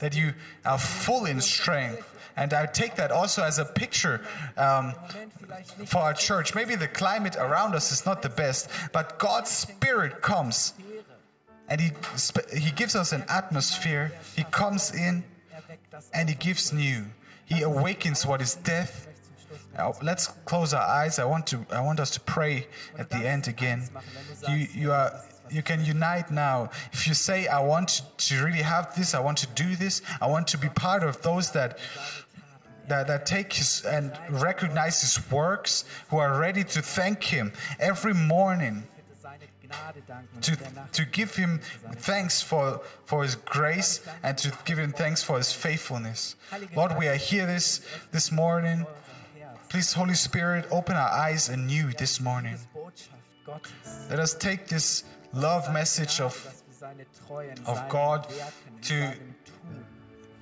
that 0.00 0.14
you 0.14 0.34
are 0.64 0.78
full 0.78 1.24
in 1.24 1.40
strength 1.40 2.13
and 2.36 2.52
I 2.52 2.66
take 2.66 2.96
that 2.96 3.10
also 3.10 3.42
as 3.42 3.58
a 3.58 3.64
picture 3.64 4.20
um, 4.56 4.94
for 5.86 5.98
our 5.98 6.14
church. 6.14 6.54
Maybe 6.54 6.74
the 6.74 6.88
climate 6.88 7.36
around 7.36 7.74
us 7.74 7.92
is 7.92 8.04
not 8.04 8.22
the 8.22 8.28
best, 8.28 8.68
but 8.92 9.18
God's 9.18 9.50
Spirit 9.50 10.20
comes 10.20 10.74
and 11.68 11.80
He, 11.80 11.90
he 12.56 12.70
gives 12.72 12.94
us 12.94 13.12
an 13.12 13.24
atmosphere. 13.28 14.12
He 14.36 14.44
comes 14.44 14.94
in 14.94 15.24
and 16.12 16.28
He 16.28 16.34
gives 16.34 16.72
new. 16.72 17.06
He 17.46 17.62
awakens 17.62 18.26
what 18.26 18.40
is 18.40 18.54
death. 18.54 19.08
Now, 19.76 19.94
let's 20.02 20.28
close 20.44 20.72
our 20.72 20.86
eyes. 20.86 21.18
I 21.18 21.24
want 21.24 21.46
to. 21.48 21.66
I 21.70 21.80
want 21.80 21.98
us 21.98 22.10
to 22.10 22.20
pray 22.20 22.68
at 22.96 23.10
the 23.10 23.16
end 23.16 23.48
again. 23.48 23.88
You, 24.48 24.66
you 24.72 24.92
are. 24.92 25.20
You 25.50 25.62
can 25.62 25.84
unite 25.84 26.30
now. 26.30 26.70
If 26.92 27.06
you 27.06 27.14
say, 27.14 27.48
"I 27.48 27.60
want 27.60 28.02
to 28.16 28.44
really 28.44 28.62
have 28.62 28.94
this. 28.94 29.14
I 29.14 29.20
want 29.20 29.38
to 29.38 29.48
do 29.48 29.74
this. 29.76 30.00
I 30.20 30.28
want 30.28 30.46
to 30.48 30.58
be 30.58 30.68
part 30.68 31.02
of 31.02 31.22
those 31.22 31.50
that 31.52 31.78
that, 32.88 33.06
that 33.06 33.26
take 33.26 33.52
his 33.52 33.84
and 33.84 34.12
recognize 34.28 35.00
his 35.00 35.30
works, 35.30 35.84
who 36.08 36.18
are 36.18 36.38
ready 36.38 36.64
to 36.64 36.82
thank 36.82 37.24
him 37.24 37.52
every 37.78 38.14
morning, 38.14 38.84
to, 40.42 40.56
to 40.92 41.04
give 41.04 41.36
him 41.36 41.60
thanks 41.96 42.42
for, 42.42 42.80
for 43.04 43.22
his 43.22 43.34
grace 43.34 44.00
and 44.22 44.38
to 44.38 44.52
give 44.64 44.78
him 44.78 44.92
thanks 44.92 45.22
for 45.22 45.38
his 45.38 45.52
faithfulness. 45.52 46.36
Lord, 46.76 46.96
we 46.98 47.08
are 47.08 47.16
here 47.16 47.46
this, 47.46 47.80
this 48.12 48.30
morning. 48.30 48.86
Please, 49.68 49.92
Holy 49.94 50.14
Spirit, 50.14 50.66
open 50.70 50.94
our 50.94 51.08
eyes 51.08 51.48
anew 51.48 51.92
this 51.92 52.20
morning. 52.20 52.58
Let 54.08 54.20
us 54.20 54.34
take 54.34 54.68
this 54.68 55.04
love 55.32 55.72
message 55.72 56.20
of 56.20 56.62
of 57.66 57.88
God 57.88 58.26
to- 58.82 59.14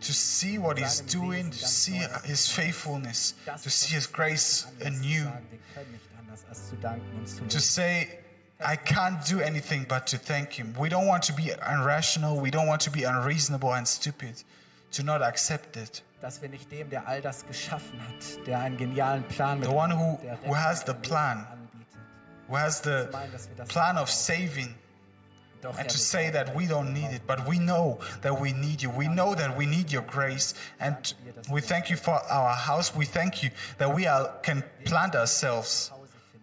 to 0.03 0.13
see 0.13 0.59
what 0.59 0.79
he's 0.79 1.01
doing, 1.01 1.51
to 1.51 1.67
see 1.67 2.01
his 2.25 2.49
faithfulness, 2.49 3.35
to 3.63 3.71
see 3.71 3.95
his 3.95 4.07
grace 4.07 4.67
anew. 4.85 5.25
sagen, 5.25 5.47
wir 5.51 5.59
können 5.75 5.93
nicht 5.93 6.09
anders 6.19 6.45
als 6.49 6.69
zu 6.69 6.77
danken 6.77 7.19
und 7.19 7.29
zu 7.29 7.45
to 7.49 7.61
say, 7.61 8.19
I 8.65 8.77
can't 8.77 9.25
do 9.29 9.41
anything 9.41 9.87
but 9.89 10.07
to 10.09 10.19
thank 10.19 10.53
Him. 10.53 10.75
We 10.79 10.89
don't 10.89 11.07
want 11.07 11.25
to 11.25 11.33
be 11.33 11.51
irrational, 11.51 12.41
we 12.41 12.51
don't 12.51 12.69
want 12.69 12.81
to 12.83 12.91
be 12.91 13.03
unreasonable 13.05 13.73
and 13.75 13.87
stupid, 13.87 14.45
to 14.93 15.03
not 15.03 15.23
accept 15.23 15.77
it. 15.77 16.03
dass 16.21 16.41
wir 16.41 16.49
nicht 16.49 16.71
dem, 16.71 16.89
der 16.89 17.09
all 17.09 17.21
das 17.21 17.45
geschaffen 17.47 18.01
hat, 18.01 18.47
der 18.47 18.61
einen 18.61 18.77
genialen 18.77 19.25
Plan 19.25 19.59
mit 19.59 19.69
The 19.69 19.75
one 19.75 19.91
who, 19.91 20.21
who 20.47 20.55
has 20.55 20.85
the 20.87 20.95
plan, 20.95 21.45
who 22.49 22.57
has 22.57 22.81
the 22.81 23.09
plan 23.67 23.99
of 23.99 24.09
saving, 24.09 24.77
and 25.79 25.89
to 25.89 25.99
say 25.99 26.31
that 26.31 26.55
we 26.55 26.67
don't 26.67 26.93
need 26.93 27.13
it, 27.13 27.23
but 27.27 27.47
we 27.47 27.59
know 27.59 28.01
that 28.23 28.41
we 28.41 28.53
need 28.53 28.83
you. 28.83 28.91
We 28.91 29.09
know 29.09 29.35
that 29.35 29.57
we 29.57 29.67
need 29.67 29.93
your 29.93 30.03
grace, 30.03 30.55
and 30.81 31.15
we 31.51 31.61
thank 31.61 31.91
you 31.91 31.97
for 31.97 32.21
our 32.31 32.55
house. 32.55 32.95
We 32.95 33.05
thank 33.05 33.43
you 33.43 33.51
that 33.79 33.95
we 33.95 34.07
are, 34.07 34.33
can 34.43 34.65
plant 34.85 35.15
ourselves. 35.15 35.91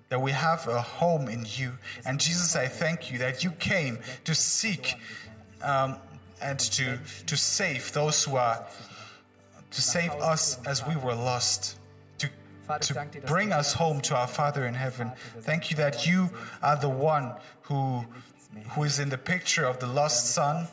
That 0.10 0.22
we 0.22 0.32
have 0.32 0.68
a 0.68 0.82
home 0.82 1.28
in 1.28 1.46
you. 1.48 1.74
And 2.04 2.20
Jesus, 2.20 2.56
I 2.56 2.68
thank 2.68 3.12
you. 3.12 3.20
that 3.20 3.44
you 3.44 3.52
came 3.52 4.00
to 4.24 4.34
seek 4.34 4.96
um, 5.62 5.98
and 6.42 6.60
to, 6.60 6.98
to 7.28 7.38
save 7.38 7.92
those 7.94 8.24
who 8.24 8.36
are, 8.36 8.66
to 9.70 9.82
save 9.82 10.12
us 10.14 10.58
as 10.66 10.84
we 10.88 10.96
were 10.96 11.14
lost, 11.14 11.78
to, 12.18 12.30
to 12.80 13.22
bring 13.28 13.54
us 13.54 13.74
home 13.74 14.02
to 14.02 14.16
our 14.16 14.28
Father 14.28 14.66
in 14.66 14.74
heaven. 14.74 15.12
Thank 15.42 15.70
you 15.70 15.78
that 15.78 16.08
you 16.08 16.32
are 16.64 16.76
the 16.76 16.90
one 16.90 17.34
who, 17.64 18.04
who 18.72 18.84
is 18.84 19.00
in 19.00 19.10
the 19.10 19.18
picture 19.18 19.66
of 19.66 19.80
the 19.80 19.88
lost 19.88 20.34
son. 20.34 20.68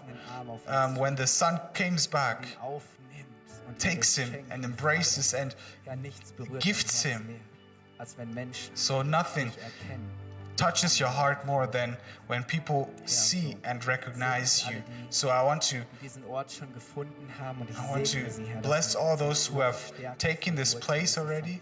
Um, 0.69 0.97
when 0.97 1.15
the 1.15 1.27
son 1.27 1.61
comes 1.75 2.07
back, 2.07 2.47
takes 3.79 4.17
him 4.17 4.45
and 4.51 4.65
embraces 4.65 5.35
and 5.35 5.55
gifts 6.61 7.03
him. 7.03 7.41
so 8.75 9.03
nothing. 9.03 9.53
Touches 10.57 10.99
your 10.99 11.09
heart 11.09 11.47
more 11.47 11.67
than 11.67 11.97
when 12.27 12.43
people 12.43 12.91
see 13.05 13.57
and 13.65 13.85
recognize 13.87 14.69
you. 14.69 14.83
So 15.11 15.29
I 15.29 15.43
want 15.43 15.63
to 15.63 15.83
I 17.43 17.91
want 17.91 18.07
to 18.07 18.27
bless 18.63 18.95
all 18.95 19.17
those 19.17 19.47
who 19.47 19.61
have 19.61 19.93
taken 20.19 20.55
this 20.55 20.75
place 20.75 21.19
already. 21.19 21.61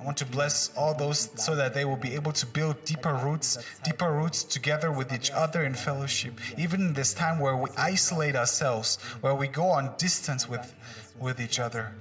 I 0.00 0.04
want 0.04 0.16
to 0.18 0.26
bless 0.26 0.70
all 0.76 0.94
those 0.94 1.30
so 1.36 1.54
that 1.56 1.74
they 1.74 1.84
will 1.84 1.96
be 1.96 2.14
able 2.14 2.32
to 2.32 2.46
build 2.46 2.84
deeper 2.84 3.14
roots, 3.14 3.58
deeper 3.84 4.12
roots 4.12 4.44
together 4.44 4.90
with 4.90 5.12
each 5.12 5.30
other 5.30 5.62
in 5.64 5.74
fellowship. 5.74 6.38
Even 6.58 6.80
in 6.80 6.92
this 6.94 7.14
time 7.14 7.38
where 7.38 7.56
we 7.56 7.68
isolate 7.76 8.36
ourselves, 8.36 8.96
where 9.20 9.34
we 9.34 9.48
go 9.48 9.66
on 9.66 9.94
distance 9.98 10.48
with 10.48 10.74
with 11.18 11.40
each 11.40 11.58
other. 11.58 11.94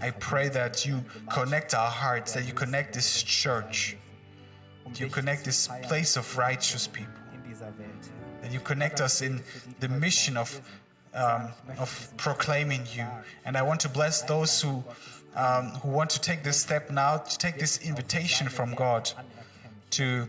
I 0.00 0.10
pray 0.10 0.48
that 0.48 0.84
you 0.84 1.04
connect 1.32 1.74
our 1.74 1.90
hearts, 1.90 2.32
that 2.32 2.44
you 2.46 2.52
connect 2.52 2.94
this 2.94 3.22
church, 3.22 3.96
you 5.00 5.08
connect 5.08 5.44
this 5.44 5.68
place 5.82 6.16
of 6.16 6.36
righteous 6.36 6.86
people, 6.86 7.12
And 8.42 8.52
you 8.52 8.60
connect 8.60 9.00
us 9.00 9.22
in 9.22 9.42
the 9.80 9.88
mission 9.88 10.36
of 10.36 10.60
um, 11.14 11.48
of 11.78 12.12
proclaiming 12.16 12.82
you. 12.94 13.06
And 13.44 13.56
I 13.56 13.62
want 13.62 13.80
to 13.80 13.88
bless 13.88 14.22
those 14.22 14.62
who 14.62 14.82
um, 15.36 15.70
who 15.82 15.88
want 15.90 16.10
to 16.10 16.20
take 16.20 16.42
this 16.42 16.60
step 16.60 16.90
now, 16.90 17.18
to 17.18 17.38
take 17.38 17.58
this 17.58 17.78
invitation 17.78 18.48
from 18.48 18.74
God 18.74 19.10
to 19.90 20.28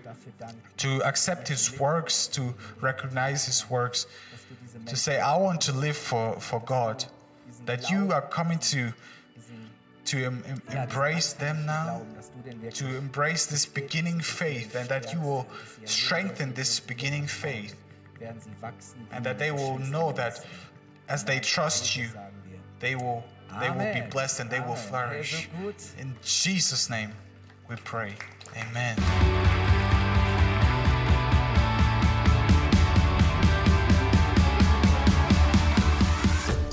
to 0.77 1.01
accept 1.03 1.47
His 1.47 1.79
works, 1.79 2.27
to 2.27 2.53
recognize 2.81 3.45
His 3.45 3.69
works, 3.69 4.05
to 4.85 4.95
say, 4.95 5.19
"I 5.19 5.37
want 5.37 5.61
to 5.61 5.71
live 5.73 5.97
for 5.97 6.39
for 6.39 6.59
God." 6.59 7.05
That 7.65 7.89
you 7.89 8.11
are 8.11 8.21
coming 8.21 8.59
to 8.59 8.93
to 10.13 10.25
em- 10.25 10.43
em- 10.47 10.61
embrace 10.77 11.33
them 11.33 11.65
now, 11.65 12.05
to 12.73 12.85
embrace 12.97 13.47
this 13.47 13.65
beginning 13.65 14.19
faith, 14.19 14.75
and 14.75 14.87
that 14.87 15.11
you 15.11 15.19
will 15.19 15.47
strengthen 15.85 16.53
this 16.53 16.79
beginning 16.79 17.25
faith, 17.25 17.75
and 19.11 19.25
that 19.25 19.39
they 19.39 19.51
will 19.51 19.79
know 19.79 20.11
that 20.11 20.45
as 21.09 21.23
they 21.23 21.39
trust 21.39 21.95
you, 21.95 22.09
they 22.79 22.95
will 22.95 23.23
they 23.59 23.69
will 23.69 23.93
be 23.93 24.01
blessed 24.01 24.39
and 24.39 24.49
they 24.49 24.59
will 24.59 24.75
flourish. 24.75 25.49
In 25.97 26.15
Jesus' 26.23 26.89
name, 26.89 27.11
we 27.67 27.75
pray. 27.77 28.15
Amen. 28.55 29.62